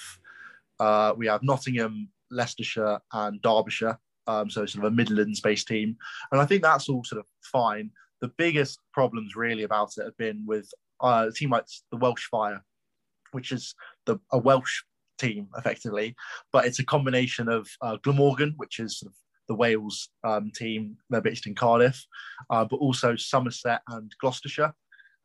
uh, 0.78 1.12
we 1.16 1.26
have 1.26 1.42
Nottingham, 1.42 2.08
Leicestershire, 2.30 3.00
and 3.12 3.42
Derbyshire 3.42 3.98
um, 4.28 4.50
so 4.50 4.66
sort 4.66 4.84
of 4.84 4.92
a 4.92 4.94
Midlands-based 4.94 5.66
team, 5.66 5.96
and 6.30 6.40
I 6.40 6.44
think 6.44 6.62
that's 6.62 6.88
all 6.88 7.02
sort 7.02 7.18
of 7.18 7.26
fine. 7.42 7.90
The 8.20 8.28
biggest 8.28 8.78
problems 8.92 9.34
really 9.34 9.62
about 9.62 9.92
it 9.96 10.04
have 10.04 10.16
been 10.18 10.44
with 10.46 10.70
uh, 11.00 11.26
a 11.28 11.32
team 11.32 11.50
like 11.50 11.64
the 11.90 11.96
Welsh 11.96 12.26
Fire, 12.26 12.62
which 13.32 13.50
is 13.50 13.74
the 14.04 14.18
a 14.30 14.38
Welsh 14.38 14.82
team 15.18 15.48
effectively, 15.56 16.14
but 16.52 16.66
it's 16.66 16.78
a 16.78 16.84
combination 16.84 17.48
of 17.48 17.68
uh, 17.80 17.96
Glamorgan, 18.02 18.54
which 18.58 18.78
is 18.78 18.98
sort 18.98 19.12
of 19.12 19.16
the 19.48 19.54
Wales 19.54 20.10
um, 20.24 20.50
team, 20.54 20.96
they're 21.10 21.20
based 21.20 21.46
in 21.46 21.54
Cardiff, 21.54 22.04
uh, 22.50 22.64
but 22.64 22.76
also 22.76 23.16
Somerset 23.16 23.80
and 23.88 24.14
Gloucestershire. 24.20 24.72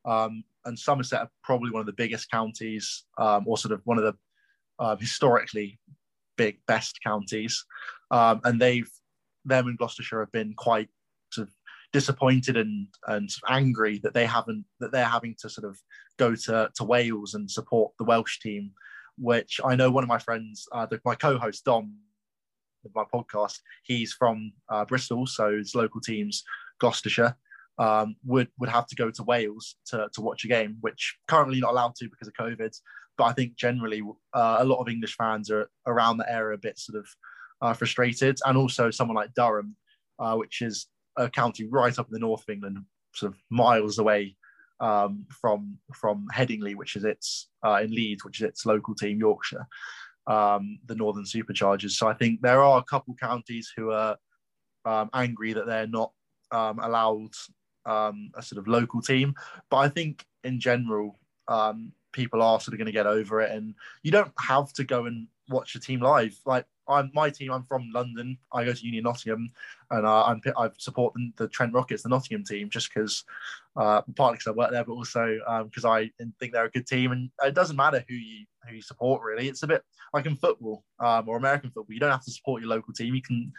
Um, 0.05 0.43
and 0.65 0.77
Somerset 0.77 1.21
are 1.21 1.31
probably 1.43 1.71
one 1.71 1.81
of 1.81 1.85
the 1.85 1.93
biggest 1.93 2.31
counties, 2.31 3.05
um, 3.17 3.43
or 3.47 3.57
sort 3.57 3.73
of 3.73 3.81
one 3.85 3.97
of 3.97 4.03
the 4.03 4.13
uh, 4.79 4.95
historically 4.95 5.79
big 6.37 6.57
best 6.67 6.99
counties, 7.03 7.63
um, 8.11 8.41
and 8.43 8.59
they've 8.59 8.89
them 9.45 9.67
and 9.67 9.77
Gloucestershire 9.77 10.21
have 10.21 10.31
been 10.31 10.53
quite 10.55 10.89
sort 11.31 11.47
of 11.47 11.53
disappointed 11.91 12.57
and 12.57 12.87
and 13.07 13.29
angry 13.49 13.99
that 14.03 14.13
they 14.13 14.25
haven't 14.25 14.65
that 14.79 14.91
they're 14.91 15.05
having 15.05 15.35
to 15.39 15.49
sort 15.49 15.69
of 15.69 15.77
go 16.17 16.35
to 16.35 16.69
to 16.75 16.83
Wales 16.83 17.33
and 17.33 17.49
support 17.49 17.91
the 17.99 18.05
Welsh 18.05 18.39
team, 18.39 18.71
which 19.17 19.59
I 19.63 19.75
know 19.75 19.91
one 19.91 20.03
of 20.03 20.09
my 20.09 20.19
friends, 20.19 20.67
uh, 20.71 20.85
the, 20.85 20.99
my 21.05 21.15
co-host 21.15 21.65
Dom, 21.65 21.93
of 22.85 22.91
my 22.95 23.03
podcast, 23.13 23.59
he's 23.83 24.13
from 24.13 24.51
uh, 24.69 24.85
Bristol, 24.85 25.25
so 25.25 25.57
his 25.57 25.75
local 25.75 26.01
teams 26.01 26.43
Gloucestershire. 26.79 27.35
Um, 27.79 28.17
would 28.23 28.49
would 28.59 28.69
have 28.69 28.85
to 28.85 28.95
go 28.95 29.09
to 29.09 29.23
Wales 29.23 29.77
to, 29.87 30.07
to 30.13 30.21
watch 30.21 30.45
a 30.45 30.47
game, 30.47 30.77
which 30.81 31.17
currently 31.27 31.59
not 31.59 31.71
allowed 31.71 31.95
to 31.95 32.07
because 32.07 32.27
of 32.27 32.35
COVID. 32.35 32.71
But 33.17 33.23
I 33.23 33.33
think 33.33 33.55
generally 33.55 34.03
uh, 34.33 34.57
a 34.59 34.65
lot 34.65 34.79
of 34.79 34.89
English 34.89 35.15
fans 35.15 35.49
are 35.49 35.69
around 35.87 36.17
the 36.17 36.31
area 36.31 36.55
a 36.55 36.59
bit 36.59 36.77
sort 36.77 36.99
of 36.99 37.07
uh, 37.61 37.73
frustrated, 37.73 38.37
and 38.45 38.57
also 38.57 38.91
someone 38.91 39.15
like 39.15 39.33
Durham, 39.33 39.75
uh, 40.19 40.35
which 40.35 40.61
is 40.61 40.87
a 41.17 41.29
county 41.29 41.65
right 41.65 41.97
up 41.97 42.07
in 42.07 42.13
the 42.13 42.19
north 42.19 42.43
of 42.43 42.53
England, 42.53 42.77
sort 43.15 43.33
of 43.33 43.39
miles 43.49 43.97
away 43.97 44.35
um, 44.79 45.25
from 45.29 45.77
from 45.93 46.27
Headingley, 46.33 46.75
which 46.75 46.95
is 46.95 47.03
its 47.03 47.49
uh, 47.65 47.79
in 47.83 47.91
Leeds, 47.91 48.23
which 48.25 48.41
is 48.41 48.47
its 48.47 48.65
local 48.65 48.93
team, 48.93 49.17
Yorkshire, 49.17 49.65
um, 50.27 50.79
the 50.85 50.95
Northern 50.95 51.23
Superchargers. 51.23 51.91
So 51.91 52.07
I 52.07 52.13
think 52.13 52.41
there 52.41 52.63
are 52.63 52.79
a 52.79 52.83
couple 52.83 53.15
counties 53.15 53.71
who 53.75 53.91
are 53.91 54.17
um, 54.85 55.09
angry 55.13 55.53
that 55.53 55.65
they're 55.65 55.87
not 55.87 56.11
um, 56.51 56.79
allowed 56.79 57.31
um, 57.85 58.31
a 58.35 58.41
sort 58.41 58.59
of 58.59 58.67
local 58.67 59.01
team, 59.01 59.33
but 59.69 59.77
I 59.77 59.89
think 59.89 60.25
in 60.43 60.59
general 60.59 61.19
um, 61.47 61.91
people 62.11 62.41
are 62.41 62.59
sort 62.59 62.73
of 62.73 62.77
going 62.77 62.85
to 62.85 62.91
get 62.91 63.07
over 63.07 63.41
it. 63.41 63.51
And 63.51 63.75
you 64.03 64.11
don't 64.11 64.31
have 64.39 64.71
to 64.73 64.83
go 64.83 65.05
and 65.05 65.27
watch 65.49 65.75
a 65.75 65.79
team 65.79 65.99
live. 65.99 66.37
Like 66.45 66.65
I'm 66.87 67.11
my 67.13 67.29
team. 67.29 67.51
I'm 67.51 67.63
from 67.63 67.89
London. 67.93 68.37
I 68.51 68.65
go 68.65 68.73
to 68.73 68.85
Union 68.85 69.03
Nottingham, 69.03 69.51
and 69.91 70.05
uh, 70.05 70.23
I'm 70.23 70.41
I 70.57 70.69
support 70.77 71.13
the, 71.13 71.31
the, 71.37 71.47
Trent 71.47 71.73
Rockets, 71.73 72.03
the 72.03 72.09
Nottingham 72.09 72.43
team, 72.43 72.69
just 72.69 72.93
because 72.93 73.23
uh, 73.75 74.01
partly 74.15 74.37
because 74.37 74.47
I 74.47 74.51
work 74.51 74.71
there, 74.71 74.83
but 74.83 74.93
also 74.93 75.39
because 75.63 75.85
um, 75.85 75.91
I 75.91 76.11
think 76.39 76.53
they're 76.53 76.65
a 76.65 76.71
good 76.71 76.87
team. 76.87 77.11
And 77.11 77.29
it 77.43 77.55
doesn't 77.55 77.75
matter 77.75 78.03
who 78.07 78.15
you 78.15 78.45
who 78.67 78.75
you 78.75 78.81
support 78.81 79.21
really. 79.23 79.49
It's 79.49 79.63
a 79.63 79.67
bit 79.67 79.83
like 80.13 80.25
in 80.25 80.35
football 80.35 80.83
um, 80.99 81.27
or 81.27 81.37
American 81.37 81.71
football. 81.71 81.93
You 81.93 81.99
don't 81.99 82.11
have 82.11 82.23
to 82.25 82.31
support 82.31 82.61
your 82.61 82.69
local 82.69 82.93
team. 82.93 83.15
You 83.15 83.21
can 83.21 83.51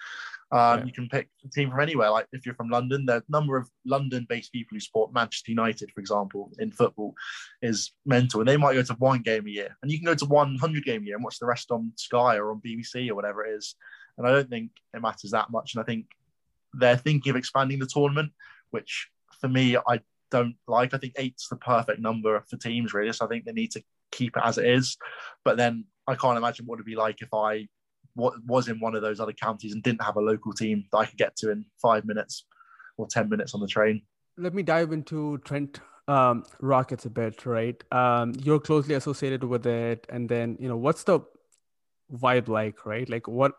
um, 0.53 0.81
yeah. 0.81 0.85
You 0.85 0.93
can 0.93 1.09
pick 1.09 1.29
a 1.45 1.49
team 1.49 1.71
from 1.71 1.81
anywhere. 1.81 2.11
Like 2.11 2.29
if 2.33 2.47
you're 2.47 2.55
from 2.55 2.69
London, 2.69 3.07
the 3.07 3.25
number 3.29 3.57
of 3.57 3.69
London-based 3.85 4.53
people 4.53 4.77
who 4.77 4.81
support 4.81 5.13
Manchester 5.13 5.51
United, 5.51 5.91
for 5.91 6.01
example, 6.01 6.53
in 6.61 6.71
football, 6.71 7.15
is 7.61 7.93
mental. 8.07 8.41
And 8.41 8.49
they 8.49 8.57
might 8.57 8.75
go 8.75 8.83
to 8.83 8.95
one 8.95 9.23
game 9.23 9.47
a 9.49 9.51
year, 9.51 9.77
and 9.83 9.91
you 9.91 9.99
can 9.99 10.07
go 10.07 10.15
to 10.15 10.25
100 10.25 10.85
game 10.85 11.03
a 11.03 11.07
year 11.07 11.17
and 11.17 11.25
watch 11.25 11.41
the 11.41 11.47
rest 11.47 11.73
on 11.73 11.93
Sky 11.97 12.37
or 12.37 12.53
on 12.53 12.61
BBC 12.65 13.11
or 13.11 13.17
whatever 13.17 13.45
it 13.45 13.55
is. 13.55 13.75
And 14.17 14.27
I 14.29 14.31
don't 14.31 14.49
think 14.49 14.71
it 14.95 15.03
matters 15.03 15.33
that 15.33 15.51
much. 15.51 15.75
And 15.75 15.83
I 15.83 15.85
think 15.85 16.07
they're 16.73 16.97
thinking 16.97 17.31
of 17.31 17.37
expanding 17.37 17.81
the 17.81 17.87
tournament, 17.87 18.31
which 18.71 19.09
for 19.45 19.49
me, 19.51 19.77
I 19.77 20.01
don't 20.31 20.57
like. 20.67 20.95
I 20.95 20.99
think 20.99 21.13
eight's 21.19 21.49
the 21.49 21.57
perfect 21.57 22.01
number 22.01 22.43
for 22.49 22.57
teams, 22.57 22.95
really. 22.95 23.13
So 23.13 23.27
I 23.27 23.29
think 23.29 23.45
they 23.45 23.53
need 23.53 23.73
to 23.73 23.83
keep 24.11 24.39
it 24.39 24.43
as 24.43 24.57
it 24.57 24.65
is. 24.65 24.97
But 25.45 25.59
then 25.59 25.85
I 26.07 26.15
can't 26.15 26.39
imagine 26.39 26.65
what 26.65 26.77
it'd 26.77 26.87
be 26.87 26.97
like 26.97 27.21
if 27.21 27.29
I 27.35 27.69
was 28.17 28.69
in 28.69 28.81
one 28.81 28.95
of 28.95 29.03
those 29.03 29.21
other 29.21 29.35
counties 29.35 29.75
and 29.75 29.83
didn't 29.83 30.03
have 30.03 30.17
a 30.17 30.21
local 30.21 30.55
team 30.55 30.85
that 30.91 30.97
I 30.99 31.05
could 31.05 31.19
get 31.19 31.37
to 31.37 31.51
in 31.51 31.67
five 31.83 32.07
minutes 32.07 32.47
or 32.97 33.07
10 33.07 33.29
minutes 33.29 33.53
on 33.53 33.61
the 33.61 33.67
train. 33.67 34.01
Let 34.39 34.55
me 34.55 34.63
dive 34.63 34.93
into 34.93 35.37
Trent 35.45 35.81
um, 36.09 36.45
Rockets 36.63 37.05
a 37.05 37.11
bit, 37.11 37.45
right? 37.45 37.77
Um, 37.93 38.33
you're 38.43 38.61
closely 38.61 38.95
associated 38.95 39.45
with 39.45 39.67
it. 39.67 40.07
And 40.09 40.27
then, 40.27 40.57
you 40.59 40.69
know, 40.69 40.79
what's 40.79 41.05
the 41.05 41.21
vibe 42.11 42.49
like, 42.49 42.87
right? 42.87 43.07
Like, 43.11 43.29
what 43.29 43.53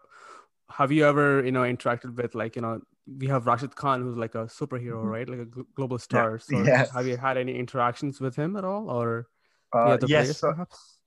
have 0.72 0.92
you 0.92 1.06
ever, 1.06 1.46
you 1.46 1.52
know, 1.52 1.62
interacted 1.62 2.16
with, 2.16 2.34
like, 2.34 2.56
you 2.56 2.64
know, 2.64 2.82
we 3.08 3.28
have 3.28 3.46
Rashid 3.46 3.76
Khan, 3.76 4.02
who's 4.02 4.18
like 4.18 4.36
a 4.36 4.46
superhero, 4.46 4.98
mm-hmm. 4.98 5.08
right? 5.08 5.30
Like 5.30 5.40
a 5.40 5.64
global 5.76 6.00
star. 6.00 6.34
Yeah. 6.50 6.58
So, 6.58 6.64
yes. 6.64 6.92
have 6.92 7.08
you 7.08 7.18
had 7.18 7.38
any 7.38 7.58
interactions 7.58 8.20
with 8.20 8.36
him 8.36 8.56
at 8.56 8.64
all, 8.64 8.90
or 8.90 9.28
uh, 9.74 9.98
yes, 10.02 10.10
players, 10.10 10.38
so, 10.38 10.52
perhaps? 10.52 10.98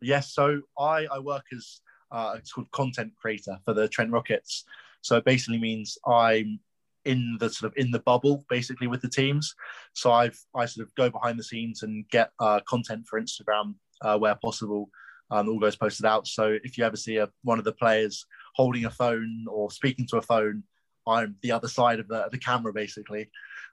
Yes. 0.00 0.32
So 0.34 0.60
I 0.78 1.06
I 1.06 1.18
work 1.18 1.44
as 1.52 1.80
uh, 2.10 2.34
it's 2.38 2.52
called 2.52 2.70
content 2.72 3.12
creator 3.16 3.58
for 3.64 3.74
the 3.74 3.88
Trent 3.88 4.10
Rockets. 4.10 4.64
So 5.02 5.16
it 5.16 5.24
basically 5.24 5.58
means 5.58 5.98
I'm 6.06 6.60
in 7.04 7.36
the 7.38 7.50
sort 7.50 7.70
of 7.70 7.76
in 7.76 7.90
the 7.90 7.98
bubble 8.00 8.46
basically 8.48 8.86
with 8.86 9.02
the 9.02 9.08
teams. 9.08 9.54
So 9.92 10.10
I've 10.10 10.38
I 10.56 10.66
sort 10.66 10.86
of 10.86 10.94
go 10.94 11.10
behind 11.10 11.38
the 11.38 11.44
scenes 11.44 11.82
and 11.82 12.08
get 12.08 12.30
uh, 12.40 12.60
content 12.66 13.06
for 13.06 13.20
Instagram 13.20 13.74
uh, 14.02 14.18
where 14.18 14.34
possible. 14.34 14.90
Um, 15.30 15.48
all 15.48 15.58
goes 15.58 15.74
posted 15.74 16.04
out. 16.04 16.26
So 16.26 16.58
if 16.62 16.76
you 16.76 16.84
ever 16.84 16.96
see 16.96 17.16
a, 17.16 17.28
one 17.42 17.58
of 17.58 17.64
the 17.64 17.72
players 17.72 18.26
holding 18.54 18.84
a 18.84 18.90
phone 18.90 19.46
or 19.50 19.70
speaking 19.70 20.06
to 20.08 20.18
a 20.18 20.22
phone, 20.22 20.62
I'm 21.06 21.36
the 21.42 21.52
other 21.52 21.68
side 21.68 22.00
of 22.00 22.08
the, 22.08 22.28
the 22.30 22.38
camera 22.38 22.72
basically. 22.72 23.30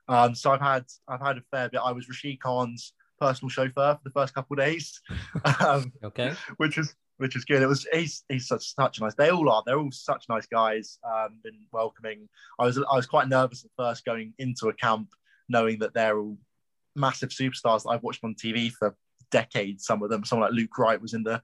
Um, 0.08 0.34
so 0.34 0.50
I've 0.50 0.60
had 0.60 0.84
I've 1.08 1.20
had 1.20 1.38
a 1.38 1.42
fair 1.50 1.68
bit. 1.68 1.80
I 1.84 1.92
was 1.92 2.08
Rashid 2.08 2.40
Khan's 2.40 2.92
personal 3.20 3.50
chauffeur 3.50 3.94
for 3.94 4.00
the 4.04 4.10
first 4.10 4.34
couple 4.34 4.58
of 4.58 4.64
days. 4.64 5.00
um, 5.60 5.92
okay. 6.02 6.34
Which 6.56 6.78
is 6.78 6.94
which 7.18 7.36
is 7.36 7.44
good. 7.44 7.62
It 7.62 7.68
was 7.68 7.86
he's 7.92 8.24
he's 8.28 8.48
such 8.48 8.74
such 8.74 8.98
a 8.98 9.02
nice. 9.02 9.14
They 9.14 9.30
all 9.30 9.48
are. 9.48 9.62
They're 9.64 9.78
all 9.78 9.92
such 9.92 10.24
nice 10.28 10.46
guys. 10.46 10.98
Um, 11.04 11.38
been 11.42 11.66
welcoming. 11.72 12.28
I 12.58 12.64
was 12.64 12.78
I 12.78 12.96
was 12.96 13.06
quite 13.06 13.28
nervous 13.28 13.64
at 13.64 13.70
first 13.76 14.04
going 14.04 14.34
into 14.38 14.68
a 14.68 14.74
camp, 14.74 15.08
knowing 15.48 15.78
that 15.80 15.94
they're 15.94 16.18
all 16.18 16.36
massive 16.96 17.30
superstars 17.30 17.84
that 17.84 17.90
I've 17.90 18.02
watched 18.02 18.24
on 18.24 18.34
TV 18.34 18.70
for 18.72 18.96
decades. 19.30 19.86
Some 19.86 20.02
of 20.02 20.10
them, 20.10 20.24
someone 20.24 20.48
like 20.48 20.56
Luke 20.56 20.76
Wright 20.76 21.00
was 21.00 21.14
in 21.14 21.22
the 21.22 21.40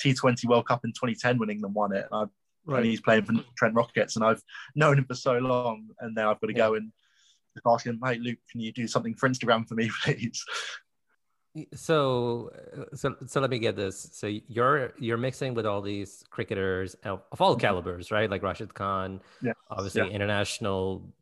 T20 0.00 0.44
World 0.44 0.68
Cup 0.68 0.84
in 0.84 0.92
2010 0.92 1.38
when 1.38 1.50
England 1.50 1.74
won 1.74 1.94
it, 1.94 2.06
and, 2.10 2.30
right. 2.66 2.78
and 2.78 2.86
he's 2.86 3.00
playing 3.00 3.24
for 3.24 3.34
Trent 3.56 3.74
Rockets, 3.74 4.16
and 4.16 4.24
I've 4.24 4.42
known 4.74 4.98
him 4.98 5.04
for 5.04 5.14
so 5.14 5.34
long, 5.38 5.88
and 6.00 6.14
now 6.14 6.30
I've 6.30 6.40
got 6.40 6.48
to 6.48 6.52
yeah. 6.52 6.68
go 6.68 6.74
and 6.74 6.92
ask 7.66 7.86
him, 7.86 8.00
"Hey, 8.04 8.18
Luke, 8.18 8.38
can 8.50 8.60
you 8.60 8.72
do 8.72 8.86
something 8.86 9.14
for 9.14 9.28
Instagram 9.28 9.66
for 9.66 9.74
me, 9.74 9.90
please?" 10.04 10.44
So, 11.74 12.50
so, 12.94 13.14
so 13.26 13.40
let 13.40 13.50
me 13.50 13.58
get 13.58 13.76
this. 13.76 14.08
So 14.12 14.26
you're 14.26 14.94
you're 14.98 15.18
mixing 15.18 15.52
with 15.52 15.66
all 15.66 15.82
these 15.82 16.24
cricketers 16.30 16.94
of 17.04 17.20
all 17.40 17.52
mm-hmm. 17.52 17.60
calibers, 17.60 18.10
right? 18.10 18.30
Like 18.30 18.42
Rashid 18.42 18.72
Khan, 18.72 19.20
yeah. 19.42 19.52
obviously 19.70 20.02
yeah. 20.02 20.08
international 20.08 21.12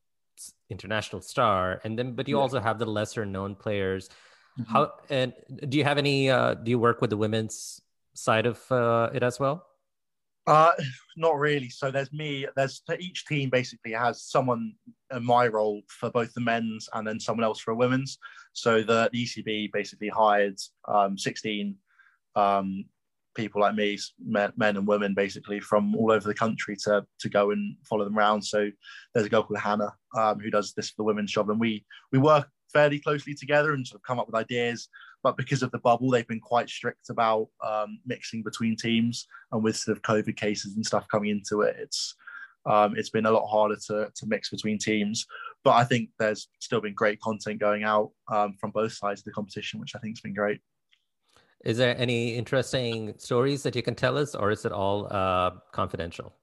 international 0.68 1.20
star, 1.20 1.80
and 1.84 1.98
then 1.98 2.12
but 2.12 2.28
you 2.28 2.36
yeah. 2.36 2.42
also 2.42 2.60
have 2.60 2.78
the 2.78 2.86
lesser 2.86 3.26
known 3.26 3.56
players. 3.56 4.08
Mm-hmm. 4.58 4.72
How 4.72 4.92
and 5.08 5.32
do 5.68 5.78
you 5.78 5.84
have 5.84 5.98
any? 5.98 6.30
Uh, 6.30 6.54
do 6.54 6.70
you 6.70 6.78
work 6.78 7.00
with 7.00 7.10
the 7.10 7.16
women's 7.16 7.80
side 8.14 8.46
of 8.46 8.60
uh, 8.70 9.10
it 9.12 9.24
as 9.24 9.40
well? 9.40 9.66
Uh, 10.50 10.72
not 11.16 11.38
really. 11.38 11.68
So 11.68 11.92
there's 11.92 12.12
me. 12.12 12.44
There's 12.56 12.82
each 12.98 13.24
team 13.26 13.50
basically 13.50 13.92
has 13.92 14.24
someone 14.24 14.74
in 15.14 15.24
my 15.24 15.46
role 15.46 15.82
for 15.86 16.10
both 16.10 16.34
the 16.34 16.40
men's 16.40 16.88
and 16.92 17.06
then 17.06 17.20
someone 17.20 17.44
else 17.44 17.60
for 17.60 17.70
a 17.70 17.76
women's. 17.76 18.18
So 18.52 18.82
the, 18.82 19.08
the 19.12 19.24
ECB 19.24 19.70
basically 19.72 20.08
hired 20.08 20.58
um, 20.88 21.16
16 21.16 21.76
um, 22.34 22.84
people 23.36 23.60
like 23.60 23.76
me, 23.76 23.96
men, 24.18 24.52
men, 24.56 24.76
and 24.76 24.88
women, 24.88 25.14
basically 25.14 25.60
from 25.60 25.94
all 25.94 26.10
over 26.10 26.26
the 26.26 26.34
country 26.34 26.74
to 26.84 27.06
to 27.20 27.28
go 27.28 27.52
and 27.52 27.76
follow 27.88 28.04
them 28.04 28.18
around. 28.18 28.42
So 28.42 28.70
there's 29.14 29.26
a 29.26 29.30
girl 29.30 29.44
called 29.44 29.60
Hannah 29.60 29.94
um, 30.18 30.40
who 30.40 30.50
does 30.50 30.72
this 30.72 30.90
for 30.90 30.96
the 30.98 31.04
women's 31.04 31.30
job, 31.30 31.48
and 31.48 31.60
we 31.60 31.84
we 32.10 32.18
work 32.18 32.48
fairly 32.72 32.98
closely 32.98 33.34
together 33.34 33.72
and 33.72 33.86
sort 33.86 34.00
of 34.00 34.02
come 34.02 34.18
up 34.18 34.26
with 34.26 34.34
ideas 34.34 34.88
but 35.22 35.36
because 35.36 35.62
of 35.62 35.70
the 35.70 35.78
bubble, 35.78 36.10
they've 36.10 36.26
been 36.26 36.40
quite 36.40 36.68
strict 36.68 37.10
about 37.10 37.48
um, 37.66 38.00
mixing 38.06 38.42
between 38.42 38.76
teams. 38.76 39.26
And 39.52 39.62
with 39.62 39.76
sort 39.76 39.96
of 39.96 40.02
COVID 40.02 40.36
cases 40.36 40.76
and 40.76 40.84
stuff 40.84 41.06
coming 41.08 41.30
into 41.30 41.62
it, 41.62 41.76
it's 41.78 42.14
um, 42.66 42.94
it's 42.96 43.10
been 43.10 43.26
a 43.26 43.30
lot 43.30 43.46
harder 43.46 43.76
to, 43.86 44.10
to 44.14 44.26
mix 44.26 44.50
between 44.50 44.78
teams. 44.78 45.26
But 45.64 45.72
I 45.72 45.84
think 45.84 46.10
there's 46.18 46.48
still 46.60 46.80
been 46.80 46.94
great 46.94 47.20
content 47.20 47.58
going 47.58 47.84
out 47.84 48.10
um, 48.32 48.54
from 48.60 48.70
both 48.70 48.92
sides 48.92 49.20
of 49.20 49.24
the 49.24 49.32
competition, 49.32 49.80
which 49.80 49.94
I 49.94 49.98
think 49.98 50.16
has 50.16 50.20
been 50.20 50.34
great. 50.34 50.60
Is 51.64 51.76
there 51.76 51.94
any 51.98 52.36
interesting 52.36 53.14
stories 53.18 53.62
that 53.64 53.76
you 53.76 53.82
can 53.82 53.94
tell 53.94 54.16
us, 54.16 54.34
or 54.34 54.50
is 54.50 54.64
it 54.64 54.72
all 54.72 55.06
uh, 55.10 55.50
confidential? 55.72 56.34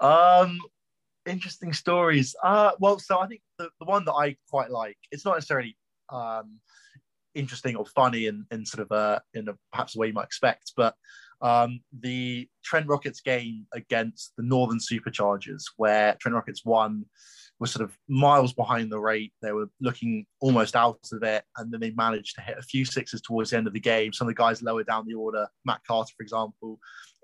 Um, 0.00 0.58
interesting 1.26 1.74
stories. 1.74 2.34
Uh, 2.42 2.72
well, 2.80 2.98
so 2.98 3.18
I 3.18 3.26
think 3.26 3.42
the, 3.58 3.68
the 3.78 3.84
one 3.84 4.04
that 4.06 4.14
I 4.14 4.36
quite 4.48 4.70
like, 4.70 4.96
it's 5.10 5.24
not 5.26 5.34
necessarily 5.34 5.76
um, 6.08 6.58
interesting 7.34 7.76
or 7.76 7.86
funny 7.86 8.26
in, 8.26 8.46
in 8.50 8.66
sort 8.66 8.82
of 8.82 8.96
a 8.96 9.22
in 9.34 9.48
a 9.48 9.54
perhaps 9.72 9.96
a 9.96 9.98
way 9.98 10.08
you 10.08 10.12
might 10.12 10.24
expect. 10.24 10.72
But 10.76 10.94
um, 11.40 11.80
the 11.98 12.48
Trent 12.64 12.86
Rockets 12.86 13.20
game 13.20 13.66
against 13.74 14.32
the 14.36 14.44
Northern 14.44 14.78
Superchargers, 14.78 15.64
where 15.76 16.16
Trent 16.20 16.34
Rockets 16.34 16.64
won, 16.64 17.04
was 17.62 17.70
sort 17.70 17.88
of 17.88 17.96
miles 18.08 18.52
behind 18.52 18.90
the 18.90 18.98
rate. 18.98 19.32
They 19.40 19.52
were 19.52 19.70
looking 19.80 20.26
almost 20.40 20.74
out 20.74 20.98
of 21.12 21.22
it, 21.22 21.44
and 21.56 21.72
then 21.72 21.80
they 21.80 21.92
managed 21.92 22.34
to 22.34 22.40
hit 22.40 22.58
a 22.58 22.62
few 22.62 22.84
sixes 22.84 23.20
towards 23.20 23.50
the 23.50 23.56
end 23.56 23.68
of 23.68 23.72
the 23.72 23.80
game. 23.80 24.12
Some 24.12 24.26
of 24.26 24.34
the 24.34 24.42
guys 24.42 24.62
lower 24.62 24.82
down 24.82 25.06
the 25.06 25.14
order, 25.14 25.46
Matt 25.64 25.80
Carter, 25.86 26.12
for 26.16 26.24
example, 26.24 26.80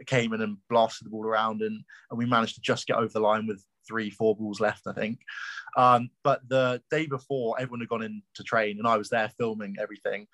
came 0.07 0.33
in 0.33 0.41
and 0.41 0.57
blasted 0.71 1.07
the 1.07 1.11
ball 1.11 1.27
around, 1.27 1.61
and, 1.63 1.83
and 2.11 2.19
we 2.19 2.25
managed 2.25 2.55
to 2.55 2.61
just 2.61 2.87
get 2.87 2.97
over 2.97 3.13
the 3.13 3.19
line 3.19 3.49
with 3.49 3.61
three, 3.87 4.11
four 4.11 4.37
balls 4.37 4.61
left, 4.61 4.87
I 4.87 4.93
think. 4.93 5.19
Um, 5.77 6.11
but 6.23 6.41
the 6.49 6.81
day 6.89 7.07
before, 7.07 7.57
everyone 7.59 7.81
had 7.81 7.89
gone 7.89 8.05
in 8.05 8.23
to 8.37 8.45
train, 8.45 8.79
and 8.79 8.87
I 8.87 8.97
was 8.97 9.09
there 9.09 9.33
filming 9.39 9.75
everything. 9.81 10.29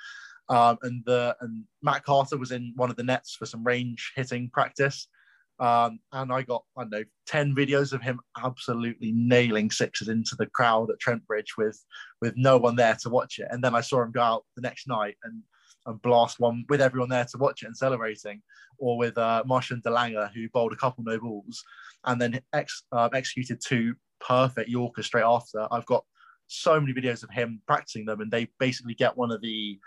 Um, 0.51 0.77
and 0.83 1.03
the 1.07 1.35
and 1.41 1.65
Matt 1.83 2.05
Carter 2.05 2.37
was 2.37 2.53
in 2.53 2.75
one 2.77 2.91
of 2.91 2.97
the 2.97 3.03
nets 3.03 3.35
for 3.35 3.47
some 3.47 3.65
range 3.65 4.13
hitting 4.15 4.51
practice. 4.53 5.09
Um, 5.61 6.01
and 6.13 6.33
I 6.33 6.43
got 6.43 6.65
I 6.77 6.85
know 6.85 7.05
ten 7.27 7.55
videos 7.55 7.93
of 7.93 8.03
him 8.03 8.21
absolutely 8.43 9.13
nailing 9.13 9.71
sixes 9.71 10.09
into 10.09 10.35
the 10.37 10.47
crowd 10.47 10.91
at 10.91 10.99
Trent 10.99 11.27
Bridge 11.27 11.57
with 11.57 11.81
with 12.21 12.35
no 12.37 12.59
one 12.59 12.77
there 12.77 12.97
to 13.03 13.09
watch 13.09 13.39
it. 13.39 13.49
And 13.51 13.63
then 13.63 13.75
I 13.75 13.81
saw 13.81 14.03
him 14.03 14.13
go 14.13 14.21
out 14.21 14.45
the 14.57 14.63
next 14.63 14.89
night 14.89 15.17
and 15.23 15.43
and 15.87 16.01
blast 16.03 16.41
one 16.41 16.65
with 16.69 16.81
everyone 16.81 17.11
there 17.11 17.27
to 17.27 17.39
watch 17.39 17.63
it 17.63 17.67
and 17.67 17.77
celebrating, 17.77 18.43
or 18.79 18.97
with 18.97 19.17
uh, 19.19 19.43
Marchant 19.47 19.85
de 19.85 19.91
Lange 19.91 20.31
who 20.35 20.49
bowled 20.49 20.73
a 20.73 20.77
couple 20.77 21.05
no 21.05 21.19
balls 21.19 21.63
and 22.05 22.21
then 22.21 22.41
ex, 22.53 22.85
uh, 22.93 23.09
executed 23.13 23.61
two 23.65 23.95
perfect 24.21 24.69
Yorkers 24.69 25.07
straight 25.07 25.25
after. 25.25 25.67
I've 25.71 25.87
got 25.87 26.05
so 26.47 26.81
many 26.81 26.93
videos 26.93 27.23
of 27.23 27.31
him 27.31 27.61
practicing 27.67 28.07
them, 28.07 28.21
and 28.21 28.31
they 28.31 28.49
basically 28.59 28.95
get 28.95 29.17
one 29.17 29.31
of 29.31 29.41
the 29.41 29.79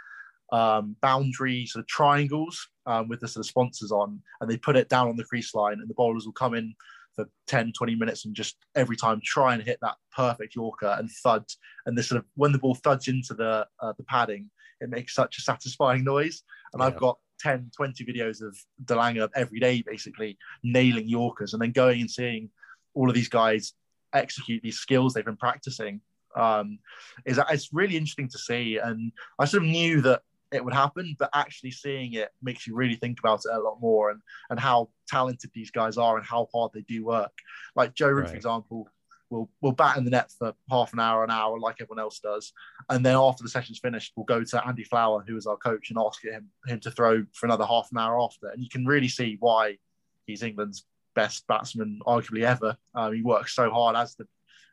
um, 0.52 0.96
boundary 1.02 1.66
sort 1.66 1.84
of 1.84 1.88
triangles 1.88 2.68
um, 2.86 3.08
with 3.08 3.20
the 3.20 3.28
sort 3.28 3.46
of 3.46 3.50
sponsors 3.50 3.92
on, 3.92 4.22
and 4.42 4.50
they 4.50 4.58
put 4.58 4.78
it 4.78 4.90
down 4.90 5.08
on 5.08 5.16
the 5.16 5.24
crease 5.24 5.54
line, 5.54 5.80
and 5.80 5.90
the 5.90 5.94
bowlers 5.94 6.26
will 6.26 6.34
come 6.34 6.54
in 6.54 6.74
for 7.16 7.28
10, 7.48 7.74
20 7.74 7.96
minutes 7.96 8.26
and 8.26 8.36
just 8.36 8.58
every 8.76 8.96
time 8.96 9.20
try 9.24 9.54
and 9.54 9.64
hit 9.64 9.80
that 9.82 9.96
perfect 10.16 10.56
Yorker 10.56 10.96
and 11.00 11.10
thud. 11.24 11.44
And 11.86 11.98
this 11.98 12.08
sort 12.08 12.20
of 12.20 12.26
when 12.36 12.52
the 12.52 12.60
ball 12.60 12.76
thuds 12.76 13.08
into 13.08 13.34
the 13.34 13.68
uh, 13.82 13.94
the 13.98 14.04
padding, 14.04 14.50
it 14.80 14.90
makes 14.90 15.14
such 15.14 15.38
a 15.38 15.42
satisfying 15.42 16.04
noise. 16.04 16.44
And 16.74 16.80
yeah. 16.80 16.88
I've 16.88 16.98
got 16.98 17.18
10, 17.40 17.72
20 17.76 18.06
videos 18.06 18.42
of 18.42 18.58
de 18.86 18.96
Lange 18.96 19.28
every 19.36 19.60
day, 19.60 19.84
basically 19.86 20.38
nailing 20.64 21.08
Yorkers 21.08 21.54
and 21.54 21.62
then 21.62 21.72
going 21.72 22.02
and 22.02 22.10
seeing 22.10 22.50
all 22.94 23.10
of 23.10 23.16
these 23.16 23.30
guys 23.30 23.74
execute 24.14 24.64
these 24.64 24.80
skills 24.80 25.14
they've 25.14 25.26
been 25.26 25.38
practicing. 25.38 26.02
Um, 26.36 26.80
is 27.26 27.40
it's 27.50 27.74
really 27.74 27.98
interesting 27.98 28.30
to 28.30 28.38
see. 28.38 28.78
And 28.78 29.12
I 29.40 29.46
sort 29.46 29.64
of 29.64 29.70
knew 29.70 30.02
that 30.02 30.22
it 30.52 30.64
would 30.64 30.74
happen, 30.74 31.16
but 31.20 31.30
actually 31.34 31.72
seeing 31.72 32.14
it 32.14 32.30
makes 32.42 32.66
you 32.66 32.76
really 32.76 32.96
think 32.96 33.20
about 33.20 33.42
it 33.46 33.56
a 33.56 33.60
lot 33.60 33.82
more 33.82 34.12
and, 34.12 34.22
and 34.50 34.60
how 34.60 34.90
talented 35.08 35.52
these 35.54 35.72
guys 35.72 35.98
are 35.98 36.18
and 36.18 36.26
how 36.26 36.48
hard 36.54 36.72
they 36.74 36.82
do 36.82 37.06
work. 37.06 37.32
Like 37.76 37.94
Joe 37.94 38.10
Root, 38.10 38.22
right. 38.22 38.30
for 38.30 38.36
example, 38.36 38.88
we'll 39.30 39.50
we'll 39.62 39.74
bat 39.74 39.98
in 39.98 40.06
the 40.06 40.12
net 40.12 40.32
for 40.38 40.54
half 40.70 40.94
an 40.94 41.00
hour, 41.00 41.24
an 41.24 41.32
hour, 41.32 41.60
like 41.60 41.78
everyone 41.82 42.00
else 42.00 42.20
does, 42.20 42.54
and 42.90 43.06
then 43.06 43.16
after 43.16 43.44
the 43.44 43.50
session's 43.50 43.80
finished, 43.80 44.14
we'll 44.16 44.26
go 44.26 44.44
to 44.44 44.68
Andy 44.68 44.84
Flower, 44.84 45.24
who 45.28 45.36
is 45.36 45.48
our 45.48 45.58
coach, 45.58 45.90
and 45.90 46.00
ask 46.00 46.24
him 46.24 46.50
him 46.66 46.80
to 46.82 46.92
throw 46.92 47.26
for 47.34 47.46
another 47.46 47.66
half 47.66 47.90
an 47.92 47.98
hour 47.98 48.22
after, 48.22 48.48
and 48.48 48.62
you 48.62 48.70
can 48.70 48.86
really 48.86 49.10
see 49.10 49.38
why 49.40 49.78
he's 50.26 50.44
England's 50.44 50.86
best 51.16 51.48
batsman, 51.48 52.00
arguably 52.06 52.44
ever. 52.44 52.78
Um, 52.94 53.14
he 53.14 53.22
works 53.22 53.56
so 53.56 53.70
hard 53.70 53.96
as 53.96 54.16
the 54.16 54.28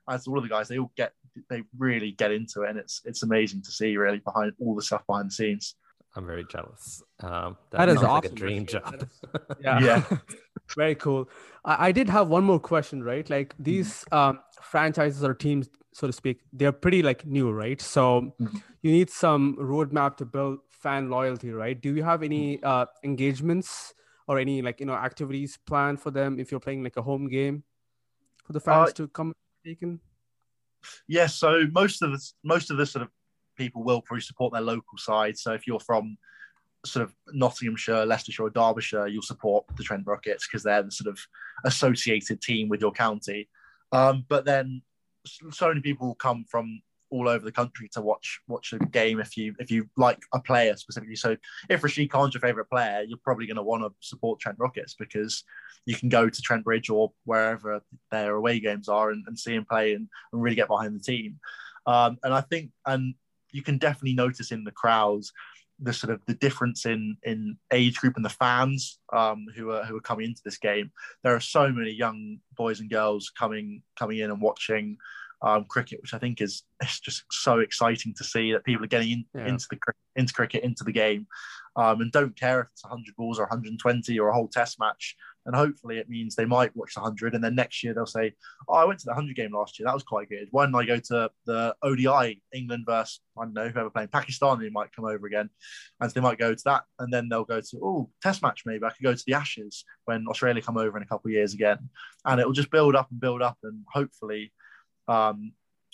as 0.09 0.27
all 0.27 0.37
of 0.37 0.45
the 0.45 0.51
guys. 0.51 0.69
They 0.69 0.79
all 0.79 0.93
get 0.97 1.15
they 1.49 1.63
really 1.79 2.13
get 2.13 2.33
into 2.33 2.63
it, 2.63 2.71
and 2.71 2.79
it's 2.79 3.03
it's 3.05 3.23
amazing 3.23 3.63
to 3.63 3.71
see 3.71 3.97
really 3.97 4.19
behind 4.19 4.53
all 4.61 4.75
the 4.75 4.83
stuff 4.83 5.07
behind 5.07 5.31
the 5.31 5.35
scenes. 5.35 5.77
I'm 6.17 6.27
very 6.27 6.45
jealous. 6.49 7.03
Um, 7.21 7.57
that, 7.71 7.79
that 7.79 7.89
is 7.89 7.97
awesome. 7.97 8.11
like 8.11 8.25
a 8.27 8.29
dream 8.29 8.67
job. 8.67 9.09
yeah. 9.61 9.81
yeah. 9.81 10.05
very 10.77 10.95
cool. 10.95 11.29
I, 11.65 11.89
I, 11.89 11.93
did 11.93 12.09
have 12.09 12.29
one 12.29 12.45
more 12.45 12.61
question, 12.61 13.03
right? 13.03 13.29
Like 13.29 13.55
these 13.59 14.05
mm-hmm. 14.13 14.15
um, 14.15 14.41
franchises 14.63 15.25
or 15.25 15.35
teams, 15.35 15.69
so 15.93 16.07
to 16.07 16.13
speak, 16.13 16.41
they're 16.53 16.73
pretty 16.73 17.03
like 17.03 17.27
new, 17.27 17.51
right? 17.51 17.81
So 17.81 18.33
mm-hmm. 18.41 18.59
you 18.83 18.93
need 18.93 19.11
some 19.11 19.57
roadmap 19.57 20.17
to 20.19 20.25
build 20.25 20.61
fan 20.71 21.11
loyalty, 21.11 21.51
right? 21.51 21.81
Do 21.81 21.95
you 21.95 22.05
have 22.05 22.23
any 22.23 22.59
mm-hmm. 22.59 22.67
uh, 22.67 22.87
engagements 23.03 23.95
or 24.27 24.39
any 24.39 24.63
like 24.63 24.81
you 24.81 24.87
know 24.87 24.95
activities 24.95 25.59
planned 25.67 26.01
for 26.01 26.11
them 26.11 26.39
if 26.39 26.51
you're 26.51 26.61
playing 26.61 26.83
like 26.83 26.97
a 26.97 27.03
home 27.03 27.29
game 27.29 27.65
for 28.45 28.53
the 28.53 28.61
fans 28.61 28.91
uh, 28.91 28.93
to 28.93 29.09
come 29.09 29.33
taken? 29.65 30.01
Yes. 31.07 31.09
Yeah, 31.09 31.27
so 31.27 31.67
most 31.73 32.03
of 32.03 32.13
the 32.13 32.33
most 32.43 32.71
of 32.71 32.77
the 32.77 32.87
sort 32.87 33.03
of 33.03 33.09
people 33.57 33.83
will 33.83 34.01
probably 34.01 34.23
support 34.23 34.53
their 34.53 34.63
local 34.63 34.99
side. 34.99 35.39
So 35.39 35.53
if 35.53 35.67
you're 35.67 35.81
from 35.81 36.17
sort 36.85 37.05
of 37.05 37.15
Nottinghamshire, 37.33 38.05
Leicestershire, 38.05 38.51
Derbyshire, 38.51 39.07
you'll 39.09 39.23
support 39.23 39.65
the 39.77 39.83
Trent 39.83 40.07
Rockets 40.07 40.47
because 40.47 40.63
they're 40.63 40.83
the 40.83 40.91
sort 40.91 41.09
of 41.09 41.19
associated 41.65 42.43
team 42.43 42.69
with 42.69 42.81
your 42.81 42.93
county. 42.93 43.49
Um, 43.93 44.25
but 44.29 44.45
then 44.45 44.83
so 45.51 45.69
many 45.69 45.81
people 45.81 46.15
come 46.15 46.45
from 46.45 46.83
all 47.15 47.29
over 47.29 47.45
the 47.45 47.53
country 47.53 47.89
to 47.93 48.01
watch 48.01 48.41
watch 48.49 48.73
a 48.73 48.79
game 48.79 49.21
if 49.21 49.37
you 49.37 49.55
if 49.61 49.71
you 49.71 49.89
like 49.97 50.19
a 50.33 50.41
player 50.41 50.77
specifically. 50.77 51.15
So 51.15 51.37
if 51.71 51.85
Rashid 51.85 52.11
Khan's 52.11 52.35
your 52.35 52.41
favourite 52.41 52.69
player, 52.69 53.05
you're 53.07 53.19
probably 53.23 53.47
going 53.47 53.57
to 53.57 53.63
want 53.63 53.85
to 53.85 53.93
support 54.01 54.41
Trent 54.41 54.59
Rockets 54.59 54.95
because 54.99 55.45
you 55.87 55.95
can 55.95 56.09
go 56.09 56.29
to 56.29 56.43
Trent 56.43 56.65
Bridge 56.65 56.91
or 56.91 57.13
wherever 57.25 57.81
their 58.11 58.35
away 58.35 58.59
games 58.59 58.89
are 58.89 59.11
and, 59.11 59.25
and 59.29 59.39
see 59.39 59.55
him 59.55 59.65
play 59.65 59.93
and, 59.95 60.09
and 60.33 60.43
really 60.43 60.57
get 60.57 60.67
behind 60.67 60.95
the 60.95 61.05
team. 61.05 61.39
Um, 61.87 62.19
and 62.25 62.35
I 62.35 62.41
think 62.41 62.71
and 62.85 63.15
you 63.53 63.63
can 63.63 63.79
definitely 63.79 64.15
notice 64.15 64.51
in 64.51 64.65
the 64.65 64.73
crowds 64.73 65.33
the 65.79 65.93
sort 65.93 66.13
of 66.13 66.21
the 66.27 66.35
difference 66.35 66.85
in 66.85 67.17
in 67.23 67.57
age 67.73 67.97
group 67.97 68.17
and 68.17 68.25
the 68.25 68.31
fans 68.31 68.99
um, 69.13 69.47
who 69.55 69.71
are 69.71 69.85
who 69.85 69.97
are 69.97 70.01
coming 70.01 70.27
into 70.27 70.43
this 70.45 70.59
game. 70.59 70.91
There 71.23 71.35
are 71.35 71.41
so 71.41 71.69
many 71.71 71.93
young 71.93 72.39
boys 72.57 72.81
and 72.81 72.91
girls 72.91 73.31
coming 73.39 73.83
coming 73.97 74.19
in 74.19 74.31
and 74.31 74.41
watching 74.41 74.97
um, 75.45 75.65
cricket, 75.69 76.01
which 76.03 76.15
I 76.15 76.19
think 76.19 76.41
is 76.41 76.63
it's 76.81 77.01
just 77.01 77.25
so 77.31 77.59
exciting 77.61 78.15
to 78.17 78.25
see 78.25 78.53
that 78.53 78.65
people 78.65 78.85
are 78.85 78.89
getting 78.89 79.11
in, 79.11 79.25
yeah. 79.35 79.47
into 79.47 79.67
the 79.71 79.79
into 80.17 80.33
cricket 80.33 80.65
into 80.65 80.85
the 80.85 80.93
game 80.93 81.27
um, 81.77 82.01
and 82.01 82.13
don't 82.13 82.39
care 82.39 82.61
if 82.61 82.69
it's 82.73 82.85
100 82.85 83.17
balls 83.17 83.39
or 83.39 83.43
120 83.43 84.19
or 84.19 84.29
a 84.29 84.35
whole 84.35 84.49
Test 84.49 84.79
match. 84.79 85.17
And 85.47 85.55
hopefully 85.55 85.99
it 85.99 86.09
means 86.09 86.35
they 86.35 86.47
might 86.47 86.75
watch 86.75 86.95
the 86.95 87.01
100 87.01 87.35
and 87.35 87.45
then 87.45 87.55
next 87.55 87.83
year 87.83 87.93
they'll 87.93 88.07
say, 88.07 88.33
Oh, 88.69 88.75
I 88.75 88.85
went 88.85 89.01
to 89.01 89.05
the 89.05 89.13
100 89.13 89.37
game 89.37 89.53
last 89.53 89.79
year. 89.79 89.87
That 89.87 89.95
was 89.95 90.03
quite 90.03 90.31
good. 90.31 90.49
Why 90.53 90.65
didn't 90.65 90.77
I 90.77 90.87
go 90.87 90.99
to 90.99 91.31
the 91.45 91.77
ODI, 91.83 92.41
England 92.55 92.85
versus, 92.87 93.21
I 93.39 93.45
don't 93.45 93.53
know, 93.53 93.69
whoever 93.69 93.91
playing 93.91 94.09
Pakistan, 94.09 94.59
they 94.59 94.71
might 94.71 94.93
come 94.95 95.05
over 95.05 95.27
again. 95.27 95.51
And 96.01 96.11
so 96.11 96.15
they 96.15 96.25
might 96.25 96.39
go 96.39 96.55
to 96.55 96.63
that. 96.65 96.85
And 96.99 97.13
then 97.13 97.29
they'll 97.29 97.45
go 97.45 97.61
to, 97.61 97.81
Oh, 97.83 98.11
Test 98.23 98.41
match 98.43 98.63
maybe. 98.65 98.85
I 98.85 98.91
could 98.91 99.03
go 99.03 99.15
to 99.15 99.25
the 99.27 99.35
Ashes 99.35 99.85
when 100.07 100.27
Australia 100.29 100.63
come 100.63 100.79
over 100.79 100.97
in 100.97 101.03
a 101.03 101.07
couple 101.07 101.29
of 101.29 101.33
years 101.35 101.53
again. 101.53 101.91
And 102.25 102.41
it 102.41 102.47
will 102.47 102.55
just 102.55 102.71
build 102.71 102.95
up 102.97 103.11
and 103.11 103.21
build 103.21 103.43
up. 103.43 103.59
And 103.65 103.85
hopefully, 103.93 104.53
um, 105.09 105.53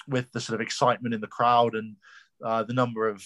with 0.09 0.31
the 0.33 0.41
sort 0.41 0.55
of 0.55 0.61
excitement 0.61 1.15
in 1.15 1.21
the 1.21 1.27
crowd 1.27 1.75
and 1.75 1.97
uh, 2.45 2.63
the 2.63 2.73
number 2.73 3.09
of 3.09 3.25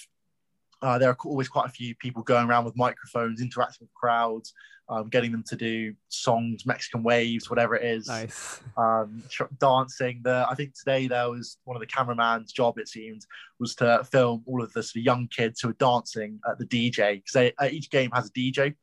uh, 0.82 0.99
there 0.99 1.09
are 1.09 1.16
always 1.24 1.49
quite 1.49 1.66
a 1.66 1.70
few 1.70 1.95
people 1.95 2.22
going 2.22 2.47
around 2.47 2.66
with 2.66 2.76
microphones, 2.76 3.41
interacting 3.41 3.87
with 3.87 3.95
crowds, 3.95 4.53
um, 4.91 5.09
getting 5.09 5.32
them 5.32 5.43
to 5.47 5.57
do 5.57 5.95
songs, 6.09 6.66
Mexican 6.66 7.03
waves, 7.03 7.49
whatever 7.49 7.74
it 7.74 7.85
is. 7.85 8.07
Nice. 8.07 8.61
Um, 8.76 9.22
dancing. 9.59 10.20
The 10.22 10.47
I 10.49 10.55
think 10.55 10.74
today 10.74 11.07
there 11.07 11.30
was 11.30 11.57
one 11.64 11.74
of 11.74 11.80
the 11.80 11.87
cameraman's 11.87 12.53
job. 12.53 12.78
It 12.78 12.89
seemed 12.89 13.24
was 13.59 13.74
to 13.76 14.05
film 14.12 14.43
all 14.47 14.62
of 14.62 14.72
the 14.74 14.82
sort 14.82 15.01
of 15.01 15.05
young 15.05 15.28
kids 15.28 15.61
who 15.61 15.70
are 15.70 15.74
dancing 15.74 16.39
at 16.49 16.59
the 16.59 16.66
DJ 16.66 17.22
because 17.24 17.53
uh, 17.59 17.68
each 17.70 17.89
game 17.91 18.11
has 18.12 18.26
a 18.26 18.30
DJ. 18.30 18.74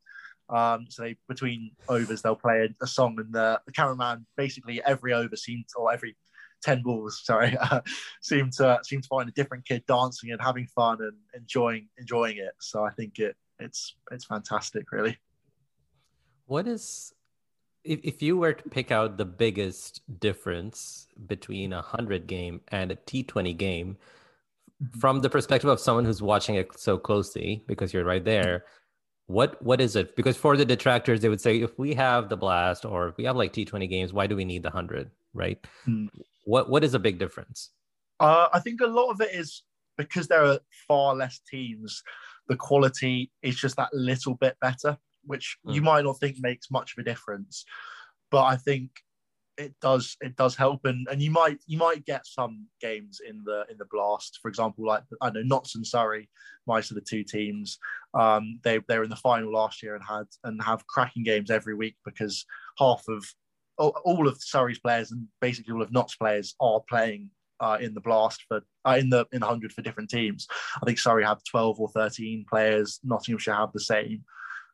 Um, 0.50 0.88
so 0.90 1.04
they, 1.04 1.16
between 1.30 1.72
overs, 1.88 2.22
they'll 2.22 2.36
play 2.36 2.68
a, 2.68 2.84
a 2.84 2.88
song, 2.88 3.16
and 3.20 3.32
the, 3.32 3.62
the, 3.66 3.72
cameraman 3.72 4.26
basically 4.36 4.82
every 4.84 5.14
over 5.14 5.38
seems, 5.38 5.72
or 5.78 5.94
every 5.94 6.18
ten 6.62 6.82
balls, 6.82 7.22
sorry, 7.24 7.58
uh, 7.62 7.82
seem 8.22 8.50
to 8.52 8.80
seem 8.84 9.02
to 9.02 9.08
find 9.08 9.30
a 9.30 9.32
different 9.32 9.66
kid 9.66 9.84
dancing 9.88 10.32
and 10.32 10.42
having 10.42 10.68
fun 10.68 10.98
and 11.02 11.14
enjoying 11.34 11.88
enjoying 11.98 12.38
it. 12.38 12.54
So 12.60 12.84
I 12.84 12.92
think 12.92 13.20
it 13.20 13.36
it's 13.60 13.96
it's 14.12 14.26
fantastic, 14.26 14.92
really. 14.92 15.18
What 16.46 16.68
is 16.68 17.14
if, 17.84 18.00
if 18.04 18.22
you 18.22 18.38
were 18.38 18.54
to 18.54 18.70
pick 18.70 18.92
out 18.92 19.18
the 19.18 19.26
biggest 19.26 20.02
difference 20.20 21.08
between 21.28 21.74
a 21.74 21.82
hundred 21.82 22.28
game 22.28 22.62
and 22.68 22.92
a 22.92 22.96
T20 22.96 23.58
game 23.58 23.98
mm-hmm. 24.84 25.00
from 25.00 25.22
the 25.22 25.30
perspective 25.30 25.70
of 25.70 25.80
someone 25.80 26.06
who's 26.06 26.22
watching 26.22 26.56
it 26.56 26.78
so 26.78 26.98
closely 26.98 27.64
because 27.68 27.94
you're 27.94 28.06
right 28.06 28.24
there 28.24 28.66
what 29.32 29.62
what 29.64 29.80
is 29.80 29.96
it 29.96 30.16
because 30.16 30.36
for 30.36 30.58
the 30.58 30.66
detractors 30.66 31.22
they 31.22 31.30
would 31.30 31.42
say 31.42 31.62
if 31.62 31.78
we 31.80 31.94
have 31.94 32.28
the 32.28 32.36
blast 32.36 32.86
or 32.86 33.08
if 33.08 33.18
we 33.18 33.24
have 33.24 33.36
like 33.36 33.54
t20 33.54 33.90
games 33.90 34.12
why 34.12 34.28
do 34.28 34.36
we 34.36 34.44
need 34.44 34.62
the 34.62 34.70
100 34.70 35.10
right 35.34 35.66
hmm. 35.86 36.08
What 36.44 36.70
what 36.70 36.84
is 36.84 36.94
a 36.94 37.00
big 37.00 37.20
difference? 37.20 37.72
Uh, 38.20 38.48
i 38.54 38.60
think 38.60 38.82
a 38.82 38.88
lot 38.88 39.10
of 39.10 39.20
it 39.22 39.34
is 39.34 39.64
because 39.98 40.28
there 40.28 40.46
are 40.46 40.60
far 40.88 41.16
less 41.16 41.40
teams 41.50 42.04
the 42.48 42.56
quality 42.56 43.32
is 43.42 43.56
just 43.56 43.76
that 43.78 43.94
little 43.94 44.36
bit 44.36 44.56
better 44.62 44.98
which 45.26 45.58
hmm. 45.64 45.72
you 45.72 45.82
might 45.82 46.04
not 46.04 46.20
think 46.20 46.38
makes 46.40 46.70
much 46.70 46.94
of 46.96 47.02
a 47.02 47.06
difference 47.06 47.66
but 48.30 48.44
i 48.44 48.56
think 48.56 48.92
it 49.62 49.74
does 49.82 50.18
it 50.22 50.36
does 50.36 50.56
help. 50.56 50.86
And 50.86 51.08
and 51.10 51.22
you 51.22 51.32
might 51.32 51.60
you 51.68 51.78
might 51.78 52.06
get 52.06 52.26
some 52.26 52.68
games 52.80 53.20
in 53.28 53.44
the 53.46 53.66
in 53.70 53.78
the 53.78 53.86
blast. 53.92 54.40
For 54.42 54.48
example 54.50 54.86
like 54.86 55.04
i 55.22 55.30
know 55.30 55.44
notts 55.44 55.76
and 55.76 55.86
surrey 55.86 56.30
my 56.68 56.82
sort 56.82 57.00
of 57.00 57.06
two 57.06 57.24
teams 57.24 57.78
um 58.14 58.60
they 58.64 58.80
they 58.88 58.98
were 58.98 59.04
in 59.04 59.10
the 59.10 59.16
final 59.16 59.52
last 59.52 59.82
year 59.84 59.96
and 59.96 60.04
had 60.08 60.26
and 60.44 60.62
have 60.64 60.88
cracking 60.88 61.24
games 61.24 61.52
every 61.52 61.76
week 61.76 61.96
because 62.06 62.46
half 62.78 63.04
of 63.08 63.24
all 63.78 64.28
of 64.28 64.38
surrey's 64.42 64.80
players 64.80 65.12
and 65.12 65.28
basically 65.40 65.74
all 65.74 65.82
of 65.82 65.92
notts 65.92 66.16
players 66.16 66.56
are 66.60 66.82
playing 66.88 67.30
uh, 67.62 67.78
in 67.80 67.94
the 67.94 68.02
blast 68.02 68.44
for 68.48 68.62
uh, 68.86 68.98
in 69.00 69.10
the 69.10 69.26
in 69.32 69.40
the 69.40 69.46
hundred 69.46 69.72
for 69.72 69.82
different 69.82 70.10
teams. 70.10 70.48
I 70.82 70.86
think 70.86 70.98
Surrey 70.98 71.24
have 71.24 71.44
twelve 71.44 71.80
or 71.80 71.88
thirteen 71.90 72.44
players. 72.50 73.00
Nottinghamshire 73.04 73.54
have 73.54 73.72
the 73.72 73.80
same. 73.80 74.24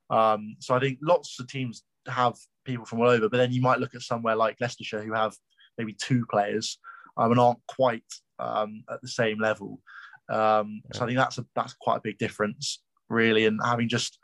Um, 0.10 0.56
so 0.60 0.74
I 0.74 0.80
think 0.80 1.00
lots 1.02 1.40
of 1.40 1.48
teams 1.48 1.84
have 2.08 2.36
people 2.64 2.86
from 2.86 3.02
all 3.02 3.10
over. 3.10 3.28
But 3.30 3.38
then 3.38 3.52
you 3.52 3.62
might 3.62 3.80
look 3.80 3.94
at 3.94 4.02
somewhere 4.02 4.38
like 4.38 4.56
Leicestershire 4.62 5.04
who 5.04 5.14
have 5.14 5.36
maybe 5.78 5.96
two 6.02 6.26
players 6.32 6.80
um, 7.18 7.32
and 7.32 7.40
aren't 7.40 7.60
quite 7.68 8.06
um, 8.40 8.84
at 8.90 9.02
the 9.02 9.10
same 9.10 9.40
level. 9.40 9.82
Um, 10.30 10.82
yeah. 10.86 10.98
So 10.98 11.04
I 11.04 11.08
think 11.08 11.18
that's 11.18 11.38
a 11.38 11.46
that's 11.56 11.74
quite 11.74 11.98
a 11.98 12.02
big 12.04 12.18
difference, 12.18 12.82
really, 13.10 13.46
and 13.46 13.60
having 13.64 13.90
just 13.90 14.18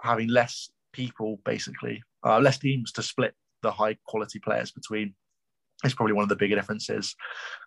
having 0.00 0.28
less 0.28 0.70
people 0.92 1.40
basically, 1.44 2.02
uh, 2.24 2.38
less 2.38 2.58
teams 2.58 2.92
to 2.92 3.02
split 3.02 3.34
the 3.66 3.72
high 3.72 3.96
quality 4.06 4.38
players 4.38 4.70
between 4.70 5.14
is 5.84 5.94
probably 5.94 6.14
one 6.14 6.22
of 6.22 6.28
the 6.28 6.36
bigger 6.36 6.54
differences. 6.54 7.14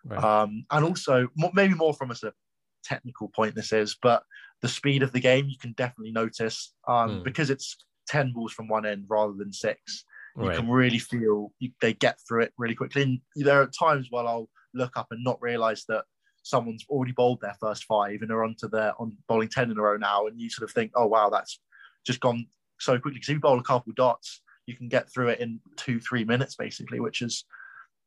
Right. 0.05 0.23
Um, 0.23 0.65
and 0.71 0.85
also, 0.85 1.27
maybe 1.53 1.73
more 1.73 1.93
from 1.93 2.11
a 2.11 2.15
sort 2.15 2.33
of 2.33 2.35
technical 2.83 3.29
point, 3.29 3.55
this 3.55 3.71
is, 3.71 3.97
but 4.01 4.23
the 4.61 4.67
speed 4.67 5.03
of 5.03 5.11
the 5.11 5.19
game 5.19 5.47
you 5.47 5.57
can 5.59 5.73
definitely 5.73 6.11
notice 6.11 6.73
um, 6.87 7.19
mm. 7.19 7.23
because 7.23 7.49
it's 7.49 7.77
10 8.07 8.33
balls 8.33 8.51
from 8.51 8.67
one 8.67 8.85
end 8.85 9.05
rather 9.07 9.33
than 9.33 9.53
six. 9.53 10.05
You 10.37 10.47
right. 10.47 10.57
can 10.57 10.69
really 10.69 10.99
feel 10.99 11.51
you, 11.59 11.71
they 11.81 11.93
get 11.93 12.17
through 12.27 12.43
it 12.43 12.53
really 12.57 12.75
quickly. 12.75 13.03
And 13.03 13.19
there 13.35 13.61
are 13.61 13.67
times 13.67 14.07
where 14.09 14.25
I'll 14.25 14.49
look 14.73 14.95
up 14.95 15.07
and 15.11 15.23
not 15.23 15.41
realize 15.41 15.83
that 15.89 16.05
someone's 16.43 16.85
already 16.89 17.11
bowled 17.11 17.41
their 17.41 17.55
first 17.59 17.83
five 17.85 18.21
and 18.21 18.31
are 18.31 18.43
onto 18.43 18.69
their 18.69 18.93
on 18.99 19.17
bowling 19.27 19.49
10 19.49 19.71
in 19.71 19.77
a 19.77 19.81
row 19.81 19.97
now. 19.97 20.27
And 20.27 20.39
you 20.39 20.49
sort 20.49 20.69
of 20.69 20.73
think, 20.73 20.91
oh, 20.95 21.07
wow, 21.07 21.29
that's 21.29 21.59
just 22.05 22.21
gone 22.21 22.45
so 22.79 22.93
quickly. 22.93 23.15
Because 23.15 23.29
if 23.29 23.33
you 23.33 23.39
bowl 23.39 23.59
a 23.59 23.63
couple 23.63 23.91
dots, 23.95 24.41
you 24.69 24.75
can 24.75 24.87
get 24.87 25.11
through 25.11 25.29
it 25.29 25.39
in 25.39 25.59
two, 25.75 25.99
three 25.99 26.23
minutes, 26.23 26.55
basically, 26.55 26.99
which 26.99 27.21
is 27.21 27.43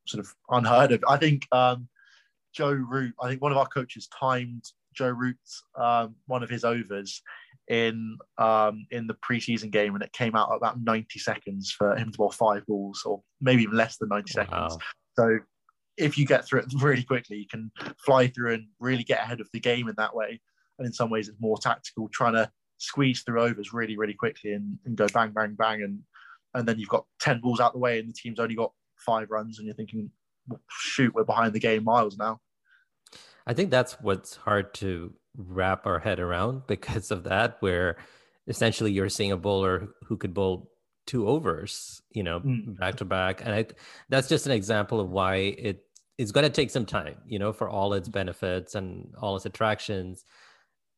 sort 0.07 0.25
of 0.25 0.33
unheard 0.49 0.93
of. 0.93 1.05
I 1.09 1.17
think 1.17 1.47
um, 1.53 1.89
Joe 2.55 2.71
Root, 2.71 3.15
I 3.21 3.29
think 3.29 3.43
one 3.43 3.53
of 3.53 3.59
our 3.59 3.67
coaches 3.67 4.09
timed 4.19 4.65
Joe 4.95 5.11
Root's 5.11 5.65
um, 5.77 6.15
one 6.27 6.43
of 6.43 6.51
his 6.51 6.65
overs 6.65 7.21
in 7.69 8.17
um, 8.39 8.87
in 8.91 9.07
the 9.07 9.15
preseason 9.29 9.71
game, 9.71 9.95
and 9.95 10.05
it 10.05 10.13
came 10.13 10.37
out 10.37 10.51
at 10.53 10.57
about 10.57 10.81
90 10.81 11.19
seconds 11.19 11.73
for 11.77 11.97
him 11.97 12.13
to 12.13 12.19
bowl 12.19 12.31
five 12.31 12.65
balls, 12.67 13.03
or 13.05 13.23
maybe 13.41 13.63
even 13.63 13.77
less 13.77 13.97
than 13.97 14.09
90 14.09 14.33
wow. 14.37 14.45
seconds. 14.45 14.79
So 15.19 15.39
if 15.97 16.17
you 16.17 16.25
get 16.25 16.47
through 16.47 16.61
it 16.61 16.67
really 16.81 17.03
quickly, 17.03 17.39
you 17.39 17.47
can 17.51 17.73
fly 18.05 18.29
through 18.29 18.55
and 18.55 18.67
really 18.79 19.05
get 19.05 19.21
ahead 19.21 19.41
of 19.41 19.49
the 19.53 19.61
game 19.61 19.89
in 19.89 19.95
that 19.99 20.15
way. 20.15 20.41
And 20.79 20.87
in 20.87 20.93
some 20.93 21.11
ways, 21.11 21.29
it's 21.29 21.41
more 21.41 21.59
tactical, 21.59 22.09
trying 22.09 22.35
to 22.35 22.51
squeeze 22.79 23.23
through 23.23 23.41
overs 23.41 23.73
really, 23.73 23.97
really 23.97 24.15
quickly 24.15 24.53
and, 24.53 24.79
and 24.85 24.97
go 24.97 25.07
bang, 25.13 25.31
bang, 25.31 25.55
bang, 25.55 25.83
and 25.83 26.01
and 26.55 26.67
then 26.67 26.79
you've 26.79 26.89
got 26.89 27.07
10 27.21 27.41
balls 27.41 27.61
out 27.61 27.73
the 27.73 27.79
way, 27.79 27.99
and 27.99 28.09
the 28.09 28.13
team's 28.13 28.39
only 28.39 28.55
got 28.55 28.73
five 28.97 29.31
runs, 29.31 29.59
and 29.59 29.67
you're 29.67 29.75
thinking, 29.75 30.11
shoot, 30.69 31.15
we're 31.15 31.25
behind 31.25 31.53
the 31.53 31.61
game 31.61 31.85
miles 31.85 32.17
now. 32.19 32.41
I 33.47 33.55
think 33.55 33.71
that's 33.71 33.95
what's 34.01 34.37
hard 34.37 34.75
to 34.75 35.13
wrap 35.37 35.87
our 35.87 35.99
head 35.99 36.21
around 36.21 36.63
because 36.67 37.11
of 37.11 37.25
that, 37.25 37.57
where 37.61 37.97
essentially 38.47 38.93
you're 38.93 39.09
seeing 39.09 39.33
a 39.33 39.37
bowler 39.37 39.89
who 40.05 40.17
could 40.17 40.35
bowl 40.35 40.71
two 41.07 41.27
overs, 41.27 42.03
you 42.11 42.23
know, 42.23 42.41
mm. 42.41 42.79
back 42.79 42.97
to 42.97 43.05
back. 43.05 43.45
And 43.45 43.55
I, 43.55 43.67
that's 44.09 44.29
just 44.29 44.47
an 44.47 44.53
example 44.53 45.01
of 45.01 45.11
why 45.11 45.37
it 45.37 45.85
is 46.19 46.33
going 46.33 46.45
to 46.45 46.51
take 46.51 46.71
some 46.71 46.87
time, 46.87 47.17
you 47.27 47.39
know, 47.39 47.53
for 47.53 47.69
all 47.69 47.95
its 47.95 48.09
benefits 48.09 48.75
and 48.75 49.13
all 49.21 49.37
its 49.37 49.47
attractions. 49.47 50.25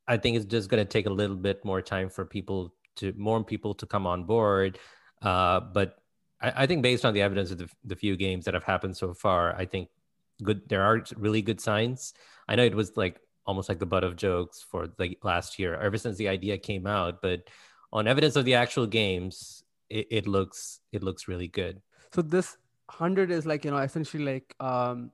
I 0.06 0.18
think 0.18 0.36
it's 0.36 0.46
just 0.46 0.68
going 0.68 0.84
to 0.84 0.90
take 0.90 1.06
a 1.06 1.10
little 1.10 1.36
bit 1.36 1.64
more 1.64 1.80
time 1.80 2.10
for 2.10 2.26
people 2.26 2.74
to, 2.96 3.14
more 3.16 3.42
people 3.42 3.74
to 3.74 3.86
come 3.86 4.06
on 4.06 4.24
board. 4.24 4.78
Uh, 5.24 5.60
but 5.60 5.98
I, 6.40 6.52
I, 6.56 6.66
think 6.66 6.82
based 6.82 7.04
on 7.04 7.14
the 7.14 7.22
evidence 7.22 7.50
of 7.50 7.58
the, 7.58 7.68
the 7.84 7.96
few 7.96 8.14
games 8.16 8.44
that 8.44 8.52
have 8.52 8.62
happened 8.62 8.96
so 8.96 9.14
far, 9.14 9.56
I 9.56 9.64
think 9.64 9.88
good, 10.42 10.68
there 10.68 10.82
are 10.82 11.02
really 11.16 11.40
good 11.40 11.60
signs. 11.60 12.12
I 12.46 12.56
know 12.56 12.64
it 12.64 12.74
was 12.74 12.96
like 12.96 13.18
almost 13.46 13.68
like 13.68 13.78
the 13.78 13.86
butt 13.86 14.04
of 14.04 14.16
jokes 14.16 14.64
for 14.70 14.88
the 14.98 15.16
last 15.22 15.58
year, 15.58 15.74
ever 15.76 15.96
since 15.96 16.18
the 16.18 16.28
idea 16.28 16.58
came 16.58 16.86
out. 16.86 17.22
But 17.22 17.48
on 17.92 18.06
evidence 18.06 18.36
of 18.36 18.44
the 18.44 18.54
actual 18.54 18.86
games, 18.86 19.64
it, 19.88 20.06
it 20.10 20.26
looks 20.26 20.80
it 20.92 21.02
looks 21.02 21.26
really 21.26 21.48
good. 21.48 21.80
So 22.12 22.22
this 22.22 22.56
hundred 22.90 23.30
is 23.30 23.46
like 23.46 23.64
you 23.64 23.70
know 23.70 23.78
essentially 23.78 24.24
like 24.24 24.54
um 24.60 25.10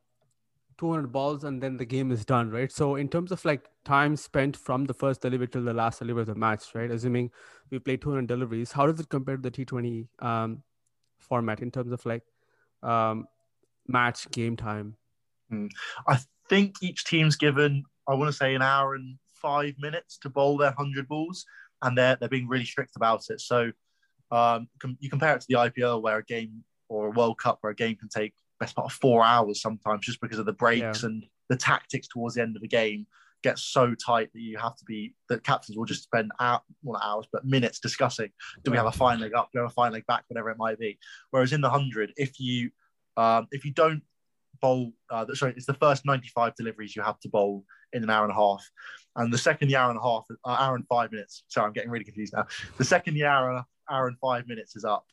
200 0.80 1.12
balls 1.12 1.44
and 1.44 1.62
then 1.62 1.76
the 1.76 1.84
game 1.84 2.10
is 2.10 2.24
done, 2.24 2.50
right? 2.50 2.72
So 2.72 2.94
in 2.96 3.06
terms 3.06 3.32
of 3.32 3.44
like 3.44 3.68
time 3.84 4.16
spent 4.16 4.56
from 4.56 4.86
the 4.86 4.94
first 4.94 5.20
delivery 5.20 5.46
till 5.46 5.62
the 5.62 5.74
last 5.74 5.98
delivery 5.98 6.22
of 6.22 6.28
the 6.28 6.34
match, 6.34 6.74
right? 6.74 6.90
Assuming 6.90 7.30
we 7.70 7.78
play 7.78 7.98
200 7.98 8.26
deliveries, 8.26 8.72
how 8.72 8.86
does 8.86 8.98
it 8.98 9.10
compare 9.10 9.36
to 9.36 9.42
the 9.42 9.50
T20 9.50 10.08
um, 10.20 10.62
format 11.18 11.60
in 11.60 11.70
terms 11.70 11.92
of 11.92 12.06
like 12.06 12.22
um, 12.82 13.26
match 13.86 14.30
game 14.30 14.56
time? 14.56 14.96
Mm. 15.52 15.68
I 16.08 16.18
think 16.48 16.76
each 16.82 17.04
team's 17.04 17.36
given 17.36 17.84
I 18.08 18.14
want 18.14 18.30
to 18.30 18.36
say 18.36 18.54
an 18.54 18.62
hour 18.62 18.94
and 18.94 19.18
five 19.34 19.74
minutes 19.78 20.16
to 20.22 20.30
bowl 20.30 20.56
their 20.56 20.72
hundred 20.72 21.08
balls, 21.08 21.44
and 21.82 21.96
they're 21.96 22.16
they're 22.16 22.30
being 22.30 22.48
really 22.48 22.64
strict 22.64 22.96
about 22.96 23.24
it. 23.28 23.42
So 23.42 23.70
um, 24.30 24.68
com- 24.78 24.96
you 24.98 25.10
compare 25.10 25.36
it 25.36 25.42
to 25.42 25.46
the 25.46 25.56
IPL 25.56 26.00
where 26.00 26.16
a 26.16 26.24
game 26.24 26.64
or 26.88 27.08
a 27.08 27.10
World 27.10 27.38
Cup 27.38 27.58
where 27.60 27.72
a 27.72 27.76
game 27.76 27.96
can 27.96 28.08
take 28.08 28.32
best 28.60 28.76
part 28.76 28.86
of 28.86 28.92
four 28.92 29.24
hours 29.24 29.60
sometimes 29.60 30.06
just 30.06 30.20
because 30.20 30.38
of 30.38 30.46
the 30.46 30.52
breaks 30.52 31.02
yeah. 31.02 31.08
and 31.08 31.24
the 31.48 31.56
tactics 31.56 32.08
towards 32.08 32.34
the 32.34 32.42
end 32.42 32.56
of 32.56 32.62
the 32.62 32.68
game 32.68 33.06
gets 33.42 33.62
so 33.62 33.94
tight 33.94 34.30
that 34.34 34.40
you 34.40 34.58
have 34.58 34.76
to 34.76 34.84
be 34.84 35.14
that 35.30 35.42
captains 35.42 35.76
will 35.76 35.86
just 35.86 36.02
spend 36.02 36.30
out 36.40 36.62
well, 36.82 37.00
not 37.00 37.08
hours 37.08 37.26
but 37.32 37.44
minutes 37.44 37.80
discussing 37.80 38.28
do 38.64 38.70
we 38.70 38.76
have 38.76 38.86
a 38.86 38.92
fine 38.92 39.18
leg 39.18 39.32
up 39.34 39.48
do 39.50 39.58
we 39.58 39.62
have 39.62 39.70
a 39.70 39.74
fine 39.74 39.92
leg 39.92 40.04
back 40.06 40.24
whatever 40.28 40.50
it 40.50 40.58
might 40.58 40.78
be 40.78 40.98
whereas 41.30 41.52
in 41.52 41.62
the 41.62 41.68
100 41.68 42.12
if 42.16 42.38
you 42.38 42.70
um, 43.16 43.48
if 43.50 43.64
you 43.64 43.72
don't 43.72 44.02
bowl. 44.60 44.92
Uh, 45.10 45.26
sorry, 45.34 45.54
it's 45.56 45.66
the 45.66 45.74
first 45.74 46.04
95 46.04 46.54
deliveries 46.54 46.94
you 46.94 47.02
have 47.02 47.18
to 47.20 47.28
bowl 47.28 47.64
in 47.92 48.02
an 48.02 48.10
hour 48.10 48.24
and 48.24 48.32
a 48.32 48.36
half, 48.36 48.64
and 49.16 49.32
the 49.32 49.38
second 49.38 49.68
the 49.68 49.76
hour 49.76 49.90
and 49.90 49.98
a 49.98 50.02
half, 50.02 50.24
uh, 50.44 50.50
hour 50.50 50.76
and 50.76 50.86
five 50.88 51.10
minutes. 51.10 51.44
Sorry, 51.48 51.66
I'm 51.66 51.72
getting 51.72 51.90
really 51.90 52.04
confused 52.04 52.34
now. 52.36 52.46
The 52.78 52.84
second 52.84 53.14
the 53.14 53.24
hour, 53.24 53.64
hour 53.90 54.06
and 54.08 54.18
five 54.18 54.46
minutes 54.46 54.76
is 54.76 54.84
up, 54.84 55.04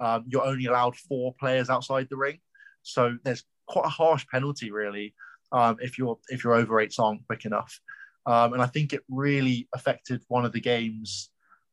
um, 0.00 0.24
you're 0.26 0.44
only 0.44 0.66
allowed 0.66 0.96
four 0.96 1.34
players 1.38 1.70
outside 1.70 2.08
the 2.10 2.16
ring. 2.16 2.38
So 2.86 3.16
there's 3.24 3.44
quite 3.66 3.86
a 3.86 3.90
harsh 3.90 4.26
penalty, 4.32 4.70
really, 4.70 5.14
um, 5.52 5.76
if 5.80 5.98
your 5.98 6.18
if 6.28 6.44
your 6.44 6.54
over 6.54 6.74
rates 6.74 6.98
aren't 6.98 7.26
quick 7.26 7.44
enough. 7.44 7.80
Um, 8.26 8.54
and 8.54 8.62
I 8.62 8.66
think 8.66 8.92
it 8.92 9.02
really 9.08 9.68
affected 9.74 10.22
one 10.28 10.44
of 10.44 10.52
the 10.52 10.60
games 10.60 11.30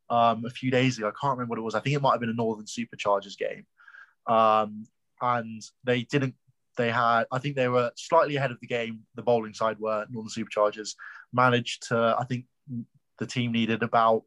um, 0.10 0.46
a 0.46 0.50
few 0.50 0.70
days 0.70 0.98
ago. 0.98 1.08
I 1.08 1.20
can't 1.20 1.38
remember 1.38 1.52
what 1.52 1.60
it 1.60 1.64
was. 1.64 1.76
I 1.76 1.80
think 1.80 1.96
it 1.96 2.02
might 2.02 2.12
have 2.12 2.20
been 2.20 2.30
a 2.30 2.34
Northern 2.34 2.66
Superchargers 2.66 3.38
game. 3.38 3.66
Um, 4.28 4.86
and 5.22 5.62
they 5.84 6.04
didn't 6.04 6.36
they 6.76 6.90
had, 6.90 7.26
I 7.32 7.38
think 7.38 7.56
they 7.56 7.68
were 7.68 7.92
slightly 7.96 8.36
ahead 8.36 8.52
of 8.52 8.60
the 8.60 8.68
game. 8.68 9.02
The 9.16 9.22
bowling 9.22 9.54
side 9.54 9.80
were 9.80 10.06
Northern 10.10 10.32
Superchargers 10.32 10.96
managed 11.32 11.88
to, 11.90 12.16
I 12.18 12.26
think 12.26 12.46
the 12.68 12.84
the 13.20 13.28
team 13.28 13.52
needed 13.52 13.84
about 13.84 14.24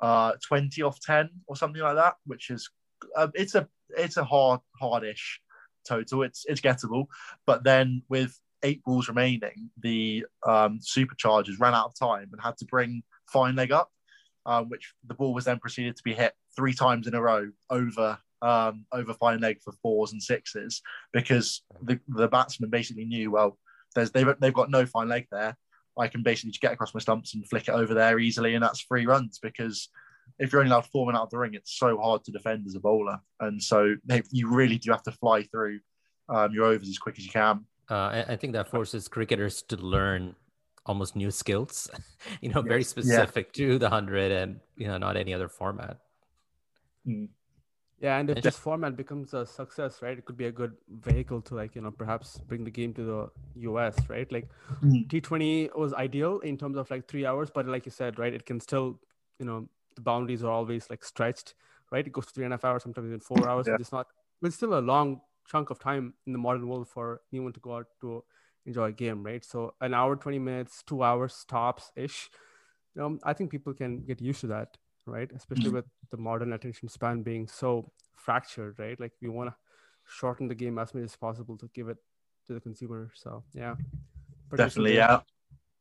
uh, 0.00 0.32
20 0.46 0.82
off 0.82 1.00
10 1.00 1.30
or 1.46 1.56
something 1.56 1.82
like 1.82 1.96
that, 1.96 2.16
which 2.26 2.50
is 2.50 2.68
uh, 3.16 3.28
it's 3.34 3.54
a 3.54 3.68
it's 3.90 4.16
a 4.16 4.24
hard 4.24 4.60
hardish 4.78 5.40
total. 5.88 6.22
It's 6.22 6.44
it's 6.46 6.60
gettable, 6.60 7.06
but 7.46 7.64
then 7.64 8.02
with 8.08 8.38
eight 8.62 8.82
balls 8.84 9.08
remaining, 9.08 9.70
the 9.80 10.26
um, 10.46 10.80
superchargers 10.80 11.60
ran 11.60 11.74
out 11.74 11.86
of 11.86 11.98
time 11.98 12.28
and 12.32 12.40
had 12.40 12.56
to 12.58 12.64
bring 12.64 13.02
fine 13.26 13.56
leg 13.56 13.72
up, 13.72 13.90
um, 14.46 14.68
which 14.68 14.94
the 15.06 15.14
ball 15.14 15.34
was 15.34 15.44
then 15.44 15.58
proceeded 15.58 15.96
to 15.96 16.02
be 16.02 16.14
hit 16.14 16.34
three 16.56 16.74
times 16.74 17.06
in 17.06 17.14
a 17.14 17.22
row 17.22 17.48
over 17.70 18.18
um, 18.42 18.84
over 18.92 19.14
fine 19.14 19.40
leg 19.40 19.60
for 19.62 19.72
fours 19.82 20.12
and 20.12 20.22
sixes 20.22 20.82
because 21.12 21.62
the, 21.82 21.98
the 22.08 22.28
batsman 22.28 22.70
basically 22.70 23.04
knew 23.04 23.30
well 23.30 23.58
there's 23.94 24.12
they've, 24.12 24.28
they've 24.40 24.54
got 24.54 24.70
no 24.70 24.86
fine 24.86 25.08
leg 25.08 25.26
there 25.32 25.56
I 25.98 26.06
can 26.06 26.22
basically 26.22 26.52
just 26.52 26.60
get 26.60 26.72
across 26.72 26.94
my 26.94 27.00
stumps 27.00 27.34
and 27.34 27.48
flick 27.48 27.66
it 27.66 27.74
over 27.74 27.94
there 27.94 28.18
easily 28.18 28.54
and 28.54 28.62
that's 28.62 28.82
three 28.82 29.06
runs 29.06 29.40
because 29.40 29.88
if 30.38 30.52
you're 30.52 30.60
only 30.60 30.70
allowed 30.70 30.86
four 30.86 31.06
men 31.06 31.16
out 31.16 31.22
of 31.22 31.30
the 31.30 31.38
ring 31.38 31.54
it's 31.54 31.76
so 31.78 31.96
hard 31.98 32.24
to 32.24 32.30
defend 32.30 32.66
as 32.66 32.74
a 32.74 32.80
bowler 32.80 33.18
and 33.40 33.62
so 33.62 33.94
they, 34.04 34.22
you 34.30 34.48
really 34.52 34.78
do 34.78 34.90
have 34.90 35.02
to 35.02 35.12
fly 35.12 35.42
through 35.44 35.80
um, 36.28 36.52
your 36.52 36.66
overs 36.66 36.88
as 36.88 36.98
quick 36.98 37.18
as 37.18 37.24
you 37.24 37.30
can 37.30 37.64
uh, 37.90 38.24
I 38.28 38.36
think 38.36 38.52
that 38.52 38.68
forces 38.68 39.08
cricketers 39.08 39.62
to 39.62 39.76
learn 39.76 40.34
almost 40.84 41.16
new 41.16 41.30
skills 41.30 41.90
you 42.40 42.50
know 42.50 42.60
yes. 42.60 42.68
very 42.68 42.84
specific 42.84 43.50
yeah. 43.54 43.66
to 43.66 43.78
the 43.78 43.86
100 43.86 44.32
and 44.32 44.60
you 44.76 44.86
know 44.86 44.98
not 44.98 45.16
any 45.16 45.34
other 45.34 45.48
format 45.48 45.98
mm. 47.06 47.28
Yeah, 48.00 48.18
and 48.18 48.30
if 48.30 48.42
this 48.42 48.56
format 48.56 48.96
becomes 48.96 49.34
a 49.34 49.44
success, 49.44 50.02
right, 50.02 50.16
it 50.16 50.24
could 50.24 50.36
be 50.36 50.46
a 50.46 50.52
good 50.52 50.74
vehicle 50.88 51.40
to 51.42 51.56
like 51.56 51.74
you 51.74 51.82
know 51.82 51.90
perhaps 51.90 52.38
bring 52.46 52.62
the 52.62 52.70
game 52.70 52.94
to 52.94 53.02
the 53.02 53.30
US, 53.70 53.96
right? 54.08 54.30
Like 54.30 54.48
mm. 54.84 55.08
T20 55.08 55.76
was 55.76 55.92
ideal 55.94 56.38
in 56.40 56.56
terms 56.56 56.76
of 56.76 56.88
like 56.92 57.08
three 57.08 57.26
hours, 57.26 57.50
but 57.50 57.66
like 57.66 57.86
you 57.86 57.90
said, 57.90 58.18
right, 58.18 58.32
it 58.32 58.46
can 58.46 58.60
still, 58.60 59.00
you 59.40 59.46
know, 59.46 59.68
the 59.98 60.02
boundaries 60.02 60.42
are 60.42 60.50
always 60.50 60.88
like 60.88 61.04
stretched, 61.04 61.54
right? 61.90 62.06
It 62.06 62.12
goes 62.12 62.26
to 62.26 62.32
three 62.32 62.44
and 62.44 62.54
a 62.54 62.56
half 62.56 62.64
hours, 62.64 62.82
sometimes 62.82 63.08
even 63.08 63.20
four 63.20 63.48
hours. 63.48 63.66
Yeah. 63.66 63.76
It's 63.78 63.92
not, 63.92 64.06
but 64.40 64.48
it's 64.48 64.56
still 64.56 64.78
a 64.78 64.80
long 64.80 65.20
chunk 65.46 65.70
of 65.70 65.78
time 65.78 66.14
in 66.26 66.32
the 66.32 66.38
modern 66.38 66.68
world 66.68 66.88
for 66.88 67.20
anyone 67.32 67.52
to 67.52 67.60
go 67.60 67.76
out 67.76 67.86
to 68.00 68.24
enjoy 68.66 68.84
a 68.84 68.92
game, 68.92 69.22
right? 69.22 69.44
So 69.44 69.74
an 69.80 69.94
hour, 69.94 70.16
20 70.16 70.38
minutes, 70.38 70.82
two 70.86 71.02
hours 71.02 71.44
tops 71.48 71.90
ish. 71.96 72.30
You 72.94 73.02
know, 73.02 73.18
I 73.22 73.32
think 73.32 73.50
people 73.50 73.74
can 73.74 74.00
get 74.00 74.20
used 74.20 74.40
to 74.40 74.48
that 74.48 74.76
right? 75.08 75.30
Especially 75.34 75.66
mm-hmm. 75.66 75.76
with 75.76 75.86
the 76.10 76.16
modern 76.16 76.52
attention 76.52 76.88
span 76.88 77.22
being 77.22 77.48
so 77.48 77.90
fractured, 78.14 78.78
right? 78.78 78.98
Like 79.00 79.12
we 79.20 79.28
want 79.28 79.50
to 79.50 79.56
shorten 80.06 80.48
the 80.48 80.54
game 80.54 80.78
as 80.78 80.94
much 80.94 81.04
as 81.04 81.16
possible 81.16 81.56
to 81.58 81.68
give 81.74 81.88
it 81.88 81.98
to 82.46 82.54
the 82.54 82.60
consumer. 82.60 83.10
So 83.14 83.42
yeah, 83.54 83.74
definitely, 84.54 84.96
yeah, 84.96 85.20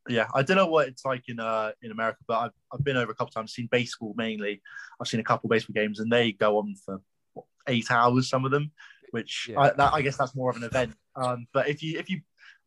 yeah. 0.10 0.28
I 0.34 0.42
don't 0.44 0.58
know 0.58 0.68
what 0.68 0.88
it's 0.88 1.06
like 1.06 1.24
in 1.28 1.40
uh 1.40 1.72
in 1.82 1.92
America, 1.92 2.20
but 2.28 2.40
I've 2.40 2.52
I've 2.72 2.84
been 2.84 2.98
over 2.98 3.12
a 3.12 3.16
couple 3.16 3.32
times, 3.32 3.54
seen 3.54 3.68
baseball 3.72 4.14
mainly. 4.18 4.62
I've 5.00 5.08
seen 5.08 5.20
a 5.20 5.24
couple 5.24 5.50
baseball 5.50 5.74
games, 5.74 6.00
and 6.00 6.12
they 6.12 6.32
go 6.32 6.58
on 6.58 6.76
for 6.86 7.02
what, 7.34 7.46
eight 7.68 7.92
hours, 7.92 8.30
some 8.30 8.46
of 8.46 8.52
them, 8.52 8.72
which 9.12 9.50
yeah. 9.50 9.60
I, 9.60 9.70
that, 9.72 9.94
I 9.94 10.02
guess 10.02 10.18
that's 10.18 10.36
more 10.36 10.50
of 10.50 10.58
an 10.58 10.64
event. 10.64 10.94
Um, 11.16 11.48
but 11.54 11.68
if 11.68 11.82
you 11.84 12.00
if 12.00 12.10
you 12.10 12.22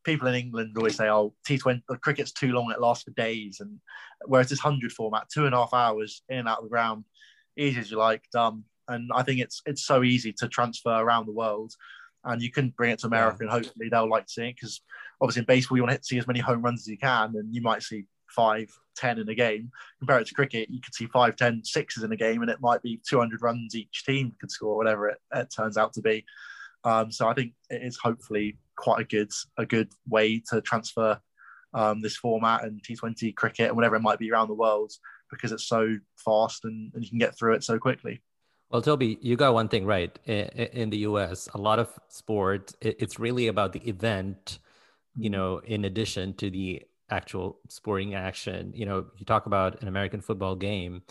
people 0.04 0.28
in 0.28 0.34
England 0.34 0.76
always 0.76 0.96
say, 0.96 1.08
"Oh, 1.08 1.34
T20 1.46 1.82
cricket's 2.00 2.32
too 2.32 2.52
long; 2.52 2.70
it 2.70 2.80
lasts 2.80 3.04
for 3.04 3.10
days." 3.12 3.60
And 3.60 3.80
whereas 4.26 4.48
this 4.48 4.60
hundred 4.60 4.92
format, 4.92 5.28
two 5.32 5.46
and 5.46 5.54
a 5.54 5.58
half 5.58 5.74
hours 5.74 6.22
in 6.28 6.38
and 6.38 6.48
out 6.48 6.58
of 6.58 6.64
the 6.64 6.70
ground, 6.70 7.04
easy 7.56 7.80
as 7.80 7.90
you 7.90 7.98
like, 7.98 8.24
done. 8.32 8.64
And 8.88 9.10
I 9.14 9.22
think 9.22 9.40
it's 9.40 9.62
it's 9.66 9.84
so 9.84 10.02
easy 10.02 10.32
to 10.38 10.48
transfer 10.48 10.90
around 10.90 11.26
the 11.26 11.32
world, 11.32 11.72
and 12.24 12.42
you 12.42 12.50
can 12.50 12.70
bring 12.76 12.90
it 12.90 12.98
to 13.00 13.06
America, 13.06 13.38
yeah. 13.40 13.44
and 13.44 13.50
hopefully 13.52 13.88
they'll 13.90 14.08
like 14.08 14.24
seeing 14.28 14.50
it 14.50 14.56
because 14.56 14.80
obviously 15.20 15.40
in 15.40 15.46
baseball 15.46 15.76
you 15.76 15.84
want 15.84 15.96
to 15.96 16.04
see 16.04 16.18
as 16.18 16.26
many 16.26 16.40
home 16.40 16.62
runs 16.62 16.82
as 16.82 16.88
you 16.88 16.98
can, 16.98 17.34
and 17.36 17.54
you 17.54 17.62
might 17.62 17.82
see 17.82 18.04
five, 18.28 18.70
ten 18.96 19.18
in 19.18 19.28
a 19.28 19.34
game. 19.34 19.70
Compare 19.98 20.20
it 20.20 20.26
to 20.26 20.34
cricket, 20.34 20.70
you 20.70 20.80
could 20.80 20.94
see 20.94 21.06
five, 21.06 21.36
ten, 21.36 21.64
sixes 21.64 22.02
in 22.02 22.12
a 22.12 22.16
game, 22.16 22.42
and 22.42 22.50
it 22.50 22.60
might 22.60 22.82
be 22.82 23.00
200 23.08 23.42
runs 23.42 23.74
each 23.74 24.04
team 24.04 24.32
could 24.40 24.50
score, 24.50 24.76
whatever 24.76 25.08
it, 25.08 25.18
it 25.34 25.48
turns 25.54 25.76
out 25.76 25.92
to 25.94 26.02
be. 26.02 26.24
Um, 26.84 27.12
so 27.12 27.28
I 27.28 27.34
think 27.34 27.52
it 27.68 27.82
is 27.82 27.98
hopefully 27.98 28.58
quite 28.76 29.00
a 29.00 29.04
good 29.04 29.30
a 29.58 29.66
good 29.66 29.90
way 30.08 30.42
to 30.50 30.60
transfer 30.62 31.20
um, 31.74 32.00
this 32.00 32.16
format 32.16 32.64
and 32.64 32.82
T20 32.82 33.34
cricket 33.36 33.68
and 33.68 33.76
whatever 33.76 33.96
it 33.96 34.02
might 34.02 34.18
be 34.18 34.30
around 34.30 34.48
the 34.48 34.54
world 34.54 34.92
because 35.30 35.52
it's 35.52 35.68
so 35.68 35.96
fast 36.16 36.64
and, 36.64 36.92
and 36.94 37.04
you 37.04 37.10
can 37.10 37.18
get 37.18 37.38
through 37.38 37.54
it 37.54 37.64
so 37.64 37.78
quickly. 37.78 38.22
Well, 38.70 38.82
Toby, 38.82 39.18
you 39.20 39.36
got 39.36 39.52
one 39.52 39.68
thing 39.68 39.84
right. 39.84 40.16
In 40.26 40.90
the 40.90 40.98
US, 40.98 41.48
a 41.54 41.58
lot 41.58 41.80
of 41.80 41.88
sport, 42.08 42.72
it's 42.80 43.18
really 43.18 43.48
about 43.48 43.72
the 43.72 43.80
event, 43.88 44.60
you 45.16 45.28
mm-hmm. 45.28 45.32
know, 45.32 45.58
in 45.58 45.84
addition 45.84 46.34
to 46.34 46.50
the 46.50 46.82
actual 47.10 47.58
sporting 47.68 48.14
action. 48.14 48.72
You 48.74 48.86
know, 48.86 49.06
you 49.16 49.26
talk 49.26 49.46
about 49.46 49.82
an 49.82 49.88
American 49.88 50.20
football 50.20 50.54
game. 50.54 51.02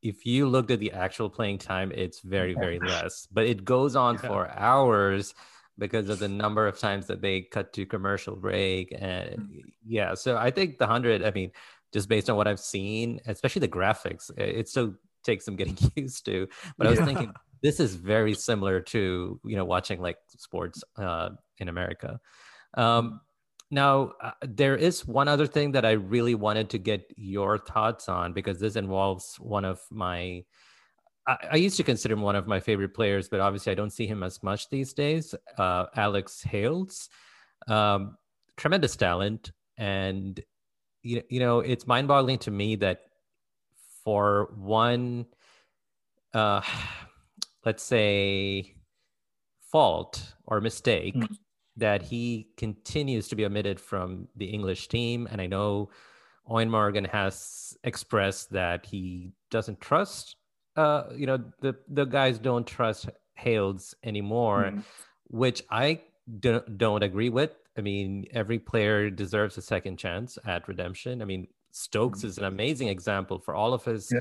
If 0.00 0.24
you 0.24 0.48
looked 0.48 0.70
at 0.70 0.80
the 0.80 0.92
actual 0.92 1.28
playing 1.28 1.58
time, 1.58 1.92
it's 1.92 2.20
very, 2.20 2.54
very 2.54 2.78
less, 2.78 3.28
but 3.30 3.44
it 3.44 3.64
goes 3.64 3.94
on 3.94 4.14
yeah. 4.14 4.20
for 4.20 4.50
hours 4.50 5.34
because 5.78 6.08
of 6.08 6.18
the 6.18 6.28
number 6.28 6.66
of 6.66 6.78
times 6.78 7.08
that 7.08 7.20
they 7.20 7.42
cut 7.42 7.74
to 7.74 7.84
commercial 7.84 8.36
break. 8.36 8.94
And 8.98 9.38
mm-hmm. 9.38 9.68
yeah, 9.86 10.14
so 10.14 10.38
I 10.38 10.50
think 10.50 10.78
the 10.78 10.86
100, 10.86 11.22
I 11.22 11.30
mean, 11.32 11.50
just 11.92 12.08
based 12.08 12.30
on 12.30 12.36
what 12.36 12.48
I've 12.48 12.60
seen, 12.60 13.20
especially 13.26 13.60
the 13.60 13.68
graphics, 13.68 14.30
it's 14.38 14.70
still 14.70 14.94
takes 15.26 15.44
some 15.44 15.56
getting 15.56 15.76
used 15.96 16.24
to. 16.26 16.48
But 16.78 16.86
I 16.86 16.90
was 16.90 16.98
yeah. 17.00 17.06
thinking 17.06 17.32
this 17.62 17.80
is 17.80 17.94
very 17.94 18.34
similar 18.34 18.80
to 18.80 19.40
you 19.44 19.56
know 19.56 19.64
watching 19.64 20.00
like 20.00 20.18
sports 20.28 20.82
uh, 20.96 21.30
in 21.58 21.68
America. 21.68 22.20
Um, 22.74 23.20
now 23.70 24.12
uh, 24.22 24.32
there 24.42 24.76
is 24.76 25.06
one 25.06 25.28
other 25.28 25.46
thing 25.46 25.72
that 25.72 25.84
I 25.84 25.92
really 25.92 26.34
wanted 26.34 26.70
to 26.70 26.78
get 26.78 27.12
your 27.16 27.58
thoughts 27.58 28.08
on 28.08 28.32
because 28.32 28.60
this 28.60 28.76
involves 28.76 29.36
one 29.38 29.64
of 29.64 29.80
my. 29.90 30.44
I, 31.26 31.36
I 31.52 31.56
used 31.56 31.76
to 31.78 31.82
consider 31.82 32.14
him 32.14 32.22
one 32.22 32.36
of 32.36 32.46
my 32.46 32.60
favorite 32.60 32.94
players, 32.94 33.28
but 33.28 33.40
obviously 33.40 33.72
I 33.72 33.74
don't 33.74 33.90
see 33.90 34.06
him 34.06 34.22
as 34.22 34.42
much 34.42 34.70
these 34.70 34.92
days. 34.92 35.34
Uh, 35.58 35.86
Alex 35.96 36.42
Hales, 36.42 37.08
um, 37.66 38.16
tremendous 38.56 38.94
talent, 38.94 39.50
and 39.76 40.40
you, 41.02 41.22
you 41.28 41.40
know 41.40 41.60
it's 41.60 41.86
mind-boggling 41.86 42.38
to 42.38 42.50
me 42.50 42.76
that 42.76 43.00
for 44.06 44.48
one 44.54 45.26
uh 46.32 46.62
let's 47.64 47.82
say 47.82 48.72
fault 49.72 50.34
or 50.46 50.60
mistake 50.60 51.16
mm-hmm. 51.16 51.34
that 51.76 52.02
he 52.02 52.46
continues 52.56 53.26
to 53.26 53.34
be 53.34 53.44
omitted 53.44 53.80
from 53.80 54.28
the 54.36 54.46
english 54.46 54.86
team 54.86 55.28
and 55.30 55.40
i 55.40 55.46
know 55.46 55.90
Eoin 56.48 56.70
Morgan 56.70 57.04
has 57.06 57.76
expressed 57.82 58.52
that 58.52 58.86
he 58.86 59.32
doesn't 59.50 59.80
trust 59.80 60.36
uh 60.76 61.02
you 61.16 61.26
know 61.26 61.42
the 61.60 61.74
the 61.88 62.04
guys 62.04 62.38
don't 62.38 62.66
trust 62.66 63.10
Hales 63.34 63.96
anymore 64.04 64.66
mm-hmm. 64.66 64.80
which 65.26 65.64
i 65.68 66.00
don't, 66.38 66.78
don't 66.78 67.02
agree 67.02 67.30
with 67.30 67.50
I 67.78 67.82
mean, 67.82 68.24
every 68.32 68.58
player 68.58 69.10
deserves 69.10 69.58
a 69.58 69.62
second 69.62 69.98
chance 69.98 70.38
at 70.46 70.66
redemption. 70.66 71.20
I 71.20 71.26
mean, 71.26 71.46
Stokes 71.76 72.20
mm-hmm. 72.20 72.28
is 72.28 72.38
an 72.38 72.44
amazing 72.44 72.88
example 72.88 73.38
for 73.38 73.54
all 73.54 73.74
of 73.74 73.84
his 73.84 74.10
yeah. 74.10 74.20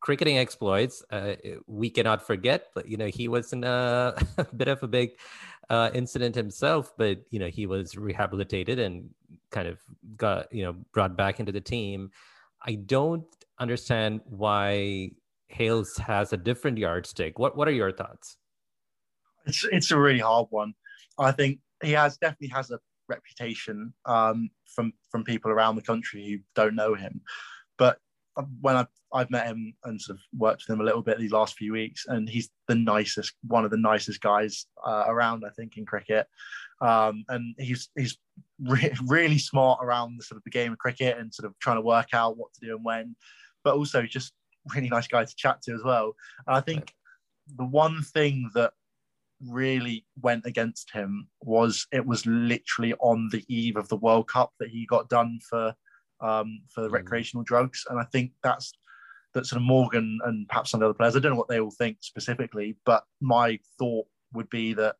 cricketing 0.00 0.36
exploits. 0.36 1.02
Uh, 1.10 1.34
we 1.66 1.88
cannot 1.88 2.26
forget, 2.26 2.66
but 2.74 2.86
you 2.86 2.96
know, 2.98 3.06
he 3.06 3.26
was 3.26 3.52
in 3.52 3.64
a, 3.64 4.14
a 4.38 4.44
bit 4.54 4.68
of 4.68 4.82
a 4.82 4.88
big 4.88 5.12
uh, 5.70 5.90
incident 5.94 6.34
himself, 6.34 6.92
but 6.98 7.18
you 7.30 7.38
know, 7.38 7.48
he 7.48 7.66
was 7.66 7.96
rehabilitated 7.96 8.78
and 8.78 9.08
kind 9.50 9.66
of 9.66 9.78
got 10.16 10.52
you 10.52 10.62
know 10.62 10.74
brought 10.92 11.16
back 11.16 11.40
into 11.40 11.52
the 11.52 11.60
team. 11.60 12.10
I 12.66 12.74
don't 12.74 13.24
understand 13.58 14.20
why 14.26 15.12
Hales 15.48 15.96
has 15.96 16.34
a 16.34 16.36
different 16.36 16.76
yardstick. 16.76 17.38
What 17.38 17.56
What 17.56 17.66
are 17.66 17.72
your 17.72 17.92
thoughts? 17.92 18.36
It's 19.46 19.64
it's 19.72 19.90
a 19.90 19.98
really 19.98 20.20
hard 20.20 20.48
one. 20.50 20.74
I 21.18 21.32
think 21.32 21.60
he 21.82 21.92
has 21.92 22.18
definitely 22.18 22.48
has 22.48 22.70
a 22.70 22.78
reputation 23.10 23.92
um, 24.06 24.48
from 24.74 24.92
from 25.10 25.24
people 25.24 25.50
around 25.50 25.76
the 25.76 25.82
country 25.82 26.26
who 26.28 26.38
don't 26.54 26.74
know 26.74 26.94
him. 26.94 27.20
But 27.78 27.98
when 28.60 28.76
I've, 28.76 28.86
I've 29.12 29.30
met 29.30 29.46
him 29.46 29.74
and 29.84 30.00
sort 30.00 30.18
of 30.18 30.22
worked 30.38 30.64
with 30.66 30.74
him 30.74 30.80
a 30.80 30.84
little 30.84 31.02
bit 31.02 31.18
these 31.18 31.32
last 31.32 31.56
few 31.56 31.72
weeks, 31.72 32.04
and 32.06 32.28
he's 32.28 32.48
the 32.68 32.74
nicest, 32.74 33.34
one 33.46 33.64
of 33.64 33.70
the 33.70 33.76
nicest 33.76 34.20
guys 34.20 34.66
uh, 34.86 35.04
around, 35.06 35.44
I 35.46 35.50
think, 35.50 35.76
in 35.76 35.84
cricket. 35.84 36.26
Um, 36.80 37.24
and 37.28 37.54
he's 37.58 37.90
he's 37.96 38.16
re- 38.60 38.94
really 39.06 39.38
smart 39.38 39.80
around 39.82 40.18
the 40.18 40.24
sort 40.24 40.38
of 40.38 40.44
the 40.44 40.50
game 40.50 40.72
of 40.72 40.78
cricket 40.78 41.18
and 41.18 41.32
sort 41.34 41.46
of 41.46 41.58
trying 41.58 41.76
to 41.76 41.82
work 41.82 42.08
out 42.12 42.36
what 42.36 42.52
to 42.54 42.66
do 42.66 42.76
and 42.76 42.84
when, 42.84 43.16
but 43.64 43.74
also 43.74 44.02
just 44.02 44.32
really 44.74 44.88
nice 44.88 45.06
guy 45.06 45.24
to 45.24 45.36
chat 45.36 45.62
to 45.62 45.74
as 45.74 45.82
well. 45.84 46.14
And 46.46 46.56
I 46.56 46.60
think 46.60 46.92
the 47.56 47.64
one 47.64 48.02
thing 48.02 48.50
that 48.54 48.72
really 49.48 50.06
went 50.20 50.46
against 50.46 50.90
him 50.92 51.28
was 51.42 51.86
it 51.92 52.04
was 52.04 52.26
literally 52.26 52.94
on 52.94 53.28
the 53.32 53.44
eve 53.48 53.76
of 53.76 53.88
the 53.88 53.96
World 53.96 54.28
Cup 54.28 54.52
that 54.60 54.68
he 54.68 54.86
got 54.86 55.08
done 55.08 55.38
for 55.48 55.74
um, 56.20 56.60
for 56.68 56.88
mm. 56.88 56.92
recreational 56.92 57.44
drugs, 57.44 57.84
and 57.88 57.98
I 57.98 58.04
think 58.12 58.32
that's 58.42 58.72
that 59.34 59.46
sort 59.46 59.58
of 59.60 59.66
Morgan 59.66 60.18
and 60.24 60.48
perhaps 60.48 60.70
some 60.70 60.78
of 60.78 60.80
the 60.80 60.86
other 60.86 60.96
players. 60.96 61.16
I 61.16 61.20
don't 61.20 61.32
know 61.32 61.38
what 61.38 61.48
they 61.48 61.60
all 61.60 61.70
think 61.70 61.98
specifically, 62.00 62.76
but 62.84 63.04
my 63.20 63.58
thought 63.78 64.06
would 64.32 64.50
be 64.50 64.74
that 64.74 64.96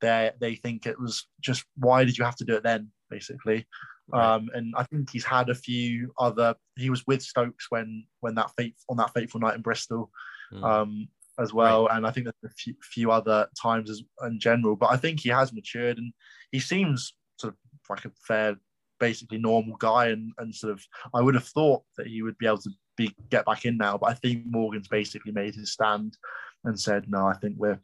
they 0.00 0.30
they 0.40 0.54
think 0.56 0.86
it 0.86 1.00
was 1.00 1.26
just 1.40 1.64
why 1.76 2.04
did 2.04 2.18
you 2.18 2.24
have 2.24 2.36
to 2.36 2.44
do 2.44 2.54
it 2.54 2.62
then, 2.62 2.90
basically. 3.10 3.66
Right. 4.08 4.34
Um, 4.34 4.50
and 4.52 4.74
I 4.76 4.82
think 4.84 5.10
he's 5.10 5.24
had 5.24 5.48
a 5.48 5.54
few 5.54 6.12
other. 6.18 6.54
He 6.76 6.90
was 6.90 7.06
with 7.06 7.22
Stokes 7.22 7.66
when 7.70 8.04
when 8.20 8.34
that 8.34 8.50
fate 8.56 8.74
on 8.88 8.96
that 8.98 9.14
fateful 9.14 9.40
night 9.40 9.54
in 9.54 9.62
Bristol, 9.62 10.10
mm. 10.52 10.62
um, 10.62 11.08
as 11.38 11.52
well. 11.52 11.86
Right. 11.86 11.96
And 11.96 12.06
I 12.06 12.10
think 12.10 12.26
there's 12.26 12.52
a 12.52 12.54
few, 12.54 12.74
few, 12.82 13.10
other 13.10 13.46
times 13.60 13.90
as 13.90 14.02
in 14.24 14.38
general. 14.38 14.76
But 14.76 14.90
I 14.90 14.96
think 14.96 15.20
he 15.20 15.28
has 15.30 15.52
matured, 15.52 15.98
and 15.98 16.12
he 16.50 16.60
seems 16.60 17.14
sort 17.38 17.54
of 17.54 17.58
like 17.88 18.04
a 18.04 18.12
fair, 18.26 18.56
basically 19.00 19.38
normal 19.38 19.76
guy. 19.76 20.08
And 20.08 20.32
and 20.38 20.54
sort 20.54 20.72
of, 20.72 20.82
I 21.14 21.20
would 21.20 21.34
have 21.34 21.46
thought 21.46 21.82
that 21.96 22.06
he 22.06 22.22
would 22.22 22.38
be 22.38 22.46
able 22.46 22.58
to 22.58 22.70
be 22.96 23.14
get 23.30 23.46
back 23.46 23.64
in 23.64 23.76
now. 23.76 23.98
But 23.98 24.10
I 24.10 24.14
think 24.14 24.44
Morgan's 24.46 24.88
basically 24.88 25.32
made 25.32 25.54
his 25.54 25.72
stand 25.72 26.16
and 26.64 26.78
said, 26.78 27.06
no, 27.08 27.26
I 27.26 27.34
think 27.34 27.56
we're 27.58 27.80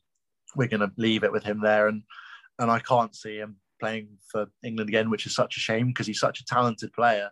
we're 0.56 0.68
going 0.68 0.80
to 0.80 0.92
leave 0.96 1.24
it 1.24 1.32
with 1.32 1.44
him 1.44 1.60
there. 1.60 1.88
And 1.88 2.02
and 2.58 2.70
I 2.70 2.80
can't 2.80 3.14
see 3.14 3.36
him 3.38 3.56
playing 3.80 4.08
for 4.30 4.46
England 4.64 4.88
again, 4.88 5.10
which 5.10 5.26
is 5.26 5.34
such 5.34 5.56
a 5.56 5.60
shame 5.60 5.88
because 5.88 6.06
he's 6.06 6.20
such 6.20 6.40
a 6.40 6.44
talented 6.44 6.92
player. 6.92 7.30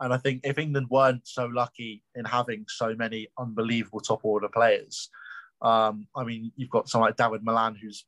And 0.00 0.12
I 0.12 0.18
think 0.18 0.42
if 0.44 0.58
England 0.58 0.88
weren't 0.90 1.26
so 1.26 1.46
lucky 1.46 2.02
in 2.14 2.24
having 2.24 2.66
so 2.68 2.94
many 2.94 3.28
unbelievable 3.38 4.00
top 4.00 4.24
order 4.24 4.48
players, 4.48 5.08
um, 5.62 6.06
I 6.14 6.24
mean, 6.24 6.52
you've 6.56 6.70
got 6.70 6.88
someone 6.88 7.08
like 7.08 7.16
Dawid 7.16 7.42
Malan, 7.42 7.76
who's 7.80 8.04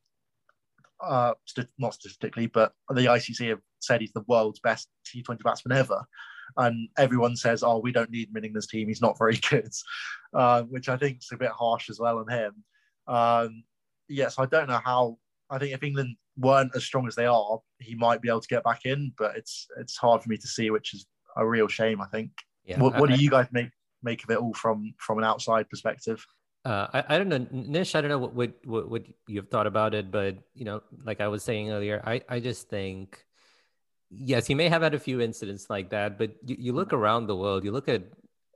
uh, 1.00 1.34
st- 1.44 1.68
not 1.78 1.94
statistically, 1.94 2.46
but 2.46 2.72
the 2.90 3.06
ICC 3.06 3.48
have 3.48 3.60
said 3.80 4.00
he's 4.00 4.12
the 4.12 4.24
world's 4.26 4.60
best 4.60 4.88
T20 5.06 5.42
batsman 5.42 5.78
ever. 5.78 6.04
And 6.56 6.88
everyone 6.96 7.36
says, 7.36 7.62
oh, 7.62 7.78
we 7.78 7.92
don't 7.92 8.10
need 8.10 8.28
him 8.28 8.36
in 8.36 8.44
England's 8.44 8.66
team. 8.66 8.88
He's 8.88 9.02
not 9.02 9.18
very 9.18 9.36
good, 9.50 9.70
uh, 10.34 10.62
which 10.62 10.88
I 10.88 10.96
think 10.96 11.18
is 11.18 11.28
a 11.32 11.36
bit 11.36 11.50
harsh 11.50 11.90
as 11.90 12.00
well 12.00 12.18
on 12.18 12.28
him. 12.28 12.64
Um, 13.06 13.64
yes, 14.08 14.38
I 14.38 14.46
don't 14.46 14.68
know 14.68 14.80
how. 14.84 15.18
I 15.50 15.58
think 15.58 15.72
if 15.72 15.82
England 15.82 16.16
weren't 16.36 16.72
as 16.74 16.84
strong 16.84 17.06
as 17.06 17.14
they 17.14 17.26
are, 17.26 17.58
he 17.78 17.94
might 17.94 18.20
be 18.20 18.28
able 18.28 18.40
to 18.40 18.48
get 18.48 18.64
back 18.64 18.84
in. 18.84 19.12
But 19.16 19.36
it's 19.36 19.66
it's 19.78 19.96
hard 19.96 20.22
for 20.22 20.28
me 20.28 20.36
to 20.36 20.46
see, 20.46 20.70
which 20.70 20.94
is 20.94 21.06
a 21.36 21.46
real 21.46 21.68
shame. 21.68 22.00
I 22.00 22.06
think. 22.06 22.30
Yeah, 22.64 22.80
what, 22.80 22.98
what 22.98 23.10
I, 23.10 23.16
do 23.16 23.22
you 23.22 23.30
guys 23.30 23.46
make 23.50 23.70
make 24.02 24.24
of 24.24 24.30
it 24.30 24.38
all 24.38 24.52
from 24.54 24.92
from 24.98 25.18
an 25.18 25.24
outside 25.24 25.70
perspective? 25.70 26.24
Uh, 26.64 26.86
I, 26.92 27.14
I 27.14 27.18
don't 27.18 27.28
know, 27.28 27.46
Nish. 27.50 27.94
I 27.94 28.00
don't 28.00 28.10
know 28.10 28.18
what, 28.18 28.52
what 28.64 28.90
what 28.90 29.02
you've 29.26 29.48
thought 29.48 29.66
about 29.66 29.94
it, 29.94 30.10
but 30.10 30.36
you 30.54 30.64
know, 30.64 30.82
like 31.04 31.20
I 31.20 31.28
was 31.28 31.42
saying 31.42 31.70
earlier, 31.70 32.02
I 32.04 32.20
I 32.28 32.40
just 32.40 32.68
think, 32.68 33.24
yes, 34.10 34.46
he 34.46 34.54
may 34.54 34.68
have 34.68 34.82
had 34.82 34.94
a 34.94 34.98
few 34.98 35.20
incidents 35.20 35.70
like 35.70 35.90
that, 35.90 36.18
but 36.18 36.32
you, 36.44 36.56
you 36.58 36.72
look 36.72 36.92
around 36.92 37.26
the 37.26 37.36
world, 37.36 37.64
you 37.64 37.70
look 37.72 37.88
at 37.88 38.02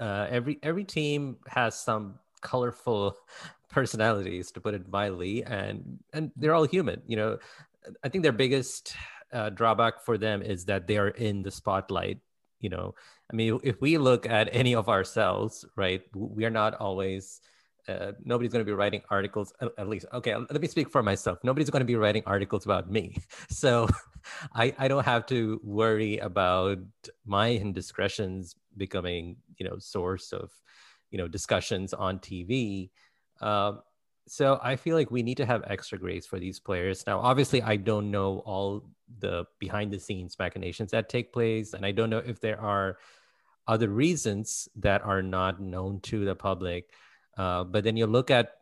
uh, 0.00 0.26
every 0.28 0.59
every 0.62 0.84
team 0.84 1.36
has 1.46 1.78
some 1.78 2.18
colorful 2.42 3.16
personalities, 3.70 4.50
to 4.53 4.61
put 4.61 4.74
it 4.74 4.88
mildly, 4.90 5.44
and 5.44 5.98
and 6.12 6.32
they're 6.36 6.55
all 6.55 6.64
human. 6.64 7.00
You 7.07 7.16
know, 7.16 7.38
I 8.05 8.09
think 8.09 8.22
their 8.24 8.32
biggest 8.32 8.94
uh, 9.32 9.50
drawback 9.50 10.00
for 10.05 10.18
them 10.18 10.42
is 10.42 10.64
that 10.66 10.86
they 10.86 10.98
are 10.98 11.09
in 11.09 11.42
the 11.42 11.50
spotlight. 11.50 12.18
You 12.61 12.70
know, 12.70 12.94
I 13.32 13.36
mean, 13.36 13.59
if 13.62 13.80
we 13.80 13.96
look 13.96 14.26
at 14.26 14.48
any 14.53 14.74
of 14.74 14.88
ourselves, 14.88 15.64
right, 15.76 16.03
we 16.14 16.44
are 16.44 16.50
not 16.50 16.74
always. 16.74 17.40
Uh, 17.89 18.12
nobody's 18.24 18.53
going 18.53 18.64
to 18.64 18.70
be 18.70 18.72
writing 18.72 19.03
articles 19.11 19.53
at 19.76 19.89
least 19.89 20.07
okay 20.12 20.37
let 20.37 20.61
me 20.61 20.68
speak 20.68 20.89
for 20.89 21.03
myself 21.03 21.39
nobody's 21.43 21.68
going 21.68 21.80
to 21.80 21.85
be 21.85 21.97
writing 21.97 22.22
articles 22.26 22.64
about 22.64 22.89
me 22.89 23.16
so 23.51 23.89
I, 24.55 24.72
I 24.78 24.87
don't 24.87 25.05
have 25.05 25.26
to 25.26 25.61
worry 25.64 26.18
about 26.18 26.78
my 27.26 27.51
indiscretions 27.51 28.55
becoming 28.76 29.35
you 29.57 29.68
know 29.68 29.78
source 29.78 30.33
of 30.33 30.51
you 31.11 31.18
know 31.18 31.26
discussions 31.26 31.93
on 31.93 32.20
tv 32.20 32.91
uh, 33.41 33.72
so 34.28 34.59
I 34.62 34.76
feel 34.76 34.97
like 34.97 35.11
we 35.11 35.22
need 35.22 35.37
to 35.39 35.47
have 35.47 35.64
extra 35.66 35.99
grace 35.99 36.26
for 36.26 36.39
these 36.39 36.61
players. 36.61 37.05
Now, 37.07 37.18
obviously, 37.18 37.61
I 37.61 37.76
don't 37.76 38.11
know 38.11 38.39
all 38.47 38.85
the 39.18 39.45
behind 39.59 39.93
the 39.93 39.99
scenes 39.99 40.39
machinations 40.39 40.91
that 40.93 41.09
take 41.09 41.33
place, 41.33 41.74
and 41.74 41.85
I 41.85 41.93
don't 41.93 42.11
know 42.11 42.22
if 42.24 42.41
there 42.41 42.61
are 42.61 42.99
other 43.66 43.89
reasons 43.89 44.68
that 44.76 45.03
are 45.03 45.22
not 45.22 45.61
known 45.61 46.01
to 46.01 46.24
the 46.24 46.35
public. 46.35 46.91
Uh, 47.37 47.64
but 47.64 47.85
then 47.85 47.97
you 47.97 48.07
look 48.07 48.30
at 48.30 48.57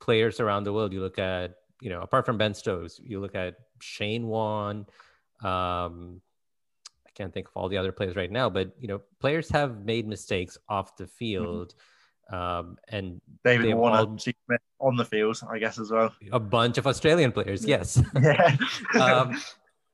players 0.00 0.40
around 0.40 0.64
the 0.64 0.72
world. 0.72 0.92
You 0.92 1.00
look 1.00 1.18
at 1.18 1.56
you 1.80 1.90
know, 1.90 2.00
apart 2.00 2.24
from 2.24 2.38
Ben 2.38 2.54
Stokes, 2.54 3.00
you 3.02 3.20
look 3.20 3.34
at 3.34 3.56
Shane 3.80 4.26
Warne. 4.26 4.86
Um, 5.42 6.20
I 7.06 7.10
can't 7.14 7.32
think 7.32 7.48
of 7.48 7.52
all 7.56 7.68
the 7.68 7.76
other 7.76 7.92
players 7.92 8.16
right 8.16 8.30
now, 8.30 8.48
but 8.48 8.74
you 8.80 8.88
know, 8.88 9.02
players 9.20 9.48
have 9.50 9.84
made 9.84 10.06
mistakes 10.06 10.56
off 10.68 10.96
the 10.96 11.04
mm-hmm. 11.04 11.16
field. 11.18 11.68
Mm-hmm 11.68 11.78
um, 12.30 12.78
and 12.88 13.20
David 13.44 13.74
Warner 13.74 13.98
all, 13.98 14.18
on 14.80 14.96
the 14.96 15.04
field, 15.04 15.40
I 15.48 15.58
guess, 15.58 15.78
as 15.78 15.90
well. 15.90 16.14
A 16.32 16.40
bunch 16.40 16.78
of 16.78 16.86
Australian 16.86 17.32
players, 17.32 17.64
yes. 17.64 18.02
Yeah. 18.20 18.56
um, 19.00 19.40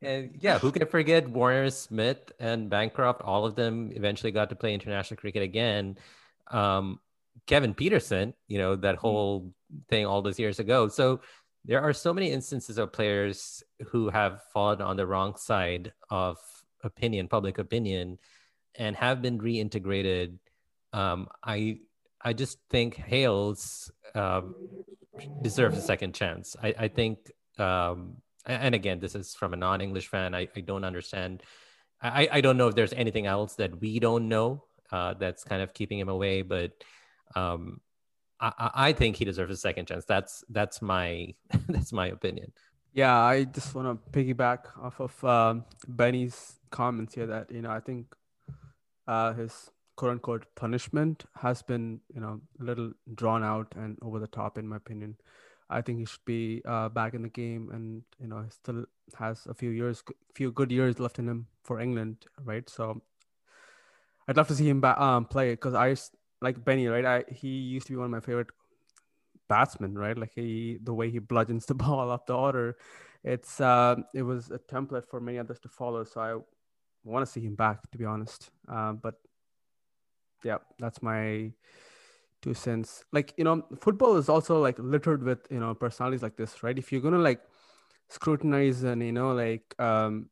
and 0.02 0.36
yeah, 0.40 0.58
who 0.58 0.72
can 0.72 0.86
forget 0.86 1.28
Warner, 1.28 1.70
Smith, 1.70 2.32
and 2.38 2.70
Bancroft? 2.70 3.20
All 3.22 3.44
of 3.44 3.54
them 3.54 3.90
eventually 3.94 4.32
got 4.32 4.48
to 4.50 4.56
play 4.56 4.72
international 4.72 5.18
cricket 5.18 5.42
again. 5.42 5.98
Um, 6.48 7.00
Kevin 7.46 7.74
Pietersen, 7.74 8.34
you 8.48 8.58
know, 8.58 8.76
that 8.76 8.96
mm-hmm. 8.96 9.00
whole 9.00 9.54
thing 9.88 10.06
all 10.06 10.22
those 10.22 10.38
years 10.38 10.58
ago. 10.58 10.88
So 10.88 11.20
there 11.64 11.82
are 11.82 11.92
so 11.92 12.12
many 12.12 12.30
instances 12.30 12.78
of 12.78 12.92
players 12.92 13.62
who 13.88 14.08
have 14.08 14.40
fallen 14.52 14.80
on 14.80 14.96
the 14.96 15.06
wrong 15.06 15.36
side 15.36 15.92
of 16.10 16.38
opinion, 16.82 17.28
public 17.28 17.58
opinion, 17.58 18.18
and 18.76 18.96
have 18.96 19.20
been 19.20 19.38
reintegrated. 19.38 20.38
Um, 20.92 21.28
I 21.44 21.80
I 22.22 22.32
just 22.32 22.58
think 22.70 22.96
Hales 22.96 23.90
um, 24.14 24.54
deserves 25.42 25.78
a 25.78 25.82
second 25.82 26.14
chance. 26.14 26.56
I, 26.62 26.74
I 26.78 26.88
think, 26.88 27.30
um, 27.58 28.16
and 28.44 28.74
again, 28.74 29.00
this 29.00 29.14
is 29.14 29.34
from 29.34 29.54
a 29.54 29.56
non-English 29.56 30.08
fan. 30.08 30.34
I, 30.34 30.48
I 30.54 30.60
don't 30.60 30.84
understand. 30.84 31.42
I, 32.02 32.28
I 32.30 32.40
don't 32.40 32.56
know 32.56 32.68
if 32.68 32.74
there's 32.74 32.92
anything 32.92 33.26
else 33.26 33.54
that 33.56 33.80
we 33.80 34.00
don't 34.00 34.28
know 34.28 34.64
uh, 34.92 35.14
that's 35.14 35.44
kind 35.44 35.62
of 35.62 35.72
keeping 35.72 35.98
him 35.98 36.08
away, 36.08 36.42
but 36.42 36.72
um, 37.34 37.80
I, 38.40 38.70
I 38.74 38.92
think 38.92 39.16
he 39.16 39.24
deserves 39.24 39.52
a 39.52 39.56
second 39.56 39.86
chance. 39.86 40.04
That's 40.04 40.44
that's 40.48 40.80
my 40.80 41.34
that's 41.68 41.92
my 41.92 42.08
opinion. 42.08 42.52
Yeah, 42.92 43.16
I 43.16 43.44
just 43.44 43.74
want 43.74 43.86
to 43.88 44.10
piggyback 44.10 44.66
off 44.82 45.00
of 45.00 45.24
um, 45.24 45.64
Benny's 45.86 46.58
comments 46.70 47.14
here. 47.14 47.26
That 47.26 47.50
you 47.50 47.62
know, 47.62 47.70
I 47.70 47.80
think 47.80 48.14
uh, 49.06 49.32
his 49.34 49.70
quote 50.00 50.12
unquote 50.12 50.46
punishment 50.54 51.24
has 51.36 51.60
been 51.60 52.00
you 52.14 52.20
know 52.20 52.40
a 52.58 52.64
little 52.64 52.90
drawn 53.14 53.44
out 53.44 53.66
and 53.76 53.98
over 54.00 54.18
the 54.18 54.26
top 54.26 54.56
in 54.56 54.66
my 54.66 54.76
opinion 54.76 55.14
i 55.68 55.82
think 55.82 55.98
he 55.98 56.06
should 56.06 56.24
be 56.24 56.62
uh, 56.64 56.88
back 56.88 57.12
in 57.12 57.20
the 57.20 57.28
game 57.28 57.68
and 57.74 58.02
you 58.18 58.26
know 58.26 58.42
still 58.48 58.86
has 59.18 59.46
a 59.46 59.52
few 59.52 59.68
years 59.68 60.02
few 60.34 60.50
good 60.52 60.72
years 60.72 60.98
left 60.98 61.18
in 61.18 61.28
him 61.28 61.46
for 61.64 61.80
england 61.80 62.24
right 62.44 62.70
so 62.70 62.98
i'd 64.26 64.38
love 64.38 64.48
to 64.48 64.54
see 64.54 64.70
him 64.70 64.80
back 64.80 64.98
um, 64.98 65.26
play 65.26 65.50
because 65.50 65.74
i 65.74 65.94
like 66.40 66.64
benny 66.64 66.86
right? 66.86 67.04
I, 67.04 67.24
he 67.32 67.48
used 67.48 67.86
to 67.86 67.92
be 67.92 67.96
one 67.96 68.06
of 68.06 68.10
my 68.10 68.20
favorite 68.20 68.48
batsmen 69.48 69.96
right? 69.96 70.16
Like 70.16 70.32
he 70.34 70.78
the 70.82 70.94
way 70.94 71.10
he 71.10 71.18
bludgeons 71.18 71.66
the 71.66 71.74
ball 71.74 72.10
up 72.10 72.26
the 72.26 72.34
order 72.34 72.76
it's 73.22 73.60
uh, 73.60 73.96
it 74.14 74.22
was 74.22 74.50
a 74.50 74.58
template 74.58 75.06
for 75.06 75.20
many 75.20 75.38
others 75.38 75.58
to 75.60 75.68
follow 75.68 76.04
so 76.04 76.20
i 76.20 76.34
want 77.04 77.24
to 77.24 77.30
see 77.30 77.40
him 77.40 77.54
back 77.54 77.90
to 77.90 77.98
be 77.98 78.04
honest. 78.04 78.50
Uh, 78.68 78.92
but 78.92 79.14
yeah 80.44 80.58
that's 80.78 81.02
my 81.02 81.52
two 82.42 82.54
cents. 82.54 83.04
Like 83.12 83.34
you 83.36 83.44
know 83.44 83.62
football 83.78 84.16
is 84.16 84.28
also 84.28 84.60
like 84.60 84.78
littered 84.78 85.22
with 85.22 85.46
you 85.50 85.60
know 85.60 85.74
personalities 85.74 86.22
like 86.22 86.36
this 86.36 86.62
right? 86.62 86.78
If 86.78 86.92
you're 86.92 87.00
gonna 87.00 87.18
like 87.18 87.40
scrutinize 88.08 88.82
and 88.82 89.02
you 89.02 89.12
know 89.12 89.32
like 89.32 89.74
um 89.78 90.30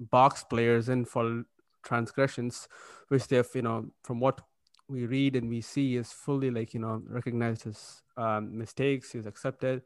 box 0.00 0.44
players 0.44 0.88
in 0.88 1.04
for 1.04 1.44
transgressions 1.84 2.68
which 3.08 3.28
they've 3.28 3.48
you 3.54 3.62
know 3.62 3.86
from 4.02 4.18
what 4.18 4.40
we 4.88 5.06
read 5.06 5.36
and 5.36 5.48
we 5.48 5.60
see 5.60 5.96
is 5.96 6.12
fully 6.12 6.50
like 6.50 6.74
you 6.74 6.80
know 6.80 7.02
recognized 7.08 7.64
his 7.64 8.02
um, 8.16 8.56
mistakes 8.56 9.12
he's 9.12 9.26
accepted 9.26 9.82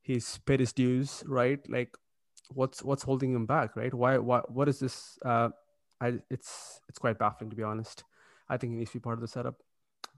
he's 0.00 0.38
paid 0.38 0.60
his 0.60 0.72
dues 0.72 1.22
right 1.26 1.60
like 1.70 1.96
what's 2.50 2.82
what's 2.82 3.02
holding 3.02 3.34
him 3.34 3.46
back 3.46 3.76
right 3.76 3.94
why 3.94 4.18
why 4.18 4.40
what 4.48 4.68
is 4.68 4.78
this 4.78 5.18
uh 5.24 5.48
I, 6.00 6.14
it's 6.30 6.80
it's 6.88 6.98
quite 6.98 7.18
baffling 7.18 7.48
to 7.50 7.56
be 7.56 7.62
honest 7.62 8.04
I 8.52 8.58
think 8.58 8.72
he 8.72 8.78
needs 8.78 8.90
to 8.90 8.98
be 8.98 9.02
part 9.02 9.16
of 9.16 9.22
the 9.22 9.28
setup. 9.28 9.62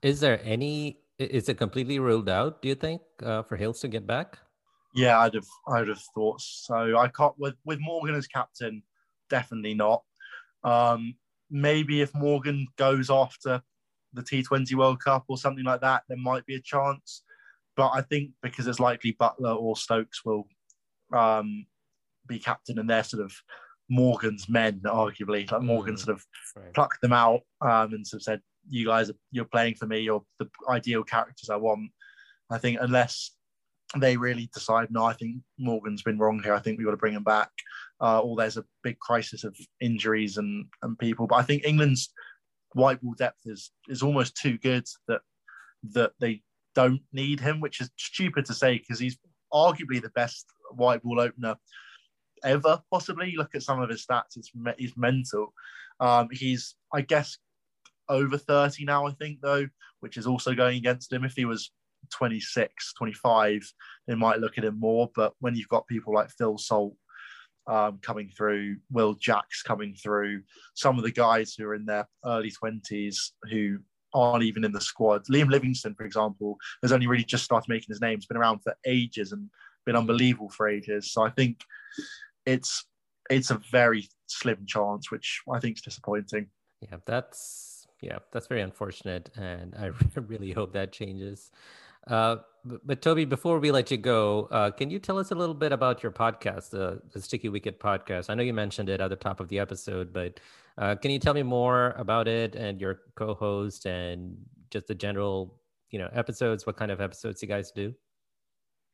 Is 0.03 0.19
there 0.21 0.41
any? 0.43 0.99
Is 1.19 1.49
it 1.49 1.55
completely 1.55 2.01
ruled 2.01 2.29
out? 2.29 2.61
Do 2.61 2.69
you 2.69 2.75
think 2.75 3.01
uh, 3.23 3.43
for 3.45 3.57
Hales 3.57 3.81
to 3.81 3.89
get 3.89 4.07
back? 4.07 4.39
Yeah, 4.95 5.21
I'd 5.21 5.35
have. 5.35 5.47
I'd 5.69 5.89
have 5.89 6.03
thought 6.15 6.41
so. 6.41 6.99
I 6.99 7.09
can't 7.09 7.39
with 7.39 7.55
with 7.65 7.79
Morgan 7.81 8.17
as 8.17 8.27
captain. 8.27 8.83
Definitely 9.31 9.75
not. 9.75 10.03
Um, 10.65 11.15
maybe 11.49 12.01
if 12.01 12.13
Morgan 12.13 12.67
goes 12.77 13.09
after 13.09 13.63
the 14.15 14.23
T20 14.23 14.75
World 14.75 15.03
Cup 15.03 15.25
or 15.29 15.37
something 15.37 15.65
like 15.65 15.81
that, 15.81 16.03
there 16.09 16.19
might 16.19 16.47
be 16.47 16.55
a 16.55 16.61
chance. 16.61 17.23
But 17.77 17.91
I 17.95 18.03
think 18.03 18.31
because 18.43 18.67
it's 18.67 18.81
likely 18.81 19.17
Buttler 19.21 19.57
or 19.57 19.77
Stokes 19.77 20.25
will 20.25 20.47
um, 21.13 21.67
be 22.27 22.39
captain 22.39 22.79
and 22.79 22.89
they're 22.89 23.05
sort 23.05 23.25
of 23.25 23.33
Morgan's 23.89 24.49
men, 24.49 24.81
arguably. 24.85 25.51
Like 25.51 25.63
Morgan 25.63 25.95
mm, 25.95 25.99
sort 25.99 26.17
of 26.17 26.25
right. 26.57 26.73
plucked 26.73 27.01
them 27.03 27.13
out 27.13 27.41
um, 27.61 27.93
and 27.93 28.07
sort 28.07 28.21
of 28.21 28.25
said, 28.25 28.41
"You 28.69 28.87
guys, 28.87 29.11
are, 29.11 29.17
you're 29.31 29.45
playing 29.45 29.75
for 29.75 29.87
me. 29.87 30.01
You're 30.01 30.25
the 30.39 30.49
ideal 30.69 31.03
characters 31.03 31.51
I 31.51 31.57
want." 31.57 31.91
I 32.51 32.59
think 32.59 32.79
unless 32.81 33.33
they 33.97 34.17
really 34.17 34.49
decide, 34.53 34.89
no, 34.91 35.05
I 35.05 35.13
think 35.13 35.37
Morgan's 35.59 36.03
been 36.03 36.19
wrong 36.19 36.41
here. 36.43 36.55
I 36.55 36.59
think 36.61 36.79
we've 36.79 36.87
got 36.87 36.93
to 36.93 36.97
bring 36.97 37.15
him 37.15 37.25
back. 37.25 37.51
uh, 38.01 38.21
or 38.21 38.37
there's 38.37 38.57
a 38.57 38.65
big 38.83 38.99
crisis 38.99 39.45
of 39.45 39.57
injuries 39.81 40.37
and 40.37 40.67
and 40.83 40.99
people. 40.99 41.27
But 41.27 41.37
I 41.37 41.43
think 41.43 41.65
England's 41.65 42.13
white 42.75 43.01
ball 43.01 43.15
depth 43.17 43.41
is 43.47 43.71
is 43.89 44.03
almost 44.03 44.37
too 44.37 44.59
good 44.59 44.87
that 45.09 45.23
that 45.93 46.13
they 46.21 46.43
don't 46.75 47.03
need 47.13 47.41
him, 47.41 47.61
which 47.61 47.81
is 47.81 47.91
stupid 47.97 48.45
to 48.47 48.55
say 48.55 48.79
because 48.79 48.99
he's 48.99 49.17
arguably 49.53 50.03
the 50.03 50.11
best 50.15 50.47
white 50.73 51.03
ball 51.03 51.21
opener 51.21 51.57
ever. 52.43 52.83
Possibly, 52.91 53.35
look 53.37 53.55
at 53.55 53.63
some 53.63 53.81
of 53.81 53.89
his 53.89 54.05
stats; 54.05 54.37
it's 54.37 54.51
he's 54.79 54.97
mental. 54.97 55.53
Um, 56.01 56.29
he's, 56.33 56.75
I 56.93 57.03
guess, 57.03 57.39
over 58.09 58.37
30 58.37 58.85
now, 58.85 59.07
I 59.07 59.13
think, 59.13 59.41
though, 59.41 59.69
which 60.01 60.17
is 60.17 60.27
also 60.27 60.55
going 60.55 60.77
against 60.77 61.13
him. 61.13 61.25
If 61.25 61.35
he 61.35 61.45
was 61.45 61.71
26, 62.13 62.95
25, 62.95 63.73
they 64.09 64.15
might 64.15 64.41
look 64.41 64.59
at 64.59 64.65
him 64.65 64.79
more. 64.79 65.11
But 65.15 65.35
when 65.39 65.55
you've 65.55 65.69
got 65.69 65.87
people 65.87 66.13
like 66.13 66.31
Phil 66.31 66.59
Salt 66.59 66.97
um, 67.67 67.99
coming 68.03 68.29
through, 68.29 68.77
Will 68.91 69.15
Jacks 69.15 69.63
coming 69.63 69.95
through, 69.95 70.43
some 70.75 70.99
of 70.99 71.05
the 71.05 71.11
guys 71.11 71.55
who 71.55 71.67
are 71.67 71.75
in 71.75 71.87
their 71.87 72.07
early 72.25 72.51
20s 72.51 73.17
who 73.51 73.79
aren't 74.15 74.45
even 74.45 74.65
in 74.65 74.73
the 74.73 74.81
squad. 74.81 75.25
Liam 75.31 75.51
Livingstone, 75.51 75.95
for 75.95 76.05
example, 76.05 76.57
has 76.83 76.93
only 76.93 77.07
really 77.07 77.25
just 77.25 77.45
started 77.45 77.69
making 77.69 77.87
his 77.89 78.01
name. 78.01 78.19
He's 78.19 78.27
been 78.27 78.37
around 78.37 78.61
for 78.61 78.75
ages 78.87 79.33
and 79.33 79.51
been 79.85 79.97
unbelievable 79.97 80.51
for 80.51 80.69
ages. 80.69 81.13
So 81.13 81.23
I 81.23 81.31
think 81.31 81.61
it's 82.47 82.87
it's 83.31 83.51
a 83.51 83.61
very 83.71 84.09
slim 84.27 84.65
chance, 84.67 85.11
which 85.11 85.41
I 85.53 85.59
think 85.59 85.79
is 85.79 85.83
disappointing. 85.83 86.47
Yeah, 86.81 86.99
that's 87.07 87.87
yeah, 88.03 88.19
that's 88.33 88.47
very 88.47 88.61
unfortunate, 88.61 89.31
and 89.37 89.75
I 89.75 89.87
really 90.21 90.53
hope 90.53 90.73
that 90.75 90.93
changes. 90.93 91.51
Uh, 92.07 92.37
but, 92.65 92.87
but, 92.87 93.03
Toby, 93.03 93.25
before 93.25 93.59
we 93.59 93.71
let 93.71 93.91
you 93.91 93.97
go, 93.97 94.49
uh, 94.51 94.71
can 94.71 94.91
you 94.91 94.99
tell 94.99 95.19
us 95.19 95.31
a 95.31 95.35
little 95.35 95.55
bit 95.55 95.73
about 95.73 96.03
your 96.03 96.13
podcast, 96.13 96.71
the, 96.71 97.01
the 97.13 97.21
Sticky 97.21 97.51
Wicket 97.51 97.79
podcast? 97.79 98.31
I 98.31 98.35
know 98.35 98.43
you 98.43 98.55
mentioned 98.55 98.89
it 98.89 99.01
at 99.01 99.09
the 99.09 99.17
top 99.17 99.41
of 99.41 99.49
the 99.49 99.59
episode, 99.59 100.13
but 100.13 100.41
uh, 100.79 100.95
can 100.97 101.11
you 101.11 101.19
tell 101.19 101.35
me 101.35 101.43
more 101.43 101.95
about 101.99 102.27
it 102.27 102.55
and 102.55 102.81
your 102.81 103.01
co-host 103.17 103.87
and 103.87 104.37
just 104.71 104.87
the 104.87 104.95
general, 104.95 105.61
you 105.91 105.99
know, 105.99 106.09
episodes? 106.13 106.67
What 106.67 106.77
kind 106.77 106.91
of 106.91 107.01
episodes 107.01 107.43
you 107.43 107.49
guys 107.49 107.71
do? 107.71 107.95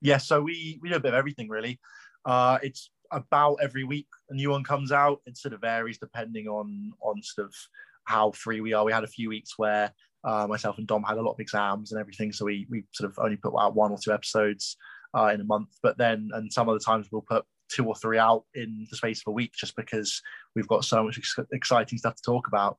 Yeah, 0.00 0.16
so 0.16 0.40
we 0.40 0.78
we 0.82 0.88
do 0.88 0.96
a 0.96 1.00
bit 1.00 1.12
of 1.12 1.18
everything 1.18 1.48
really. 1.48 1.78
Uh, 2.24 2.58
it's 2.62 2.90
about 3.12 3.56
every 3.62 3.84
week 3.84 4.06
a 4.30 4.34
new 4.34 4.50
one 4.50 4.64
comes 4.64 4.92
out. 4.92 5.20
It 5.26 5.36
sort 5.36 5.54
of 5.54 5.60
varies 5.60 5.98
depending 5.98 6.48
on 6.48 6.92
on 7.00 7.22
sort 7.22 7.48
of 7.48 7.54
how 8.04 8.32
free 8.32 8.60
we 8.60 8.72
are. 8.72 8.84
We 8.84 8.92
had 8.92 9.04
a 9.04 9.08
few 9.08 9.28
weeks 9.28 9.58
where 9.58 9.92
uh, 10.24 10.46
myself 10.46 10.78
and 10.78 10.86
Dom 10.86 11.02
had 11.02 11.18
a 11.18 11.22
lot 11.22 11.32
of 11.32 11.40
exams 11.40 11.92
and 11.92 12.00
everything, 12.00 12.32
so 12.32 12.44
we 12.44 12.66
we 12.70 12.84
sort 12.92 13.10
of 13.10 13.18
only 13.18 13.36
put 13.36 13.54
out 13.58 13.74
one 13.74 13.92
or 13.92 13.98
two 14.02 14.12
episodes 14.12 14.76
uh, 15.16 15.30
in 15.32 15.40
a 15.40 15.44
month. 15.44 15.70
But 15.82 15.98
then, 15.98 16.30
and 16.32 16.52
some 16.52 16.68
other 16.68 16.78
times 16.78 17.08
we'll 17.10 17.22
put 17.22 17.44
two 17.70 17.86
or 17.86 17.94
three 17.94 18.18
out 18.18 18.44
in 18.54 18.86
the 18.90 18.96
space 18.96 19.20
of 19.20 19.30
a 19.30 19.34
week, 19.34 19.52
just 19.58 19.76
because 19.76 20.20
we've 20.54 20.68
got 20.68 20.84
so 20.84 21.04
much 21.04 21.18
ex- 21.18 21.36
exciting 21.52 21.98
stuff 21.98 22.16
to 22.16 22.22
talk 22.22 22.48
about. 22.48 22.78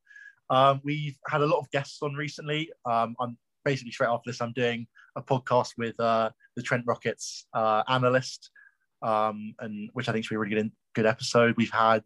Um, 0.50 0.82
we've 0.84 1.18
had 1.28 1.42
a 1.42 1.48
lot 1.48 1.60
of 1.60 1.72
guests 1.72 2.02
on 2.02 2.14
recently. 2.14 2.72
Um, 2.86 3.16
I'm 3.20 3.38
basically 3.64 3.92
straight 3.92 4.10
after 4.10 4.30
this. 4.30 4.42
I'm 4.42 4.54
doing 4.54 4.88
a 5.16 5.22
podcast 5.22 5.72
with 5.78 5.98
uh, 6.00 6.30
the 6.56 6.62
Trent 6.62 6.84
Rockets 6.86 7.46
uh, 7.54 7.84
analyst 7.88 8.50
um, 9.02 9.56
and 9.60 9.90
which 9.94 10.08
I 10.08 10.12
think 10.12 10.26
should 10.26 10.32
be 10.32 10.36
a 10.36 10.40
really 10.40 10.56
good, 10.56 10.72
good 10.94 11.06
episode. 11.06 11.56
We've 11.58 11.72
had 11.72 12.04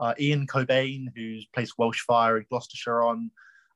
uh, 0.00 0.14
Ian 0.18 0.46
Cockbain, 0.46 1.06
who 1.14 1.38
plays 1.54 1.72
Welsh 1.78 2.00
Fire 2.00 2.38
in 2.38 2.46
Gloucestershire 2.50 3.02
on. 3.02 3.30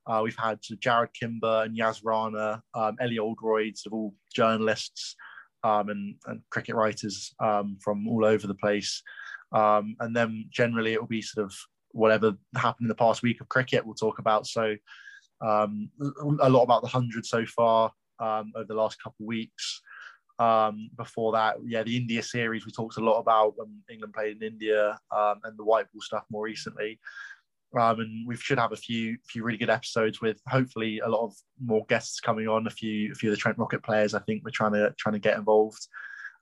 Uh, 0.06 0.20
we've 0.22 0.38
had 0.38 0.60
Jarrod 0.62 1.08
Kimber 1.18 1.64
and 1.64 1.76
Yas 1.76 2.02
Rana, 2.04 2.62
um, 2.74 2.96
Ellie 3.00 3.18
Oldroyd, 3.18 3.76
sort 3.76 3.92
of 3.92 3.98
all 3.98 4.14
journalists 4.32 5.16
um, 5.64 5.88
and, 5.88 6.14
and, 6.26 6.40
cricket 6.50 6.76
writers 6.76 7.34
um, 7.40 7.76
from 7.82 8.06
all 8.06 8.24
over 8.24 8.46
the 8.46 8.54
place. 8.54 9.02
Um, 9.52 9.96
and 10.00 10.14
then 10.14 10.46
generally 10.50 10.92
it 10.92 11.00
will 11.00 11.08
be 11.08 11.22
sort 11.22 11.46
of 11.46 11.54
whatever 11.90 12.34
happened 12.54 12.84
in 12.84 12.88
the 12.88 12.94
past 12.94 13.22
week 13.22 13.40
of 13.40 13.48
cricket 13.48 13.84
we'll 13.84 13.94
talk 13.94 14.18
about. 14.18 14.46
So 14.46 14.76
um, 15.40 15.90
a 16.40 16.48
lot 16.48 16.62
about 16.62 16.82
the 16.82 16.88
100 16.88 17.26
so 17.26 17.44
far 17.46 17.90
um, 18.20 18.52
over 18.54 18.66
the 18.66 18.74
last 18.74 19.02
couple 19.02 19.24
of 19.24 19.28
weeks. 19.28 19.80
Before 20.38 21.32
that, 21.32 21.56
yeah, 21.64 21.82
the 21.82 21.96
India 21.96 22.22
series 22.22 22.64
we 22.64 22.70
talked 22.70 22.98
a 22.98 23.04
lot 23.04 23.18
about 23.18 23.54
when 23.56 23.82
England 23.90 24.14
played 24.14 24.36
in 24.36 24.42
India 24.42 24.98
and 25.10 25.58
the 25.58 25.64
white 25.64 25.86
ball 25.92 26.02
stuff 26.02 26.24
more 26.30 26.44
recently. 26.44 27.00
Um, 27.78 28.00
and 28.00 28.26
we 28.26 28.36
should 28.36 28.58
have 28.58 28.72
a 28.72 28.76
few 28.76 29.18
few 29.28 29.42
really 29.42 29.58
good 29.58 29.70
episodes 29.70 30.20
with 30.20 30.40
hopefully 30.48 31.00
a 31.00 31.08
lot 31.08 31.24
of 31.24 31.34
more 31.62 31.84
guests 31.86 32.20
coming 32.20 32.48
on. 32.48 32.66
A 32.66 32.70
few 32.70 33.12
a 33.12 33.14
few 33.14 33.30
of 33.30 33.36
the 33.36 33.40
Trent 33.40 33.58
Rocket 33.58 33.82
players. 33.82 34.14
I 34.14 34.20
think 34.20 34.42
we're 34.44 34.50
trying 34.50 34.72
to 34.72 34.94
trying 34.98 35.14
to 35.14 35.18
get 35.18 35.36
involved. 35.36 35.86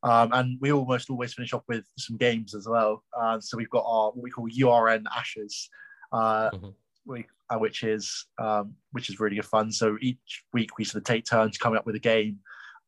Um, 0.05 0.31
and 0.33 0.59
we 0.61 0.71
almost 0.71 1.09
always 1.09 1.33
finish 1.33 1.55
off 1.55 1.65
with 1.67 1.87
some 1.99 2.19
games 2.19 2.55
as 2.55 2.69
well. 2.69 3.03
Uh, 3.19 3.41
so 3.41 3.57
we've 3.57 3.71
got 3.71 3.85
our 3.87 4.11
what 4.11 4.23
we 4.23 4.31
call 4.31 4.47
URN 4.47 5.07
Ashes, 5.17 5.71
uh, 6.13 6.51
mm-hmm. 6.51 6.69
we, 7.07 7.25
uh, 7.49 7.57
which 7.57 7.83
is 7.83 8.27
um, 8.39 8.75
which 8.93 9.09
is 9.09 9.19
really 9.19 9.37
good 9.37 9.47
fun. 9.47 9.73
So 9.73 9.97
each 10.03 10.45
week 10.53 10.77
we 10.77 10.85
sort 10.85 11.01
of 11.01 11.05
take 11.05 11.25
turns 11.25 11.57
coming 11.57 11.79
up 11.79 11.87
with 11.87 11.97
a 11.97 12.01
game 12.01 12.41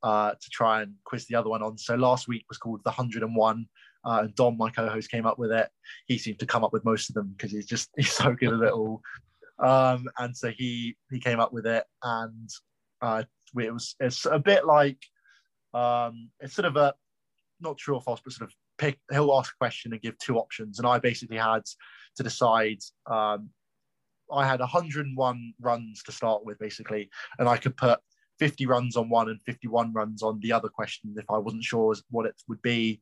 uh, 0.03 0.33
to 0.33 0.51
try 0.51 0.83
and 0.83 0.95
quiz 1.05 1.27
the 1.27 1.37
other 1.37 1.49
one 1.49 1.63
on. 1.63 1.79
So 1.79 1.95
last 1.95 2.29
week 2.29 2.45
was 2.49 2.59
called 2.59 2.81
the 2.85 2.91
101. 2.91 3.67
Uh, 4.07 4.21
and 4.23 4.35
Dom, 4.35 4.57
my 4.57 4.71
co-host, 4.71 5.11
came 5.11 5.27
up 5.27 5.39
with 5.39 5.51
it. 5.51 5.69
He 6.07 6.17
seemed 6.17 6.39
to 6.39 6.47
come 6.47 6.65
up 6.65 6.73
with 6.73 6.85
most 6.85 7.11
of 7.11 7.15
them 7.15 7.35
because 7.37 7.51
he's 7.51 7.67
just 7.67 7.91
he's 7.97 8.13
so 8.13 8.33
good 8.35 8.55
at 8.55 8.69
it 8.69 8.73
all. 8.73 9.03
Um, 9.59 10.07
and 10.19 10.37
so 10.37 10.51
he 10.51 10.97
he 11.11 11.19
came 11.19 11.41
up 11.41 11.53
with 11.53 11.67
it, 11.67 11.85
and 12.03 12.49
uh, 13.03 13.25
it 13.59 13.73
was 13.73 13.97
it's 14.01 14.27
a 14.27 14.39
bit 14.39 14.67
like 14.67 14.99
um, 15.75 16.31
it's 16.41 16.55
sort 16.55 16.67
of 16.67 16.77
a 16.77 16.95
not 17.61 17.79
true 17.79 17.95
or 17.95 18.03
false, 18.03 18.21
but 18.23 18.33
sort 18.33 18.51
of 18.51 18.55
pick. 18.79 18.99
He'll 19.11 19.35
ask 19.35 19.53
a 19.53 19.59
question 19.59 19.93
and 19.93 20.03
give 20.03 20.17
two 20.19 20.39
options, 20.39 20.79
and 20.79 20.87
I 20.87 20.99
basically 20.99 21.39
had 21.39 21.63
to 22.17 22.23
decide. 22.23 22.79
Um, 23.11 23.51
I 24.33 24.45
had 24.45 24.59
101 24.59 25.55
runs 25.61 26.03
to 26.03 26.11
start 26.11 26.45
with, 26.45 26.59
basically, 26.59 27.09
and 27.39 27.49
I 27.49 27.57
could 27.57 27.77
put 27.77 28.01
50 28.41 28.67
runs 28.67 28.97
on 28.97 29.09
one 29.09 29.29
and 29.29 29.41
51 29.43 29.93
runs 29.93 30.21
on 30.21 30.41
the 30.41 30.53
other 30.53 30.69
question 30.69 31.15
if 31.17 31.25
I 31.31 31.39
wasn't 31.39 31.63
sure 31.63 31.95
what 32.11 32.27
it 32.27 32.35
would 32.49 32.61
be. 32.63 33.01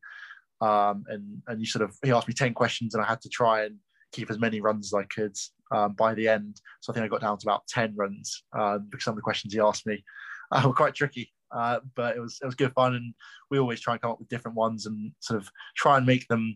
Um, 0.61 1.03
and 1.07 1.41
and 1.47 1.59
you 1.59 1.65
sort 1.65 1.83
of 1.83 1.95
he 2.03 2.11
asked 2.11 2.27
me 2.27 2.33
10 2.33 2.53
questions 2.53 2.95
and 2.95 3.03
I 3.03 3.07
had 3.07 3.21
to 3.21 3.29
try 3.29 3.65
and 3.65 3.75
keep 4.11 4.29
as 4.29 4.39
many 4.39 4.61
runs 4.61 4.87
as 4.87 4.97
I 4.97 5.03
could 5.03 5.35
um, 5.71 5.93
by 5.93 6.13
the 6.13 6.27
end. 6.27 6.61
So 6.81 6.91
I 6.91 6.93
think 6.93 7.05
I 7.05 7.09
got 7.09 7.21
down 7.21 7.37
to 7.37 7.45
about 7.45 7.67
10 7.67 7.93
runs 7.95 8.43
um, 8.57 8.87
because 8.89 9.03
some 9.03 9.11
of 9.13 9.17
the 9.17 9.21
questions 9.21 9.53
he 9.53 9.59
asked 9.59 9.85
me 9.85 10.03
uh, 10.51 10.63
were 10.65 10.73
quite 10.73 10.95
tricky. 10.95 11.31
Uh, 11.51 11.79
but 11.95 12.15
it 12.15 12.19
was 12.19 12.39
it 12.41 12.45
was 12.45 12.55
good 12.55 12.73
fun, 12.73 12.95
and 12.95 13.13
we 13.49 13.59
always 13.59 13.79
try 13.79 13.93
and 13.93 14.01
come 14.01 14.11
up 14.11 14.19
with 14.19 14.27
different 14.29 14.57
ones 14.57 14.85
and 14.87 15.11
sort 15.19 15.39
of 15.39 15.49
try 15.77 15.95
and 15.95 16.05
make 16.05 16.27
them 16.27 16.55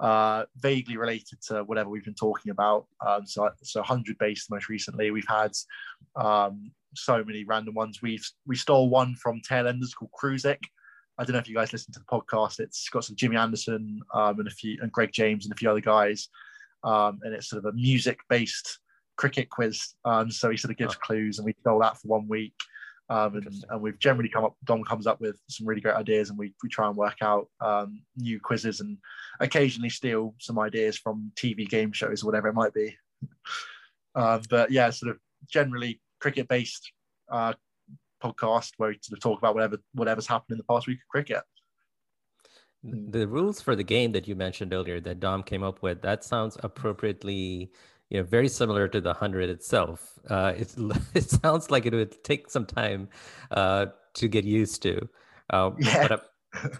uh, 0.00 0.44
vaguely 0.56 0.96
related 0.96 1.40
to 1.40 1.62
whatever 1.64 1.88
we've 1.88 2.04
been 2.04 2.14
talking 2.14 2.50
about. 2.50 2.86
Um, 3.06 3.26
so, 3.26 3.48
so 3.62 3.80
100 3.80 4.18
based 4.18 4.50
most 4.50 4.68
recently. 4.68 5.10
We've 5.10 5.24
had 5.28 5.52
um, 6.16 6.72
so 6.94 7.22
many 7.24 7.44
random 7.44 7.74
ones. 7.74 8.02
We've 8.02 8.26
we 8.46 8.56
stole 8.56 8.90
one 8.90 9.14
from 9.16 9.40
Tailenders 9.40 9.94
called 9.96 10.10
Cruisic. 10.20 10.60
I 11.18 11.24
don't 11.24 11.34
know 11.34 11.38
if 11.38 11.48
you 11.48 11.54
guys 11.54 11.72
listen 11.72 11.92
to 11.94 12.00
the 12.00 12.04
podcast. 12.06 12.60
It's 12.60 12.88
got 12.88 13.04
some 13.04 13.16
Jimmy 13.16 13.36
Anderson 13.36 14.00
um, 14.12 14.38
and 14.40 14.48
a 14.48 14.50
few 14.50 14.78
and 14.80 14.90
Greg 14.90 15.12
James 15.12 15.46
and 15.46 15.52
a 15.52 15.56
few 15.56 15.70
other 15.70 15.80
guys, 15.80 16.28
um, 16.82 17.20
and 17.22 17.34
it's 17.34 17.48
sort 17.48 17.64
of 17.64 17.72
a 17.72 17.76
music 17.76 18.18
based 18.28 18.80
cricket 19.16 19.48
quiz. 19.48 19.94
Um, 20.04 20.30
so 20.30 20.50
he 20.50 20.56
sort 20.56 20.72
of 20.72 20.76
gives 20.76 20.94
oh. 20.96 21.04
clues, 21.04 21.38
and 21.38 21.46
we 21.46 21.54
stole 21.60 21.80
that 21.80 21.98
for 21.98 22.08
one 22.08 22.26
week. 22.28 22.54
Um, 23.10 23.36
and, 23.36 23.64
and, 23.68 23.82
we've 23.82 23.98
generally 23.98 24.30
come 24.30 24.44
up. 24.44 24.56
Dom 24.64 24.82
comes 24.82 25.06
up 25.06 25.20
with 25.20 25.38
some 25.48 25.66
really 25.66 25.80
great 25.80 25.94
ideas, 25.94 26.30
and 26.30 26.38
we 26.38 26.54
we 26.62 26.68
try 26.68 26.88
and 26.88 26.96
work 26.96 27.18
out 27.22 27.48
um, 27.60 28.00
new 28.16 28.40
quizzes, 28.40 28.80
and 28.80 28.98
occasionally 29.40 29.90
steal 29.90 30.34
some 30.40 30.58
ideas 30.58 30.96
from 30.98 31.30
TV 31.36 31.68
game 31.68 31.92
shows 31.92 32.22
or 32.22 32.26
whatever 32.26 32.48
it 32.48 32.54
might 32.54 32.74
be. 32.74 32.96
uh, 34.14 34.40
but 34.50 34.70
yeah, 34.70 34.90
sort 34.90 35.10
of 35.10 35.18
generally 35.48 36.00
cricket 36.20 36.48
based 36.48 36.90
uh, 37.30 37.52
podcast 38.24 38.72
where 38.76 38.90
we 38.90 38.98
sort 39.00 39.18
of 39.18 39.22
talk 39.22 39.38
about 39.38 39.54
whatever 39.54 39.78
whatever's 39.92 40.26
happened 40.26 40.54
in 40.54 40.58
the 40.58 40.64
past 40.64 40.86
week 40.86 40.98
of 40.98 41.08
cricket. 41.08 41.42
The 42.82 43.26
rules 43.26 43.62
for 43.62 43.74
the 43.74 43.82
game 43.82 44.12
that 44.12 44.28
you 44.28 44.36
mentioned 44.36 44.74
earlier 44.74 45.00
that 45.00 45.18
Dom 45.18 45.42
came 45.42 45.62
up 45.62 45.82
with 45.82 46.02
that 46.02 46.22
sounds 46.22 46.58
appropriately 46.62 47.70
you 48.10 48.18
know 48.18 48.24
very 48.24 48.48
similar 48.48 48.86
to 48.88 49.00
the 49.00 49.10
100 49.10 49.48
itself 49.48 50.18
uh, 50.28 50.52
it, 50.56 50.74
it 51.14 51.30
sounds 51.30 51.70
like 51.70 51.86
it 51.86 51.94
would 51.94 52.22
take 52.24 52.50
some 52.50 52.66
time 52.66 53.08
uh, 53.50 53.86
to 54.14 54.28
get 54.28 54.44
used 54.44 54.82
to 54.82 55.08
uh, 55.50 55.70
yeah. 55.78 56.08
but 56.08 56.30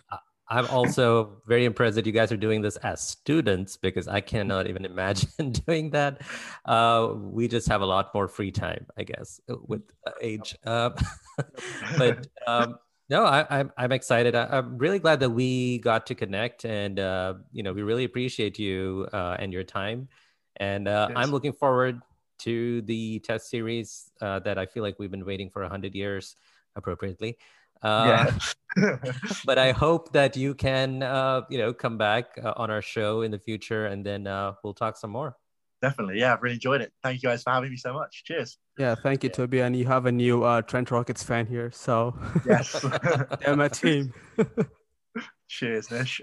I'm 0.49 0.67
also 0.67 1.43
very 1.47 1.65
impressed 1.65 1.97
that 1.97 2.07
you 2.07 2.13
guys 2.13 2.31
are 2.31 2.37
doing 2.37 2.61
this 2.61 2.77
as 2.77 3.01
students 3.01 3.77
because 3.77 4.09
I 4.09 4.21
cannot 4.21 4.67
even 4.67 4.85
imagine 4.93 5.53
doing 5.67 5.91
that. 5.91 6.23
Uh, 6.65 7.15
we 7.17 7.49
just 7.49 7.69
have 7.69 7.81
a 7.81 7.87
lot 7.87 8.15
more 8.15 8.29
free 8.29 8.51
time, 8.51 8.87
I 8.97 9.05
guess, 9.05 9.41
with 9.49 9.83
age. 10.21 10.57
Uh, 10.65 10.91
but 11.99 12.27
um, 12.47 12.79
no, 13.09 13.25
I, 13.25 13.41
am 13.41 13.47
I'm, 13.51 13.73
I'm 13.77 13.93
excited. 13.93 14.35
I, 14.35 14.59
am 14.59 14.79
really 14.79 14.99
glad 14.99 15.21
that 15.21 15.31
we 15.31 15.79
got 15.79 16.07
to 16.07 16.15
connect, 16.15 16.65
and 16.65 16.99
uh, 16.99 17.35
you 17.53 17.63
know, 17.63 17.73
we 17.73 17.83
really 17.83 18.05
appreciate 18.05 18.59
you 18.59 19.07
uh, 19.13 19.37
and 19.39 19.53
your 19.53 19.65
time. 19.65 20.09
And 20.57 20.89
uh, 20.89 21.09
yes. 21.11 21.19
I'm 21.19 21.31
looking 21.31 21.53
forward 21.53 22.01
to 22.41 22.83
the 22.83 23.19
test 23.21 23.51
series 23.51 24.11
uh, 24.21 24.39
that 24.41 24.59
I 24.59 24.67
feel 24.67 24.83
like 24.83 24.99
we've 24.99 25.11
been 25.11 25.25
waiting 25.25 25.51
for 25.51 25.67
hundred 25.69 25.95
years, 25.95 26.37
appropriately. 26.77 27.37
Uh, 27.85 28.32
yeah. 28.76 28.97
but 29.45 29.59
I 29.59 29.72
hope 29.72 30.12
that 30.14 30.37
you 30.37 30.55
can, 30.55 31.03
uh, 31.03 31.43
you 31.51 31.59
know, 31.59 31.74
come 31.74 31.99
back 31.99 32.39
uh, 32.43 32.55
on 32.57 32.70
our 32.70 32.80
show 32.80 33.20
in 33.20 33.30
the 33.30 33.39
future, 33.39 33.87
and 33.87 34.05
then 34.05 34.26
uh, 34.26 34.55
we'll 34.64 34.74
talk 34.74 34.97
some 34.97 35.11
more. 35.11 35.37
Definitely, 35.82 36.18
yeah, 36.18 36.32
I've 36.32 36.43
really 36.43 36.55
enjoyed 36.55 36.80
it. 36.80 36.93
Thank 37.03 37.22
you 37.22 37.28
guys 37.28 37.43
for 37.43 37.51
having 37.51 37.70
me 37.70 37.76
so 37.76 37.93
much. 37.93 38.24
Cheers. 38.24 38.57
Yeah, 38.78 38.95
thank 38.95 39.22
you, 39.22 39.28
yeah. 39.28 39.37
Toby. 39.37 39.61
And 39.61 39.76
you 39.76 39.85
have 39.85 40.07
a 40.07 40.12
new 40.12 40.43
uh, 40.43 40.62
Trent 40.62 40.91
Rockets 40.91 41.22
fan 41.22 41.47
here, 41.47 41.70
so 41.72 42.18
yes, 42.47 42.80
they're 43.41 43.55
my 43.55 43.68
team. 43.68 44.14
Cheers, 45.49 45.91
Nish. 45.91 46.22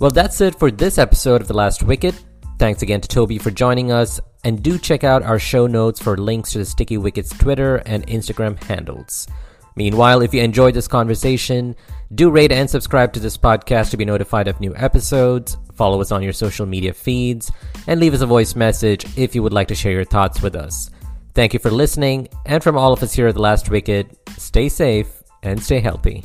well, 0.00 0.10
that's 0.10 0.40
it 0.40 0.58
for 0.58 0.72
this 0.72 0.98
episode 0.98 1.42
of 1.42 1.46
The 1.46 1.54
Last 1.54 1.84
Wicket. 1.84 2.24
Thanks 2.60 2.82
again 2.82 3.00
to 3.00 3.08
Toby 3.08 3.38
for 3.38 3.50
joining 3.50 3.90
us, 3.90 4.20
and 4.44 4.62
do 4.62 4.76
check 4.76 5.02
out 5.02 5.22
our 5.22 5.38
show 5.38 5.66
notes 5.66 5.98
for 5.98 6.18
links 6.18 6.52
to 6.52 6.58
the 6.58 6.66
Sticky 6.66 6.98
Wickets 6.98 7.30
Twitter 7.30 7.76
and 7.86 8.06
Instagram 8.06 8.62
handles. 8.64 9.26
Meanwhile, 9.76 10.20
if 10.20 10.34
you 10.34 10.42
enjoyed 10.42 10.74
this 10.74 10.86
conversation, 10.86 11.74
do 12.14 12.30
rate 12.30 12.52
and 12.52 12.68
subscribe 12.68 13.14
to 13.14 13.20
this 13.20 13.38
podcast 13.38 13.88
to 13.92 13.96
be 13.96 14.04
notified 14.04 14.46
of 14.46 14.60
new 14.60 14.76
episodes, 14.76 15.56
follow 15.72 16.02
us 16.02 16.12
on 16.12 16.22
your 16.22 16.34
social 16.34 16.66
media 16.66 16.92
feeds, 16.92 17.50
and 17.86 17.98
leave 17.98 18.12
us 18.12 18.20
a 18.20 18.26
voice 18.26 18.54
message 18.54 19.06
if 19.16 19.34
you 19.34 19.42
would 19.42 19.54
like 19.54 19.68
to 19.68 19.74
share 19.74 19.92
your 19.92 20.04
thoughts 20.04 20.42
with 20.42 20.54
us. 20.54 20.90
Thank 21.32 21.54
you 21.54 21.60
for 21.60 21.70
listening, 21.70 22.28
and 22.44 22.62
from 22.62 22.76
all 22.76 22.92
of 22.92 23.02
us 23.02 23.14
here 23.14 23.28
at 23.28 23.36
The 23.36 23.40
Last 23.40 23.70
Wicket, 23.70 24.18
stay 24.36 24.68
safe 24.68 25.22
and 25.42 25.62
stay 25.62 25.80
healthy. 25.80 26.24